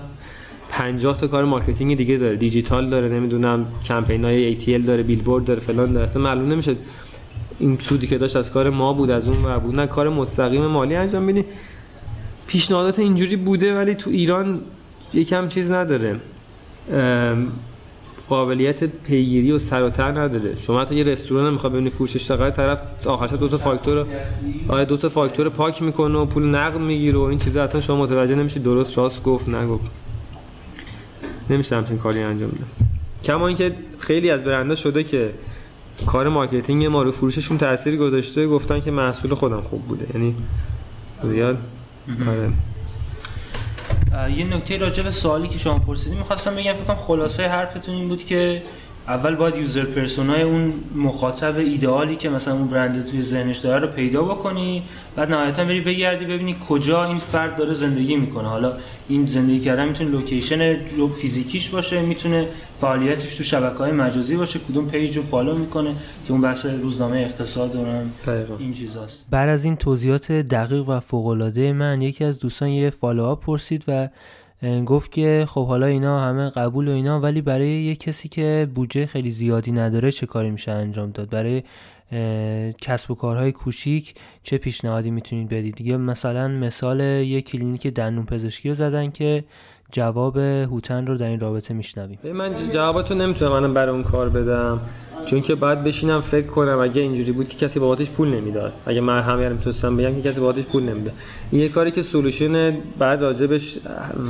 50 0.70 1.18
تا 1.18 1.28
کار 1.28 1.46
marketing 1.46 1.98
دیگه 1.98 2.18
داره. 2.18 2.36
دیجیتال 2.36 2.90
داره 2.90 3.10
نمی‌دونم 3.10 3.66
کمپین 3.88 4.26
های 4.26 4.60
ATL 4.60 4.86
داره 4.86 5.04
بیلبورد 5.04 5.46
داره 5.46 5.60
فلان 5.60 5.94
داره. 5.94 6.04
اصلا 6.04 6.22
معلوم 6.22 6.52
نمیشه 6.52 6.76
این 7.64 7.78
سودی 7.82 8.08
که 8.08 8.18
داشت 8.18 8.36
از 8.36 8.52
کار 8.52 8.70
ما 8.70 8.94
بود 8.94 9.10
از 9.10 9.28
اون 9.28 9.44
ور 9.44 9.58
بود. 9.58 9.76
نه 9.76 9.88
کار 9.88 10.10
مستقیم 10.10 10.66
مالی 10.66 10.96
انجام 10.96 11.24
میدی. 11.24 11.46
پیشنهادات 12.48 13.00
اینجوری 13.00 13.36
بوده 13.36 13.78
ولی 13.78 13.96
تو 13.96 14.10
ایران 14.10 14.58
یکم 15.14 15.48
چیز 15.48 15.72
نداره. 15.72 16.20
قابلیت 18.30 18.84
پیگیری 18.84 19.52
و 19.52 19.60
سر 19.60 19.84
و 19.84 19.90
ته 19.90 20.04
نداره. 20.04 20.60
شما 20.60 20.82
حتی 20.82 20.96
یه 20.96 21.04
رستوران 21.04 21.54
می‌خواد 21.54 21.74
ببینی 21.74 21.90
فروشش 21.90 22.28
چقدر 22.28 22.50
طرف 22.52 22.82
آخرش 23.08 23.34
دو 23.34 23.48
تا 23.48 23.58
فاکتور 23.58 24.06
آره 24.70 24.86
دو 24.86 24.98
تا 24.98 25.10
فاکتور 25.10 25.50
پاک 25.50 25.82
می‌کنه 25.82 26.18
و 26.20 26.26
پول 26.26 26.44
نقد 26.44 26.80
می‌گیره 26.80 27.18
و 27.18 27.22
این 27.22 27.40
چیزا. 27.40 27.64
اصلا 27.64 27.82
شما 27.82 27.96
متوجه 27.96 28.36
نمیشی 28.36 28.60
درست 28.60 28.98
راست 28.98 29.24
گفت 29.24 29.50
نگفت. 29.50 29.86
نمیشه 31.50 31.76
همچین 31.76 31.98
کاری 31.98 32.20
انجام 32.20 32.50
بده 32.50 32.64
کما 33.24 33.48
اینکه 33.48 33.72
خیلی 34.00 34.30
از 34.30 34.44
برنده 34.44 34.76
شده 34.76 35.04
که 35.04 35.32
کار 36.06 36.30
marketing 36.30 36.86
ما 36.86 37.04
رو 37.04 37.12
فروششون 37.12 37.58
تاثیر 37.58 37.98
گذاشته 37.98 38.48
گفتن 38.48 38.82
که 38.82 38.92
محصول 38.92 39.36
خودم 39.36 39.62
خوب 39.62 39.88
بوده. 39.88 40.08
یعنی 40.14 40.36
زیاد؟ 41.24 41.58
آره. 42.28 42.52
یه 44.38 44.56
نکته 44.56 44.78
راجع 44.78 45.04
به 45.04 45.12
سوالی 45.12 45.48
که 45.48 45.58
شما 45.58 45.80
پرسیدین 45.80 46.18
می‌خواستم 46.18 46.56
بگم 46.56 46.74
فکر 46.74 46.84
کنم 46.84 46.96
خلاصه 46.96 47.48
حرفتون 47.48 47.96
این 47.96 48.08
بود 48.08 48.26
که 48.26 48.64
اول 49.08 49.36
باید 49.36 49.58
user 49.58 49.84
persona 49.84 50.34
ی 50.34 50.42
اون 50.42 50.74
مخاطب 50.96 51.58
ایدئالی 51.58 52.16
که 52.16 52.30
مثلا 52.30 52.54
اون 52.54 52.68
برند 52.68 53.06
توی 53.06 53.22
ذهنش 53.22 53.58
داره 53.58 53.80
رو 53.80 53.88
پیدا 53.88 54.24
بکنی 54.24 54.84
بعد 55.16 55.32
نهایتا 55.32 55.64
بری 55.64 55.82
بگردی 55.82 56.26
ببینی 56.26 56.56
کجا 56.70 57.06
این 57.06 57.18
فرد 57.18 57.56
داره 57.56 57.74
زندگی 57.74 58.16
می‌کنه 58.16 58.48
حالا 58.48 58.74
این 59.10 59.26
زندگی 59.26 59.60
کردن 59.60 59.88
می‌تونه 59.88 60.10
location 60.10 60.86
جو- 60.86 61.08
فیزیکیش 61.08 61.70
باشه 61.70 62.02
می‌تونه 62.02 62.48
فعالیتش 62.78 63.36
تو 63.36 63.44
شبکه 63.44 63.78
های 63.78 63.92
مجازی 63.92 64.36
باشه 64.36 64.60
کدوم 64.60 64.88
page 64.88 65.18
رو 65.18 65.24
follow 65.24 65.58
می‌کنه 65.58 65.96
که 66.26 66.32
اون 66.32 66.42
بحث 66.42 66.66
روزنامه 66.66 67.18
اقتصاد 67.18 67.72
دقیقاً. 68.28 68.56
این 68.60 68.74
چیزاست 68.74 69.26
بعد 69.30 69.50
از 69.50 69.66
این 69.66 69.76
توضیحات 69.76 70.32
دقیق 70.32 70.90
و 70.90 71.00
فوق‌العاده 71.00 71.74
من 71.74 72.02
یکی 72.02 72.24
از 72.24 72.40
دوستان 72.40 72.70
یه 72.70 72.90
follow-up 72.90 73.44
پرسید 73.46 73.84
و 73.88 74.10
گفت 74.86 75.12
که 75.12 75.46
خب 75.50 75.68
حالا 75.68 75.86
اینا 75.86 76.20
همه 76.20 76.50
قبول 76.50 76.88
و 76.88 76.92
اینا 76.92 77.20
ولی 77.20 77.42
برای 77.42 77.70
یه 77.70 77.96
کسی 77.96 78.30
که 78.30 78.68
بودجه 78.76 79.06
خیلی 79.06 79.32
زیادی 79.32 79.72
نداره 79.72 80.12
چه 80.12 80.26
کاری 80.26 80.52
میشه 80.52 80.72
انجام 80.72 81.12
داد؟ 81.12 81.30
برای 81.30 81.64
کسب 82.82 83.12
و 83.12 83.16
کارهای 83.16 83.52
کوچیک 83.52 84.16
چه 84.44 84.58
پیشنهادی 84.58 85.12
می‌تونید 85.12 85.50
بدید؟ 85.50 85.76
دیگه 85.76 85.98
مثلا 85.98 86.48
مثال 86.48 87.00
یه 87.00 87.42
کلینیک 87.42 87.88
دندون 87.88 88.26
پزشکی 88.26 88.70
رو 88.70 88.76
زدن 88.76 89.12
که 89.12 89.44
جواب 89.94 90.38
هوتن 90.38 91.08
رو 91.08 91.18
در 91.18 91.28
این 91.28 91.40
رابطه 91.40 91.74
میشنویم. 91.74 92.20
ببین 92.24 92.36
من 92.36 92.52
ج- 92.56 92.74
جواباتو 92.74 93.16
نمی‌تونم 93.16 93.52
الان 93.52 93.74
برای 93.74 93.94
اون 93.94 94.04
کار 94.04 94.30
بدم. 94.30 94.80
چون 95.26 95.42
که 95.42 95.56
باید 95.56 95.84
بشینم 95.84 96.22
فکر 96.22 96.48
کنم 96.48 96.80
اگه 96.80 97.02
اینجوری 97.02 97.32
بود 97.32 97.48
که 97.48 97.58
کسی 97.58 97.80
بابتش 97.80 98.10
پول 98.10 98.28
نمی‌داد. 98.28 98.74
اگه 98.86 99.02
من 99.02 99.20
همه 99.20 99.50
می‌تونستم 99.50 99.98
بگم 99.98 100.22
که 100.22 100.30
کسی 100.30 100.40
بابتش 100.40 100.64
پول 100.64 100.84
نمی‌داد. 100.84 101.14
این 101.52 101.62
یه 101.62 101.70
کاری 101.70 101.92
که 101.92 102.02
solution 102.02 102.78
بعد 103.00 103.22
راجبش 103.22 103.78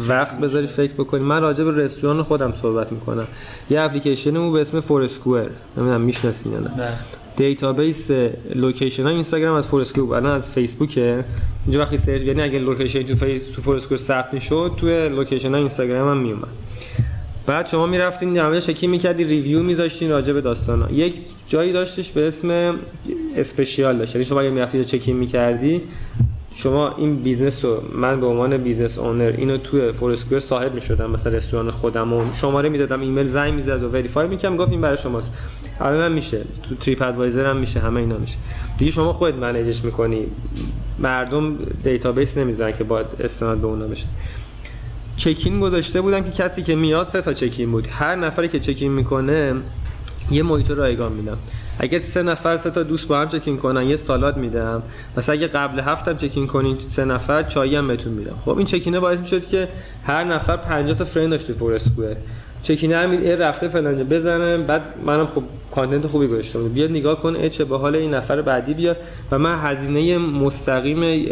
وقت 0.08 0.40
بذاری 0.40 0.68
فکر 0.68 0.94
بکنی. 0.94 1.22
من 1.24 1.42
راجب 1.42 1.80
رستوران 1.80 2.24
خودم 2.24 2.54
صحبت 2.62 2.92
می‌کنم. 2.92 3.28
یه 3.70 3.82
اپلیکیشن 3.82 4.32
بود 4.32 4.54
به 4.54 4.62
اسم 4.62 4.80
Foursquare 4.80 5.50
نمی‌دونم 5.78 6.02
می‌شناسین 6.02 6.52
یا 6.52 6.60
نه. 6.60 6.70
database 7.38 8.12
location 8.56 9.04
های 9.04 9.14
اینستاگرام 9.14 9.56
از 9.56 9.68
Foursquare 9.68 10.06
بود 10.06 10.16
الان 10.16 10.36
از 10.36 10.52
فیسبوکه. 10.52 11.26
اینجا 11.66 11.80
وقتی 11.80 11.98
search 11.98 12.22
یعنی 12.22 12.42
اگه 12.42 12.60
location 12.60 13.04
تو 13.04 13.16
فیس 13.16 13.44
تو 13.56 13.62
Foursquare 13.62 13.98
ثبت 13.98 14.34
می‌شد 14.34 14.72
توی 14.78 15.10
location 15.10 15.50
ها 15.50 15.56
اینستاگرام 15.56 16.10
هم 16.10 16.18
میومد 16.18 16.48
بعد 17.48 17.68
شما 17.68 17.86
می‌رفتین 17.88 18.34
در 18.34 18.60
شکی 18.60 18.88
می‌کردی 18.88 19.24
review 19.24 19.64
میذاشتین 19.64 20.10
راجع 20.10 20.34
به 20.34 20.42
داستانا. 20.42 20.92
یک 20.92 21.14
جایی 21.48 21.74
داشتش 21.74 22.12
به 22.12 22.28
اسم 22.28 22.76
special 23.38 23.98
داشت. 23.98 24.16
یعنی 24.16 24.26
شما 24.26 24.42
اگه 24.42 24.50
می‌رفتی 24.50 24.86
check-in 24.86 25.18
می‌کردی 25.18 25.82
شما 26.56 26.94
این 26.98 27.16
business 27.16 27.66
رو 27.66 27.84
من 27.96 28.20
به 28.20 28.26
عنوان 28.26 28.58
business 28.58 28.98
owner 28.98 29.34
اینو 29.38 29.58
توی 29.58 29.92
Foursquare 29.92 30.40
صاحب 30.40 30.74
می‌شدم 30.74 31.12
مثلا 31.12 31.34
رستوران 31.34 31.72
خودم 31.72 32.14
و 32.14 32.22
شماره 32.34 32.70
می‌دادم 32.70 33.02
ایمیل 33.02 33.28
زنگ 33.28 33.54
می‌زد 33.54 33.84
و 33.84 33.90
verify 33.90 34.28
می‌کردم 34.28 34.58
گفت 34.58 34.72
این 34.72 34.82
برای 34.82 34.98
شماست. 34.98 35.32
الان 35.80 36.04
هم 36.04 36.12
میشه. 36.12 36.42
تو 36.64 36.76
TripAdvisor 36.76 37.46
هم 37.46 37.58
میشه 37.58 37.80
همه 37.80 38.00
اینا 38.00 38.18
میشه. 38.18 38.38
دیگه 38.78 38.92
شما 38.92 39.14
خودت 39.14 39.38
manage 39.38 39.74
ش 39.74 39.86
می‌کنی. 39.86 40.26
مردم 41.00 41.56
database 41.84 42.38
نمی‌زنن 42.38 42.74
که 42.74 42.84
باید 42.84 43.08
استناد 43.20 43.58
به 43.58 43.68
اونا 43.68 43.88
بشه. 43.88 44.06
check-in 45.16 45.60
گذاشته 45.60 46.02
بودم 46.02 46.24
که 46.24 46.32
کسی 46.32 46.64
که 46.64 46.76
میاد 46.76 47.08
سه 47.08 47.22
تا 47.22 47.34
check-in 47.34 47.72
بود. 47.72 47.88
هر 47.88 48.16
نفری 48.16 48.48
که 48.48 48.60
check-in 48.60 48.92
می‌کنه 48.92 49.54
یه 50.32 50.44
محیط 50.44 50.72
رایگان 50.72 51.12
میدم. 51.12 51.38
اگر 51.80 52.00
سه 52.00 52.24
نفر 52.24 52.58
سه 52.58 52.70
تا 52.70 52.84
دوست 52.84 53.08
با 53.08 53.20
هم 53.20 53.28
چکین 53.28 53.58
کنن 53.58 53.84
یه 53.84 53.96
سالاد 53.96 54.38
میدم. 54.38 54.84
مثلا 55.18 55.36
اگه 55.36 55.48
قبل 55.48 55.80
هفتم 55.80 56.18
چکین 56.18 56.48
کنین 56.48 56.80
سه 56.80 57.06
نفر 57.06 57.44
چایی 57.44 57.76
هم 57.76 57.88
بهتون 57.88 58.14
میدم. 58.14 58.36
خب 58.46 58.58
این 58.58 58.66
چکینه 58.66 59.00
باعث 59.00 59.20
می‌شد 59.20 59.48
که 59.48 59.68
هر 60.04 60.24
نفر 60.24 60.58
50 60.58 60.98
تا 60.98 61.06
فرند 61.06 61.30
داشته 61.30 61.54
فور 61.54 61.74
اسکوئر. 61.74 62.16
چکینه 62.64 62.98
هم 62.98 63.12
این 63.12 63.38
رفته 63.38 63.68
فلانجا 63.68 64.04
بزنه 64.04 64.58
بعد 64.58 64.82
منم 65.06 65.26
خب 65.26 65.44
کانتنت 65.72 66.08
خوبی 66.08 66.28
گذاشته 66.28 66.60
بیاد 66.60 66.90
نگاه 66.90 67.22
کن 67.22 67.36
ای 67.36 67.50
چه 67.50 67.66
به 67.66 67.78
حال 67.78 67.96
این 67.96 68.14
نفر 68.14 68.42
بعدی 68.42 68.74
بیاد. 68.74 68.98
و 69.32 69.40
من 69.40 69.60
هزینه 69.60 70.18
مستقیم 70.18 71.26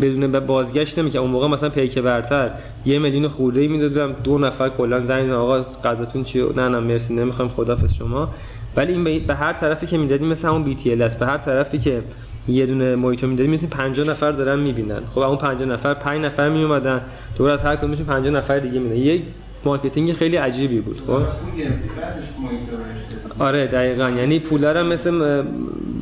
بدون 0.00 0.40
بازگشت 0.40 1.10
که 1.10 1.18
اون 1.18 1.30
موقع 1.30 1.46
مثلا 1.46 1.68
پیک 1.68 1.98
برتر 1.98 2.50
یه 2.84 2.98
میلیون 2.98 3.28
خورده 3.28 3.60
ای 3.60 3.68
می‌دادم. 3.68 4.12
دو 4.24 4.38
نفر 4.38 4.68
کلا 4.68 5.00
زنگ 5.00 5.30
آقا 5.30 5.60
غذاتون 5.84 6.22
چیه؟ 6.22 6.44
نه 6.56 6.68
نه 6.68 6.78
مرسی 6.78 7.14
نمی‌خوام 7.14 7.48
خدافظ 7.48 7.94
شما. 7.94 8.28
ولی 8.76 8.92
این 8.92 9.26
به 9.26 9.34
هر 9.34 9.52
طرفی 9.52 9.86
که 9.86 9.98
می‌دادیم 9.98 10.28
مثل 10.28 10.48
همون 10.48 10.64
بی 10.64 10.74
تی 10.74 10.96
به 10.96 11.26
هر 11.26 11.38
طرفی 11.38 11.78
که 11.78 12.02
یه 12.48 12.66
دونه 12.66 12.96
محیطو 12.96 13.26
می‌دادیم 13.26 13.52
مثل 13.52 13.66
50 13.66 14.08
نفر 14.08 14.32
دارن 14.32 14.58
می‌بینن. 14.58 15.00
خب 15.14 15.18
اون 15.18 15.36
50 15.36 15.68
نفر 15.68 15.94
5 15.94 16.24
نفر 16.24 16.48
می 16.48 16.62
اومدن 16.62 17.00
دور 17.38 17.50
از 17.50 17.62
هر 17.62 17.76
کدومشون 17.76 18.06
50 18.06 18.34
نفر 18.34 18.58
دیگه 18.58 18.78
میدن. 18.78 18.96
یه 18.96 19.22
مارکتینگ 19.64 20.12
خیلی 20.12 20.36
عجیبی 20.36 20.80
بود 20.80 21.02
خب؟ 21.06 21.22
آره 23.38 23.66
دقیقا. 23.66 24.10
یعنی 24.10 24.38
پولا 24.38 24.72
رو 24.72 24.86
مثل 24.86 25.42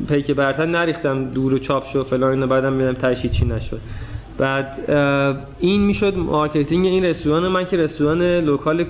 پیک 0.09 0.31
برتر 0.31 0.65
نریختم 0.65 1.25
دور 1.25 1.53
و 1.53 1.57
چاپ 1.57 1.85
شو 1.85 2.03
فلان 2.03 2.31
اینا 2.31 2.47
بعدم 2.47 2.73
میرم 2.73 2.93
تشی 2.93 3.29
چی 3.29 3.45
نشد. 3.45 3.79
بعد 4.37 4.91
این 5.59 5.81
می‌شد 5.81 6.17
marketing 6.17 6.85
این 6.85 7.05
رستوران 7.05 7.47
من 7.47 7.65
که 7.65 7.77
رستوران 7.77 8.21
local 8.21 8.85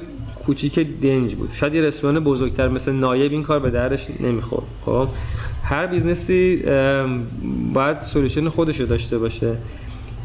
کوچیک 0.45 0.79
دنج 1.01 1.35
بود. 1.35 1.49
شاید 1.51 1.73
یه 1.73 1.81
رستوران 1.81 2.19
بزرگتر 2.19 2.67
مثل 2.67 2.91
نایب 2.91 3.31
این 3.31 3.43
کار 3.43 3.59
به 3.59 3.69
درش 3.69 4.07
نمی‌خورد 4.19 4.65
خب؟ 4.85 5.07
هر 5.63 5.87
business 5.87 6.55
ی 6.55 6.63
باید 7.73 8.01
solution 8.01 8.49
خودش 8.49 8.79
رو 8.79 8.85
داشته 8.85 9.17
باشه. 9.17 9.55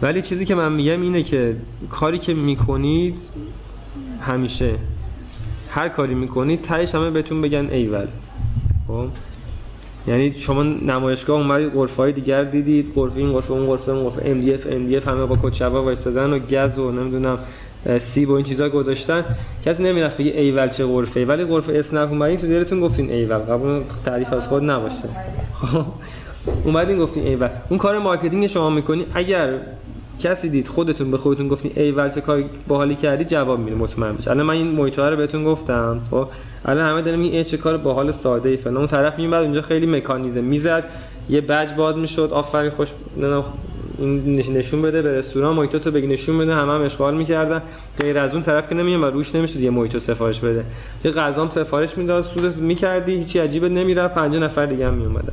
ولی 0.02 0.22
چیزی 0.22 0.44
که 0.44 0.54
من 0.54 0.72
میگم 0.72 1.02
اینه 1.02 1.22
که 1.22 1.56
کاری 1.90 2.18
که 2.18 2.34
می‌کنید 2.34 3.18
همیشه. 4.20 4.74
هر 5.70 5.88
کاری 5.88 6.14
می‌کنید 6.14 6.62
تهش 6.62 6.94
همه 6.94 7.10
بهتون 7.10 7.42
بگن 7.42 7.68
ایول. 7.70 8.06
خب؟ 8.88 9.06
یعنی 10.08 10.34
شما 10.34 10.62
نمایشگاه 10.62 11.40
اومدید 11.40 11.72
غرفه 11.72 12.02
های 12.02 12.12
دیگر 12.12 12.44
دیدید 12.44 12.92
غرفه 12.94 13.16
این 13.16 13.32
غرفه 13.32 13.50
اون 13.50 13.66
غرفه 13.66 13.92
اون 13.92 14.08
غرفه 14.08 14.30
ام 14.30 14.86
دی 14.86 14.96
اف 14.96 15.08
همه 15.08 15.26
با 15.26 15.38
کچوا 15.42 15.82
وایسادن 15.82 16.32
و 16.32 16.38
گز 16.38 16.78
و 16.78 16.92
نمی‌دونم 16.92 17.38
سیب 17.98 18.30
و 18.30 18.32
این 18.32 18.44
چیزا 18.44 18.68
گذاشتن. 18.68 19.24
کسی 19.64 19.82
نمی‌رفت 19.82 20.16
بگه 20.16 20.30
ایول 20.30 20.68
چه 20.68 20.86
غرفه 20.86 21.24
ولی 21.24 21.44
غرفه 21.44 21.72
اسنپ 21.72 22.10
اومدین 22.10 22.38
تو 22.38 22.46
دلتون 22.46 22.80
گفتین 22.80 23.10
ایول. 23.10 23.38
قبول 23.38 23.82
تعریف 24.04 24.32
از 24.32 24.48
خود 24.48 24.70
نباشه. 24.70 25.04
اومدین 26.64 26.98
گفتین 26.98 27.26
ایول. 27.26 27.48
اون 27.68 27.78
کار 27.78 27.98
marketing 27.98 28.46
شما 28.46 28.70
می‌کنی. 28.70 29.06
اگر 29.14 29.48
کسی 30.18 30.48
دید 30.48 30.68
خودتون 30.68 31.10
به 31.10 31.16
خودتون 31.16 31.48
گفتین 31.48 31.72
ایول 31.76 32.10
چه 32.10 32.20
کار 32.20 32.44
باحالی 32.68 32.94
کردی 32.94 33.24
جواب 33.24 33.60
میده. 33.60 33.76
مطمئن 33.76 34.12
باش 34.12 34.28
الان 34.28 34.46
من 34.46 34.54
این 34.54 34.66
موهیتو 34.66 34.98
رو 34.98 35.16
بهتون 35.16 35.44
گفتم. 35.44 36.00
خب؟ 36.10 36.28
الان 36.64 36.90
همه 36.90 37.02
دارن 37.02 37.20
این 37.20 37.42
چه 37.42 37.56
کار 37.56 37.76
باحال 37.76 38.12
ساده 38.12 38.48
ای 38.48 38.56
فلان. 38.56 38.76
اون 38.76 38.86
طرف 38.86 39.18
میومد 39.18 39.42
اونجا 39.42 39.62
خیلی 39.62 39.86
مکانیزم 39.86 40.44
می‌زد. 40.44 40.84
یه 41.28 41.40
بج 41.40 41.74
باز 41.74 41.96
می‌شد. 41.96 42.30
آفرین 42.32 42.70
خوش 42.70 42.88
نشون 44.26 44.82
بده 44.82 45.02
به 45.02 45.12
رستوران 45.12 45.56
محیط 45.56 45.76
تو 45.76 45.90
بگی 45.90 46.06
نشون 46.06 46.38
بده 46.38 46.54
همه 46.54 46.72
هم 46.72 46.82
اشغال 46.82 47.16
می‌کردن. 47.16 47.62
غیر 47.98 48.18
از 48.18 48.32
اون 48.32 48.42
طرف 48.42 48.68
که 48.68 48.74
نمیام 48.74 49.02
و 49.02 49.06
روش 49.06 49.34
نمی‌شد 49.34 49.60
یه 49.60 49.70
محیط 49.70 49.98
سفارش 49.98 50.40
بده. 50.40 50.64
یه 51.04 51.10
غذام 51.10 51.50
سفارش 51.50 51.98
می‌داد 51.98 52.24
سودت 52.24 52.56
می‌کردی 52.56 53.14
هیچی 53.14 53.38
عجیبت 53.38 53.70
نمی‌رفت. 53.70 54.14
50 54.14 54.42
نفر 54.42 54.66
دیگه 54.66 54.88
هم 54.88 54.94
میومدن 54.94 55.32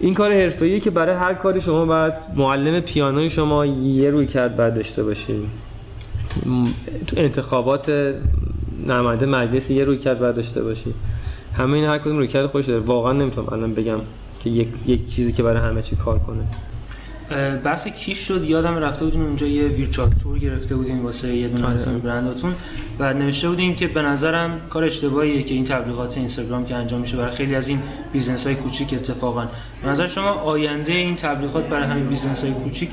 این 0.00 0.14
کار 0.14 0.32
حرفه‌ایه 0.32 0.80
که 0.80 0.90
برای 0.90 1.14
هر 1.14 1.34
کاری 1.34 1.60
شما 1.60 1.86
باید 1.86 2.14
معلم 2.36 2.80
پیانوی 2.80 3.30
شما 3.30 3.66
یه 3.66 4.10
روی 4.10 4.26
کرد 4.26 4.56
بعد 4.56 4.74
داشته 4.74 5.02
باشید 5.04 5.36
تو 7.06 7.16
انتخابات 7.16 8.14
نماینده 8.88 9.26
مجلس 9.26 9.70
یه 9.70 9.84
روی 9.84 9.98
کرد 9.98 10.18
بعد 10.18 10.34
داشته 10.34 10.62
باشید 10.62 10.94
همه 11.56 11.74
این 11.74 11.84
هر 11.84 11.98
کدوم 11.98 12.16
روی 12.16 12.28
کرد 12.28 12.46
خوش 12.46 12.66
داره. 12.66 12.80
واقعا 12.80 13.12
نمی‌تونم 13.12 13.48
الان 13.52 13.74
بگم 13.74 13.98
که 14.40 14.50
یک, 14.50 14.68
یک 14.86 15.08
چیزی 15.08 15.32
که 15.32 15.42
برای 15.42 15.62
همه 15.62 15.82
چی 15.82 15.96
کار 15.96 16.18
کنه. 16.18 16.42
بحث 17.64 17.88
کیش 17.88 18.18
شد؟ 18.18 18.44
یادم 18.44 18.76
رفته 18.76 19.04
بودیم 19.04 19.22
اونجا 19.22 19.46
یه 19.46 19.68
virtual 19.68 20.08
tour 20.22 20.38
گرفته 20.38 20.76
بودین 20.76 21.02
واسه 21.02 21.36
یه 21.36 21.48
دونه 21.48 21.66
آره. 21.66 21.98
برنداتون 21.98 22.54
و 22.98 23.14
نوشته 23.14 23.48
بودین 23.48 23.76
که 23.76 23.88
به 23.88 24.02
نظرم 24.02 24.60
کار 24.70 24.84
اشتباهیه 24.84 25.42
که 25.42 25.54
این 25.54 25.64
تبلیغات 25.64 26.18
اینستاگرام 26.18 26.64
که 26.64 26.74
انجام 26.74 27.00
میشه 27.00 27.16
برای 27.16 27.32
خیلی 27.32 27.54
از 27.54 27.68
این 27.68 27.78
business 28.12 28.46
های 28.46 28.54
کوچیک 28.54 28.94
اتفاقا. 28.94 29.46
به 29.82 29.88
نظر 29.88 30.06
شما 30.06 30.30
آینده 30.30 30.92
این 30.92 31.16
تبلیغات 31.16 31.68
برای 31.68 31.86
همین 31.86 32.06
business 32.06 32.44
های 32.44 32.52
کوچیک 32.52 32.90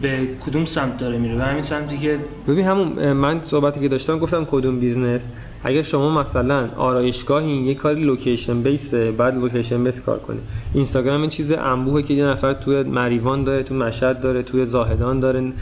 به 0.00 0.28
کدوم 0.46 0.64
سمت 0.64 0.98
داره 0.98 1.18
میره؟ 1.18 1.34
به 1.34 1.44
همین 1.44 1.62
سمتی 1.62 1.98
که 1.98 2.18
ببین 2.48 2.64
همون 2.64 3.12
من 3.12 3.40
صحبتی 3.44 3.80
که 3.80 3.88
داشتم 3.88 4.18
گفتم 4.18 4.44
کدوم 4.44 4.80
business. 4.80 5.22
اگر 5.64 5.82
شما 5.82 6.20
مثلا 6.20 6.68
آرایشگاهی 6.76 7.50
یه 7.50 7.74
کاری 7.74 8.04
location 8.04 8.62
base 8.62 9.02
ه 9.02 9.12
باید 9.12 9.34
location 9.34 9.84
base 9.84 10.00
کار 10.00 10.18
کنی. 10.18 10.40
اینستاگرام 10.74 11.20
این 11.20 11.30
چیز 11.30 11.52
انبوهه 11.52 12.02
که 12.02 12.14
یه 12.14 12.24
نفر 12.24 12.52
توی 12.52 12.82
مریوان 12.82 13.44
داره 13.44 13.62
تو 13.62 13.74
مشهد 13.74 14.20
داره 14.20 14.42
توی 14.42 14.66
زاهدان 14.66 15.20
داره. 15.20 15.52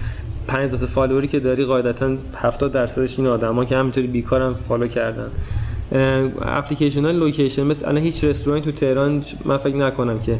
5000 0.46 0.88
follower 0.88 1.24
ی 1.24 1.28
که 1.28 1.40
داری 1.40 1.64
قاعدتا 1.64 2.10
70 2.36 2.72
درصدش 2.72 3.18
این 3.18 3.28
آدما 3.28 3.64
که 3.64 3.76
همینطوری 3.76 4.06
بیکارم 4.06 4.54
follow 4.54 4.86
کردن. 4.86 5.30
اپلیکیشن 6.42 7.04
های 7.04 7.12
location 7.12 7.62
مثل 7.62 7.88
الان 7.88 8.02
هیچ 8.02 8.24
رستورانی 8.24 8.62
تو 8.62 8.72
تهران 8.72 9.24
من 9.44 9.56
فکر 9.56 9.76
نکنم 9.76 10.18
که 10.18 10.38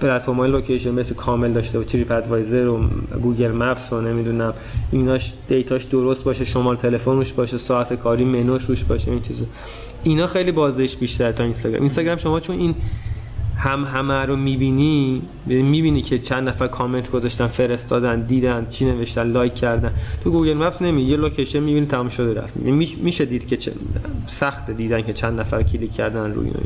پلتفرم 0.00 0.36
های 0.36 0.50
location 0.50 0.90
مثل 0.90 1.14
کامل 1.14 1.52
داشته 1.52 1.78
و 1.78 1.84
TripAdvisor 1.84 2.68
و 2.68 2.80
Google 3.22 3.52
Maps 3.52 3.92
و 3.92 4.00
نمی‌دونم 4.00 4.54
ایناش 4.92 5.32
data 5.48 5.72
ش 5.72 5.84
درست 5.84 6.24
باشه 6.24 6.44
شماره 6.44 6.76
تلفنش 6.76 7.32
باشه 7.32 7.58
ساعت 7.58 7.94
کاری 7.94 8.24
منوش 8.24 8.64
روش 8.64 8.84
باشه 8.84 9.10
این 9.10 9.22
چیزا. 9.22 9.46
اینا 10.02 10.26
خیلی 10.26 10.52
بازش 10.52 10.96
بیشتر 10.96 11.32
تا 11.32 11.44
اینستاگرام. 11.44 11.82
اینستاگرام 11.82 12.16
شما 12.16 12.40
چون 12.40 12.58
این 12.58 12.74
هم 13.56 13.84
همه 13.84 14.14
رو 14.14 14.36
می‌بینی؟ 14.36 15.22
می‌بینی 15.46 16.02
که 16.02 16.18
چند 16.18 16.48
نفر 16.48 16.66
کامنت 16.66 17.10
گذاشتن 17.10 17.46
فرستادن 17.46 18.20
دیدن 18.20 18.66
چی 18.68 18.84
نوشتن 18.84 19.22
like 19.22 19.54
کردن. 19.54 19.92
تو 20.24 20.30
Google 20.30 20.54
Map 20.54 20.82
نمی 20.82 21.02
یه 21.02 21.16
location 21.16 21.58
می‌بینی 21.60 21.86
تمام 21.86 22.08
شده 22.08 22.40
رفت. 22.40 22.56
میشه 23.02 23.24
دید 23.24 23.46
که 23.46 23.58
سخت 24.26 24.70
دیدن 24.70 25.02
که 25.02 25.12
چند 25.12 25.40
نفر 25.40 25.62
کلیک 25.62 25.92
کردن 25.92 26.32
روی 26.34 26.46
این. 26.46 26.56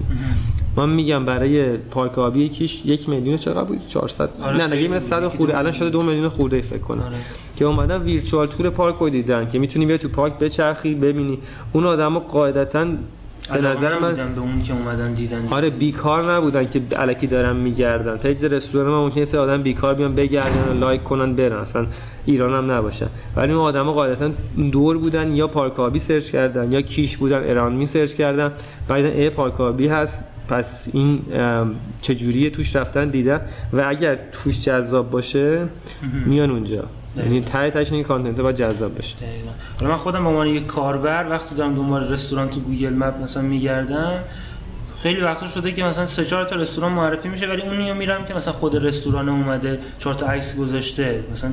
من 0.77 0.89
میگم 0.89 1.25
برای 1.25 1.77
پارک 1.77 2.19
آبی 2.19 2.49
کیش 2.49 2.87
یک 2.87 3.09
میلیون 3.09 3.37
چقدر 3.37 3.65
بود؟ 3.65 3.89
400 3.89 4.31
آره 4.43 4.57
نه 4.57 4.67
نه 4.67 4.83
یه 4.83 4.99
100 4.99 5.29
خورده. 5.29 5.59
الان 5.59 5.73
شده 5.73 5.91
دو 5.91 6.03
میلیون 6.03 6.29
خورده 6.29 6.61
فکر 6.61 6.79
کنم. 6.79 7.03
آره. 7.03 7.17
که 7.57 7.65
اومدن 7.65 8.03
virtual 8.03 8.47
tour 8.47 8.71
پارک 8.71 8.97
رو 8.97 9.11
دیدن 9.11 9.49
که 9.49 9.59
می‌تونی 9.59 9.87
بیا 9.87 9.97
تو 9.97 10.09
پارک 10.09 10.39
بچرخی 10.39 10.95
ببینی. 10.95 11.39
اون 11.73 11.87
آدمو 11.87 12.19
قاعدتا 12.19 12.87
به 13.53 13.61
نظر 13.61 13.99
من 13.99 14.15
به 14.35 14.41
اون 14.41 14.63
که 14.63 14.73
اومدن 14.73 15.15
دیدن. 15.15 15.49
آره 15.51 15.71
بیکار 15.71 16.33
نبودن 16.33 16.69
که 16.69 16.83
الکی 16.93 17.27
دارن 17.27 17.57
میگردن. 17.57 18.17
page 18.17 18.45
رستوران 18.45 18.93
من 18.93 18.99
ممکنه 18.99 19.25
سه 19.25 19.39
آدم 19.39 19.63
بیکار 19.63 19.95
بیان 19.95 20.15
بگردن 20.15 20.69
و 20.71 20.79
like 20.81 21.05
کنن 21.05 21.35
برن. 21.35 21.57
اصلا 21.57 21.87
ایران 22.27 22.65
هم 22.65 22.71
نباشه 22.71 23.07
ولی 23.37 23.53
اون 23.53 23.61
آدما 23.61 23.93
قاعدتا 23.93 24.31
دور 24.73 24.99
بودن 24.99 25.33
یا 25.33 25.47
پارک 25.47 25.77
آبی 25.77 25.99
search 25.99 26.31
کردن 26.31 26.73
یا 26.73 26.81
کیش 26.81 27.17
بودن 27.17 27.43
ایران 27.43 27.73
می 27.73 27.87
search 27.87 28.13
کردن. 28.13 28.53
بعد 28.89 29.05
ای 29.05 29.31
پارک 29.31 29.64
آبی 29.64 29.89
هست. 29.89 30.25
پس 30.49 30.89
این 30.93 31.21
چجوریه؟ 32.01 32.51
توش 32.51 32.77
رفتن 32.77 33.09
دیده 33.09 33.41
و 33.73 33.85
اگر 33.89 34.19
توش 34.33 34.65
جذاب 34.65 35.11
باشه 35.11 35.67
میان 36.27 36.51
اونجا. 36.51 36.85
یعنی 37.19 37.41
ته 37.41 37.71
تاش 37.71 37.93
این 37.93 38.03
content 38.03 38.41
باید 38.41 38.57
جذاب 38.57 38.99
بشه. 38.99 39.15
حالا 39.81 39.93
من 39.93 39.97
خودم 39.97 40.23
به 40.23 40.29
عنوان 40.29 40.47
یک 40.47 40.67
کاربر 40.67 41.31
وقتی 41.31 41.55
دارم 41.55 41.75
دنبال 41.75 42.13
رستوران 42.13 42.51
تو 42.51 42.61
Google 42.61 42.95
Map 42.95 43.23
مثلا 43.23 43.43
میگردم 43.43 44.21
خیلی 44.99 45.21
وقتا 45.21 45.47
شده 45.47 45.73
که 45.73 45.85
مثلا 45.85 46.07
سه 46.07 46.25
چهار 46.25 46.45
تا 46.45 46.57
رستوران 46.57 46.93
معرفی 46.93 47.29
میشه 47.29 47.47
ولی 47.47 47.63
اون 47.63 47.97
میرم 47.97 48.25
که 48.25 48.35
مثلا 48.35 48.53
خود 48.53 48.87
رستوران 48.87 49.29
اومده 49.29 49.79
چهار 49.99 50.15
تا 50.15 50.27
عکس 50.27 50.57
گذاشته. 50.57 51.23
مثلا 51.33 51.51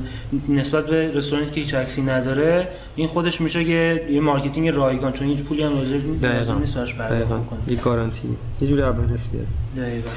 نسبت 0.48 0.86
به 0.86 1.10
رستورانی 1.14 1.50
که 1.50 1.60
هیچ 1.60 1.74
عکسی 1.74 2.02
نداره 2.02 2.68
این 2.96 3.08
خودش 3.08 3.40
میشه 3.40 3.62
یه 3.62 4.06
یه 4.10 4.20
marketing 4.20 4.68
رایگان 4.68 5.12
چون 5.12 5.28
هیچ 5.28 5.42
پولی 5.42 5.62
هم 5.62 5.72
لازم 6.22 6.58
نیست 6.58 6.74
براش 6.74 6.94
پرداخت 6.94 7.46
کنه 7.46 7.58
یه 7.68 7.76
گارانتی. 7.76 8.36
یه 8.60 8.68
جوری 8.68 8.82
بیاد 8.82 9.46
دقیقاً. 9.76 10.10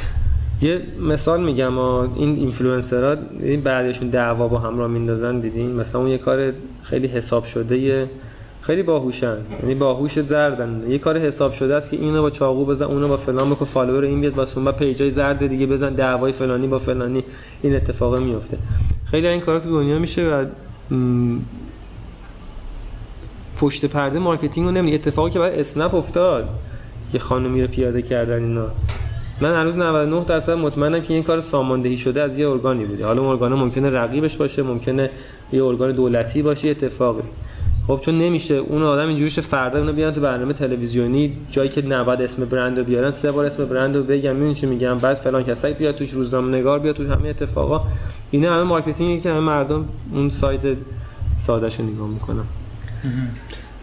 یه 0.62 0.82
مثال 1.01 1.43
میگم 1.43 1.78
این 1.78 2.36
اینفلوئنسرها 2.36 3.16
این 3.39 3.62
بعدشون 3.62 4.10
دعوا 4.10 4.47
با 4.47 4.60
هم 4.60 4.80
را 4.80 4.88
میندازن 4.88 5.39
دیدین؟ 5.39 5.72
مثلا 5.72 6.01
اون 6.01 6.10
یه 6.10 6.18
کار 6.18 6.53
خیلی 6.84 7.07
حساب 7.07 7.43
شده 7.43 7.80
یه 7.80 8.10
خیلی 8.62 8.84
باهوشن. 8.84 9.38
یعنی 9.62 9.76
باهوش 9.76 10.20
زردن. 10.20 10.84
یه 10.89 10.97
کار 10.97 11.18
حساب 11.18 11.51
شده 11.51 11.76
است 11.76 11.89
که 11.89 11.97
اینو 11.97 12.22
با 12.22 12.30
چاقو 12.30 12.66
بزن 12.66 12.86
اونو 12.86 13.07
با 13.07 13.18
فلان 13.18 13.49
بکن 13.49 13.66
فالوور 13.66 14.03
این 14.03 14.22
بیاد 14.22 14.38
واسه 14.38 14.57
اون 14.57 14.72
پیجای 14.72 15.12
زرد 15.12 15.47
دیگه 15.47 15.66
بزن 15.66 15.93
دعوای 15.93 16.32
فلانی 16.32 16.68
با 16.68 16.78
فلانی. 16.78 17.24
این 17.62 17.76
اتفاق 17.76 18.18
میفته. 18.18 18.57
خیلی 19.05 19.28
این 19.28 19.41
کارا 19.41 19.60
تو 19.60 19.70
دنیا 19.70 19.99
میشه 19.99 20.36
و 20.36 20.45
پشت 23.57 23.86
پرده 23.86 24.20
marketing 24.20 24.66
رو 24.66 24.72
نمی‌دونی. 24.72 24.95
اتفاقی 24.95 25.32
که 25.32 25.39
برای 25.39 25.60
اسنپ 25.60 25.95
افتاد 25.95 26.49
یه 27.14 27.20
خانمی 27.20 27.62
رو 27.62 27.68
پیاده 27.68 28.01
کردن 28.01 28.43
اینا. 28.43 28.68
من 29.42 29.62
هنوز 29.62 29.76
99 29.76 30.24
درصد 30.24 30.52
مطمئنم 30.52 31.02
که 31.02 31.14
این 31.14 31.24
کار 31.24 31.42
ساماندهی 31.42 31.98
شده 31.98 32.22
از 32.22 32.38
یه 32.38 32.50
ارگانی 32.50 32.86
بوده. 32.86 33.06
حالا 33.06 33.22
اون 33.22 33.32
ارگان 33.32 33.54
ممکنه 33.54 33.90
رقیبش 33.90 34.38
باشه 34.38 34.64
ممکنه 34.64 35.10
یه 35.54 35.64
ارگان 35.64 35.92
دولتی 35.92 36.42
باشه 36.42 36.70
اتفاقی. 36.70 37.24
خب 37.88 38.00
چون 38.02 38.18
نمیشه 38.18 38.54
اون 38.54 38.84
آدم 38.84 39.08
اینجوریش 39.08 39.40
فردا 39.40 39.80
اونو 39.80 39.94
بیان 39.94 40.14
تو 40.14 40.22
برنامه 40.22 40.54
تلویزیونی 40.54 41.38
جایی 41.52 41.70
که 41.70 41.82
نباید 41.82 42.22
اسم 42.22 42.46
برند 42.46 42.78
رو 42.78 42.84
بیارن 42.84 43.12
سه 43.12 43.32
بار 43.32 43.46
اسم 43.46 43.66
برند 43.66 43.98
رو 43.98 44.04
بگم 44.04 44.36
می‌دونی 44.36 44.54
چی 44.54 44.66
میگم 44.66 44.98
بعد 44.98 45.18
فلان 45.18 45.44
کسایی 45.44 45.74
بیاد 45.74 45.96
توش 45.96 46.10
روزنامه 46.10 46.58
نگار 46.58 46.80
بیاد 46.80 46.96
تو 46.96 47.14
همه 47.14 47.30
اتفاقا. 47.30 47.82
اینا 48.32 48.54
همه 48.54 48.64
marketing 48.64 49.16
ی 49.16 49.22
که 49.22 49.30
همه 49.30 49.40
مردم 49.40 49.86
اون 50.14 50.30
سایت 50.30 50.62
سادهشو 51.46 51.84
نگاه 51.84 52.08
می‌کنن. 52.08 52.44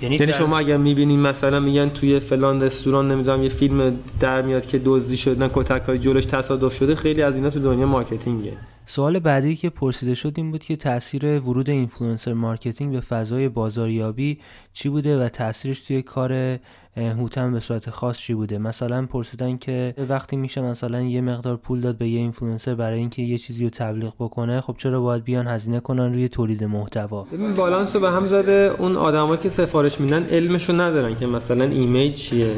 یعنی, 0.02 0.16
یعنی 0.16 0.32
شما 0.32 0.58
اگر 0.58 0.76
می‌بینین 0.76 1.20
مثلا 1.20 1.60
میگن 1.60 1.88
توی 1.88 2.20
فلان 2.20 2.62
رستوران 2.62 3.10
نمی‌دونم 3.10 3.42
یه 3.42 3.48
فیلم 3.48 3.98
در 4.20 4.42
میاد 4.42 4.66
که 4.66 4.80
دزدی 4.84 5.16
شدن 5.16 5.50
کتک 5.54 5.82
های 5.82 5.98
جلوش 5.98 6.24
تصادف 6.26 6.74
شده 6.74 6.94
خیلی 6.94 7.22
از 7.22 7.36
اینا 7.36 7.50
تو 7.50 7.60
دنیا 7.60 7.86
marketing 7.86 8.40
ه. 8.40 8.52
سوال 8.88 9.18
بعدی 9.18 9.56
که 9.56 9.70
پرسیده 9.70 10.14
شد 10.14 10.32
این 10.36 10.50
بود 10.50 10.64
که 10.64 10.76
تاثیر 10.76 11.40
ورود 11.40 11.70
influencer 11.70 12.32
marketing 12.32 12.92
به 12.92 13.00
فضای 13.00 13.48
بازاریابی 13.48 14.38
چی 14.72 14.88
بوده 14.88 15.24
و 15.24 15.28
تاثیرش 15.28 15.80
توی 15.80 16.02
کار 16.02 16.58
هوتن 16.96 17.52
به 17.52 17.60
صورت 17.60 17.90
خاص 17.90 18.18
چی 18.18 18.34
بوده؟ 18.34 18.58
مثلا 18.58 19.06
پرسیدن 19.06 19.56
که 19.56 19.94
وقتی 20.08 20.36
میشه 20.36 20.60
مثلا 20.60 21.02
یه 21.02 21.20
مقدار 21.20 21.56
پول 21.56 21.80
داد 21.80 21.98
به 21.98 22.08
یه 22.08 22.20
اینفلوئنسر 22.20 22.74
برای 22.74 22.98
اینکه 22.98 23.22
یه 23.22 23.38
چیزی 23.38 23.64
رو 23.64 23.70
تبلیغ 23.70 24.14
بکنه 24.14 24.60
خب 24.60 24.74
چرا 24.78 25.00
باید 25.00 25.24
بیان 25.24 25.46
هزینه 25.46 25.80
کنن 25.80 26.12
روی 26.12 26.28
تولید 26.28 26.64
محتوا؟ 26.64 27.26
این 27.32 27.54
بالانس 27.54 27.94
رو 27.94 28.00
به 28.00 28.10
هم 28.10 28.26
زده. 28.26 28.74
اون 28.78 28.96
آدما 28.96 29.36
که 29.36 29.50
سفارش 29.50 30.00
میدن 30.00 30.26
علمشو 30.26 30.80
ندارن 30.80 31.16
که 31.16 31.26
مثلا 31.26 31.64
image 31.64 32.12
چیه. 32.12 32.54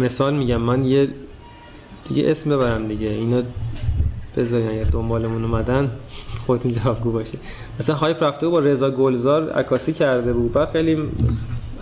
مثال 0.00 0.36
میگم 0.36 0.60
من 0.60 0.84
یه 0.84 1.08
یه 2.10 2.30
اسم 2.30 2.50
ببرم 2.50 2.88
دیگه. 2.88 3.08
اینا 3.08 3.42
بذارین 4.38 4.68
اگر 4.68 4.84
دنبالمون 4.84 5.44
اومدن 5.44 5.90
خودتون 6.46 6.72
جوابگو 6.72 7.12
باشه. 7.12 7.38
مثلا 7.80 7.94
هایپ 7.94 8.22
رفته 8.22 8.48
با 8.48 8.58
رضا 8.58 8.90
گلزار 8.90 9.50
عکاسی 9.50 9.92
کرده 9.92 10.32
بود. 10.32 10.50
و 10.54 10.66
خیلی 10.66 10.98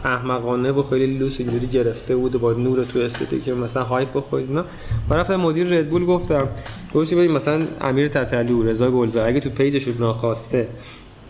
احمقانه 0.04 0.72
و 0.72 0.82
خیلی 0.82 1.18
لوس 1.18 1.40
اینجوری 1.40 1.66
گرفته 1.66 2.16
بود 2.16 2.34
و 2.34 2.38
با 2.38 2.52
نور 2.52 2.84
تو 2.84 2.98
استاتیک 2.98 3.48
مثلا 3.48 3.82
هایپ 3.84 4.08
بخورید 4.14 4.52
نه 4.52 4.64
من 5.08 5.16
رفتم 5.16 5.36
مدیر 5.36 5.66
ردبول 5.66 6.04
گفتم 6.04 6.48
گفتی 6.94 7.14
ببین 7.14 7.32
مثلا 7.32 7.62
امیر 7.80 8.08
تتلی 8.08 8.52
و 8.52 8.62
رضا 8.62 8.90
گلزار 8.90 9.28
اگه 9.28 9.40
تو 9.40 9.50
پیجشون 9.50 9.94
ناخواسته 10.00 10.68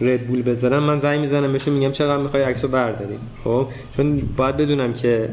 ردبول 0.01 0.43
بذارم 0.43 0.83
من 0.83 0.99
زنگ 0.99 1.21
می‌زنم 1.21 1.53
بهشون 1.53 1.75
میگم 1.75 1.93
چقدر 1.93 2.23
می‌خوای 2.23 2.43
عکسو 2.43 2.69
برداریم 2.69 3.21
خب؟ 3.45 3.67
چون 3.97 4.23
باید 4.37 4.57
بدونم 4.57 4.93
که 4.93 5.29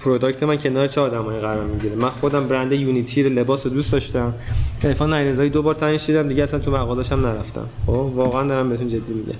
پروداکت 0.00 0.42
من 0.42 0.56
کنار 0.56 0.86
چه 0.86 1.00
آدمایی 1.00 1.40
قرار 1.40 1.64
می‌گیره. 1.64 1.94
من 1.94 2.08
خودم 2.08 2.48
برند 2.48 2.72
یونیتی 2.72 3.22
لباس 3.22 3.66
رو 3.66 3.72
دوست 3.72 3.92
داشتم. 3.92 4.34
تلفن 4.80 5.06
نریزایی 5.06 5.50
دو 5.50 5.62
بار 5.62 5.74
تعیین 5.74 5.98
شدم. 5.98 6.28
دیگه 6.28 6.42
اصلا 6.42 6.60
تو 6.60 6.70
مغازه‌شم 6.70 7.26
نرفتم. 7.26 7.66
خب 7.86 7.92
واقعا 7.92 8.46
دارم 8.48 8.68
بهتون 8.68 8.88
جدی 8.88 9.14
میگم. 9.14 9.38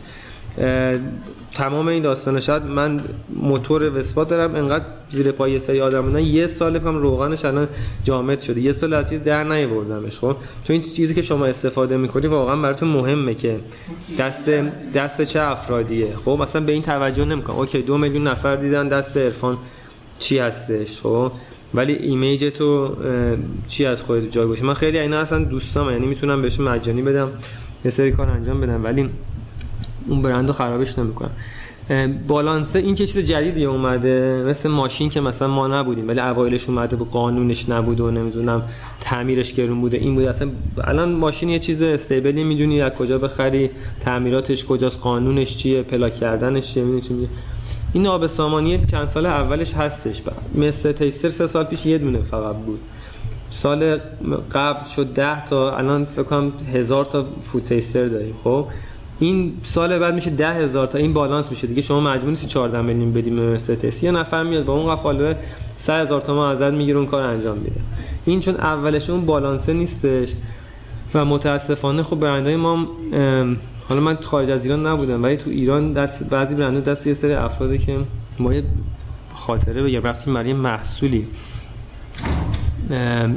تمام 1.53 1.89
این 1.89 2.03
داستان 2.03 2.41
شاید 2.41 2.63
من 2.65 3.01
موتور 3.37 3.99
وسپا 3.99 4.25
دارم. 4.25 4.55
انقدر 4.55 4.85
زیر 5.11 5.33
پای 5.33 5.59
سری 5.59 5.81
آدم 5.81 6.19
یه 6.19 6.47
سال 6.47 6.79
فکرم 6.79 6.97
روغنش 6.97 7.45
الان 7.45 7.69
جامد 8.05 8.41
شده. 8.41 8.61
یه 8.61 8.73
سال 8.73 8.95
از 8.95 9.11
چیز 9.11 9.25
در 9.25 9.45
نیاوردمش. 9.45 10.19
خب 10.19 10.37
چون 10.65 10.75
این 10.75 10.81
چیزی 10.81 11.15
که 11.15 11.23
شما 11.23 11.47
استفاده 11.47 11.97
می‌کنی 11.97 12.27
واقعا 12.27 12.57
براتون 12.57 12.89
مهمه 12.89 13.35
که 13.35 13.57
دست 14.19 14.49
دست 14.95 15.23
چه 15.23 15.41
افرادیه. 15.41 16.17
خب 16.25 16.39
مثلا 16.41 16.63
به 16.63 16.73
این 16.73 16.83
توجه 16.83 17.25
نمی‌کنم. 17.25 17.57
اوکی 17.57 17.83
دو 17.83 17.99
میلیون 17.99 18.27
نفر 18.27 18.57
دیدن 18.57 18.89
دست 18.89 19.17
عرفان. 19.17 19.59
چی 20.19 20.39
هستش 20.39 21.01
خب؟ 21.01 21.33
ولی 21.75 21.93
ایمیج 21.93 22.45
تو 22.45 22.97
چی 23.69 23.85
از 23.85 24.03
خودت 24.03 24.31
جای 24.31 24.47
باشه؟ 24.47 24.65
من 24.65 24.75
خیلی 24.75 24.99
اینا 24.99 25.19
اصلا 25.19 25.45
دوستام 25.45 25.91
یعنی 25.91 26.07
می‌تونم 26.07 26.43
بهشون 26.43 26.69
مجانی 26.69 27.03
بدم 27.03 27.31
یه 27.85 27.91
سری 27.91 28.13
کار 28.13 28.31
انجام 28.33 28.61
بدم 28.61 28.85
ولی 28.85 29.09
اون 30.09 30.23
برندو 30.23 30.53
خرابش 30.53 30.99
نمی‌کنم. 30.99 31.31
بالانس 32.29 32.77
این 32.77 32.95
که 32.95 33.07
چیز 33.07 33.19
جدیدی 33.19 33.65
اومده 33.65 34.45
مثل 34.47 34.69
ماشین 34.69 35.11
که 35.11 35.21
مثلا 35.21 35.49
ما 35.49 35.69
نبودیم 35.69 36.09
ولی 36.09 36.21
اوایلش 36.21 36.69
اومده 36.69 36.97
و 36.97 37.05
قانونش 37.05 37.69
نبود 37.69 38.01
و 38.01 38.11
نمی‌دونم 38.11 38.63
تعمیرش 39.01 39.55
گرون 39.55 39.81
بوده 39.81 39.97
این 39.97 40.15
بود 40.15 40.25
اصلا 40.25 40.51
الان 40.85 41.13
ماشین 41.13 41.49
یه 41.49 41.59
چیز 41.59 41.83
استیبلی 41.83 42.45
می‌دونی 42.45 42.83
از 42.83 42.93
کجا 42.93 43.19
بخری 43.19 43.71
تعمیراتش 44.01 44.65
کجاست 44.65 44.99
قانونش 44.99 45.57
چیه 45.57 45.83
پلاک 45.83 46.17
کردنش 46.17 46.75
چیه 46.75 46.85
می‌دونی 46.85 47.29
این 47.93 48.07
آب 48.07 48.27
سامانی 48.27 48.87
چند 48.87 49.09
سال 49.09 49.27
اولش 49.27 49.75
هستش. 49.75 50.23
مثل 50.55 50.93
تیستر 50.93 51.31
سه 51.31 51.47
سال 51.47 51.65
پیش 51.65 51.87
یه 51.87 51.99
دونه 51.99 52.19
فقط 52.19 52.57
بود. 52.57 52.81
سال 53.51 53.99
قبل 54.53 54.89
شد 54.89 55.07
ده 55.07 55.45
تا 55.45 55.77
الان 55.77 56.05
فکر 56.05 56.23
کنم 56.23 56.53
هزار 56.73 57.05
تا 57.05 57.25
فود 57.45 57.65
تیستر 57.65 58.07
داریم. 58.07 58.35
خب 58.45 58.67
این 59.21 59.53
سال 59.63 59.99
بعد 59.99 60.15
میشه 60.15 60.31
ده 60.31 60.53
هزار 60.55 60.87
تا. 60.87 60.99
این 60.99 61.13
بالانس 61.13 61.51
میشه 61.51 61.67
دیگه. 61.67 61.83
شما 61.83 62.01
مجبور 62.01 62.31
نیستی 62.31 62.47
14 62.47 62.83
میلیون 62.83 63.13
بدیم 63.13 63.37
به 63.37 63.57
تست 63.57 64.05
یه 64.05 64.11
نفر 64.11 64.43
میاد 64.43 64.65
با 64.65 64.73
اون 64.73 64.97
فالوور 64.97 65.37
100 65.79 66.03
هزار 66.03 66.21
تومان 66.21 66.51
ازت 66.51 66.73
می‌گیره 66.73 66.99
اون 66.99 67.07
کار 67.07 67.23
انجام 67.23 67.59
میده. 67.59 67.81
این 68.25 68.41
چون 68.41 68.55
اولش 68.55 69.11
اون 69.11 69.27
بالانسه 69.27 69.73
نیستش 69.73 70.33
و 71.15 71.25
متاسفانه 71.25 72.03
خب 72.03 72.17
برندهای 72.17 72.57
ما 72.57 72.87
حالا 73.89 74.01
من 74.01 74.17
خارج 74.17 74.51
از 74.51 74.65
ایران 74.65 74.87
نبودم 74.87 75.23
ولی 75.23 75.37
تو 75.37 75.51
ایران 75.51 75.93
دست 75.93 76.25
بعضی 76.31 76.55
برندها 76.55 76.81
دست 76.81 77.07
یه 77.07 77.15
سری 77.15 77.33
افرادی 77.33 77.79
که 77.79 77.99
ما 78.39 78.55
یه 78.55 78.63
خاطره 79.35 79.83
بگم 79.83 80.03
رفتیم 80.03 80.35
برای 80.35 80.53
محصولی. 80.53 81.27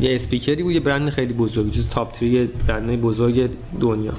یه 0.02 0.16
اسپیکری 0.16 0.64
بود 0.64 0.74
یه 0.74 0.80
برند 0.80 1.10
خیلی 1.10 1.34
بزرگ 1.34 1.72
جز 1.72 1.88
top 1.88 2.16
3 2.16 2.50
برند 2.68 3.02
بزرگ 3.02 3.50
دنیا. 3.80 4.14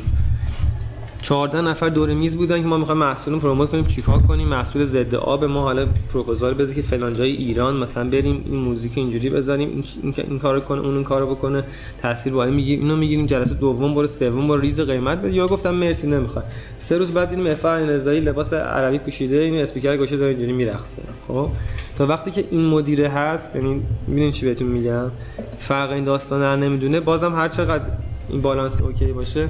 14 1.22 1.60
نفر 1.60 1.88
دور 1.88 2.14
میز 2.14 2.36
بودن 2.36 2.62
که 2.62 2.66
ما 2.66 2.76
می‌خوایم 2.76 3.00
محصول 3.00 3.38
پروموت 3.38 3.70
کنیم. 3.70 3.84
چیکار 3.84 4.18
کنیم؟ 4.18 4.48
محصول 4.48 4.86
ضد 4.86 5.14
آب 5.14 5.44
ما 5.44 5.62
حالا 5.62 5.86
پروپوزال 6.12 6.54
بده 6.54 6.74
که 6.74 6.82
فلان 6.82 7.12
جای 7.12 7.32
ایران 7.32 7.76
مثلا 7.76 8.10
بریم 8.10 8.44
این 8.46 8.60
موزیک 8.60 8.92
اینجوری 8.98 9.30
بذاریم 9.30 9.68
این, 10.02 10.14
این 10.28 10.38
کارو 10.38 10.60
کنه 10.60 10.80
اون 10.80 10.94
این 10.94 11.04
کارو 11.04 11.34
بکنه. 11.34 11.64
تاثیر 12.02 12.34
وای 12.34 12.50
میگی 12.50 12.74
اینو 12.74 12.96
می‌گیریم 12.96 13.26
جلسه 13.26 13.54
دوم 13.54 13.94
برو 13.94 14.06
سوم 14.06 14.48
برو 14.48 14.60
ریز 14.60 14.80
قیمت 14.80 15.18
بده. 15.18 15.32
یا 15.32 15.46
گفتم 15.46 15.74
مرسی 15.74 16.06
نمی‌خواد 16.06 16.44
سه 16.78 16.98
روز 16.98 17.10
بعد 17.10 17.30
دیدیم 17.30 17.46
افا 17.46 17.76
رضایی 17.76 18.20
لباس 18.20 18.52
عربی 18.52 18.98
پوشیده 18.98 19.36
این 19.36 19.62
اسپیکر 19.62 19.96
گوشه 19.96 20.16
داره 20.16 20.30
اینجوری 20.30 20.52
میرقصه. 20.52 21.02
خب؟ 21.28 21.48
تا 21.98 22.06
وقتی 22.06 22.30
که 22.30 22.44
این 22.50 22.66
مدیره 22.66 23.08
هست 23.08 23.56
یعنی 23.56 23.82
ببینید 24.08 24.32
چی 24.32 24.46
بهتون 24.46 24.68
میگم؟ 24.68 25.10
فرق 25.58 25.90
این 25.90 26.04
داستان 26.04 26.62
نمی‌دونه. 26.62 27.00
بازم 27.00 27.34
هر 27.34 27.48
چقدر 27.48 27.84
این 28.28 28.42
بالانس 28.42 28.80
OK 28.80 29.06
باشه 29.06 29.48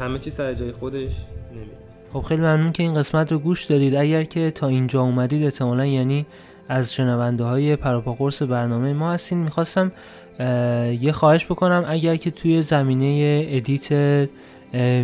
همه 0.00 0.18
چی 0.18 0.30
سر 0.30 0.54
جای 0.54 0.72
خودش 0.72 1.12
نمیاد 1.52 1.86
خب 2.12 2.20
خیلی 2.20 2.42
ممنون 2.42 2.72
که 2.72 2.82
این 2.82 2.94
قسمت 2.94 3.32
رو 3.32 3.38
گوش 3.38 3.64
دادید. 3.64 3.94
اگر 3.94 4.24
که 4.24 4.50
تا 4.50 4.68
اینجا 4.68 5.02
اومدید 5.02 5.44
احتمالا 5.44 5.86
یعنی 5.86 6.26
از 6.68 6.94
شنونده 6.94 7.44
های 7.44 7.76
برنامه 7.76 8.92
ما 8.92 9.12
هستین. 9.12 9.38
می‌خواستم 9.38 9.92
یه 11.00 11.12
خواهش 11.12 11.44
بکنم. 11.44 11.84
اگر 11.88 12.16
که 12.16 12.30
توی 12.30 12.62
زمینه 12.62 13.44
ادیت 13.48 13.92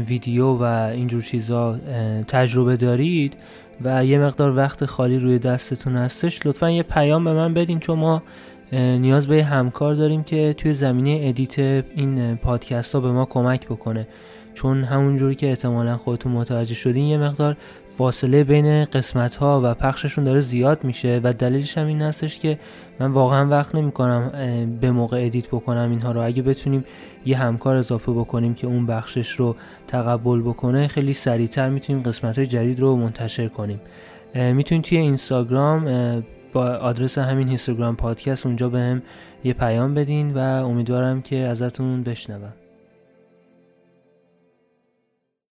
ویدیو 0.09 0.47
و 0.47 0.63
اینجور 0.63 1.23
چیزا 1.23 1.79
تجربه 2.29 2.77
دارید 2.77 3.37
و 3.85 4.05
یه 4.05 4.19
مقدار 4.19 4.57
وقت 4.57 4.85
خالی 4.85 5.19
روی 5.19 5.39
دستتون 5.39 5.97
هستش 5.97 6.47
لطفا 6.47 6.71
یه 6.71 6.83
پیام 6.83 7.25
به 7.25 7.33
من 7.33 7.55
بدین. 7.55 7.81
چون 7.81 7.99
ما 7.99 8.23
نیاز 8.73 9.27
به 9.27 9.45
همکار 9.45 9.95
داریم 9.95 10.23
که 10.23 10.55
توی 10.59 10.75
زمینه 10.75 11.21
ادیت 11.23 11.59
این 11.59 12.37
پادکست 12.37 12.95
ها 12.95 13.01
به 13.01 13.11
ما 13.13 13.25
کمک 13.25 13.67
بکنه. 13.67 14.09
چون 14.55 14.85
همونجوری 14.85 15.35
که 15.35 15.49
احتمالا 15.49 15.97
خودتون 15.97 16.33
متوجه 16.33 16.75
شدین 16.75 17.05
یه 17.05 17.19
مقدار 17.19 17.57
فاصله 17.87 18.45
بین 18.45 18.85
قسمت 18.85 19.37
ها 19.37 19.61
و 19.65 19.75
پخششون 19.75 20.25
داره 20.25 20.41
زیاد 20.41 20.85
میشه 20.85 21.21
و 21.25 21.33
دلیلش 21.33 21.79
هم 21.79 21.87
این 21.87 22.03
هستش 22.03 22.39
که 22.39 22.59
من 23.01 23.11
واقعا 23.11 23.49
وقت 23.49 23.75
نمی 23.75 23.93
کنم 23.93 24.31
به 24.81 24.91
موقع 24.91 25.27
ادیت 25.27 25.47
بکنم 25.47 25.91
اینها 25.91 26.13
رو. 26.13 26.25
اگه 26.25 26.43
بتونیم 26.43 26.85
یه 27.27 27.37
همکار 27.37 27.77
اضافه 27.77 28.13
بکنیم 28.13 28.55
که 28.55 28.67
اون 28.67 28.87
بخشش 28.87 29.31
رو 29.31 29.57
تقبل 29.89 30.41
بکنه 30.41 30.89
خیلی 30.89 31.15
سریعتر 31.15 31.71
می‌تونیم 31.71 32.03
قسمت 32.03 32.39
های 32.39 32.47
جدید 32.47 32.81
رو 32.81 32.97
منتشر 32.97 33.49
کنیم. 33.49 33.81
می‌تونید 34.35 34.85
توی 34.85 34.99
اینستاگرام 34.99 35.85
با 36.53 36.65
آدرس 36.65 37.19
همین 37.19 37.49
اینستاگرام 37.49 37.97
پادکست 37.97 38.47
اونجا 38.47 38.69
به 38.69 38.79
هم 38.79 39.03
یه 39.45 39.53
پیام 39.53 39.95
بدین 39.95 40.35
و 40.35 40.39
امیدوارم 40.39 41.23
که 41.23 41.37
ازتون 41.37 42.03
بشنوم. 42.03 42.53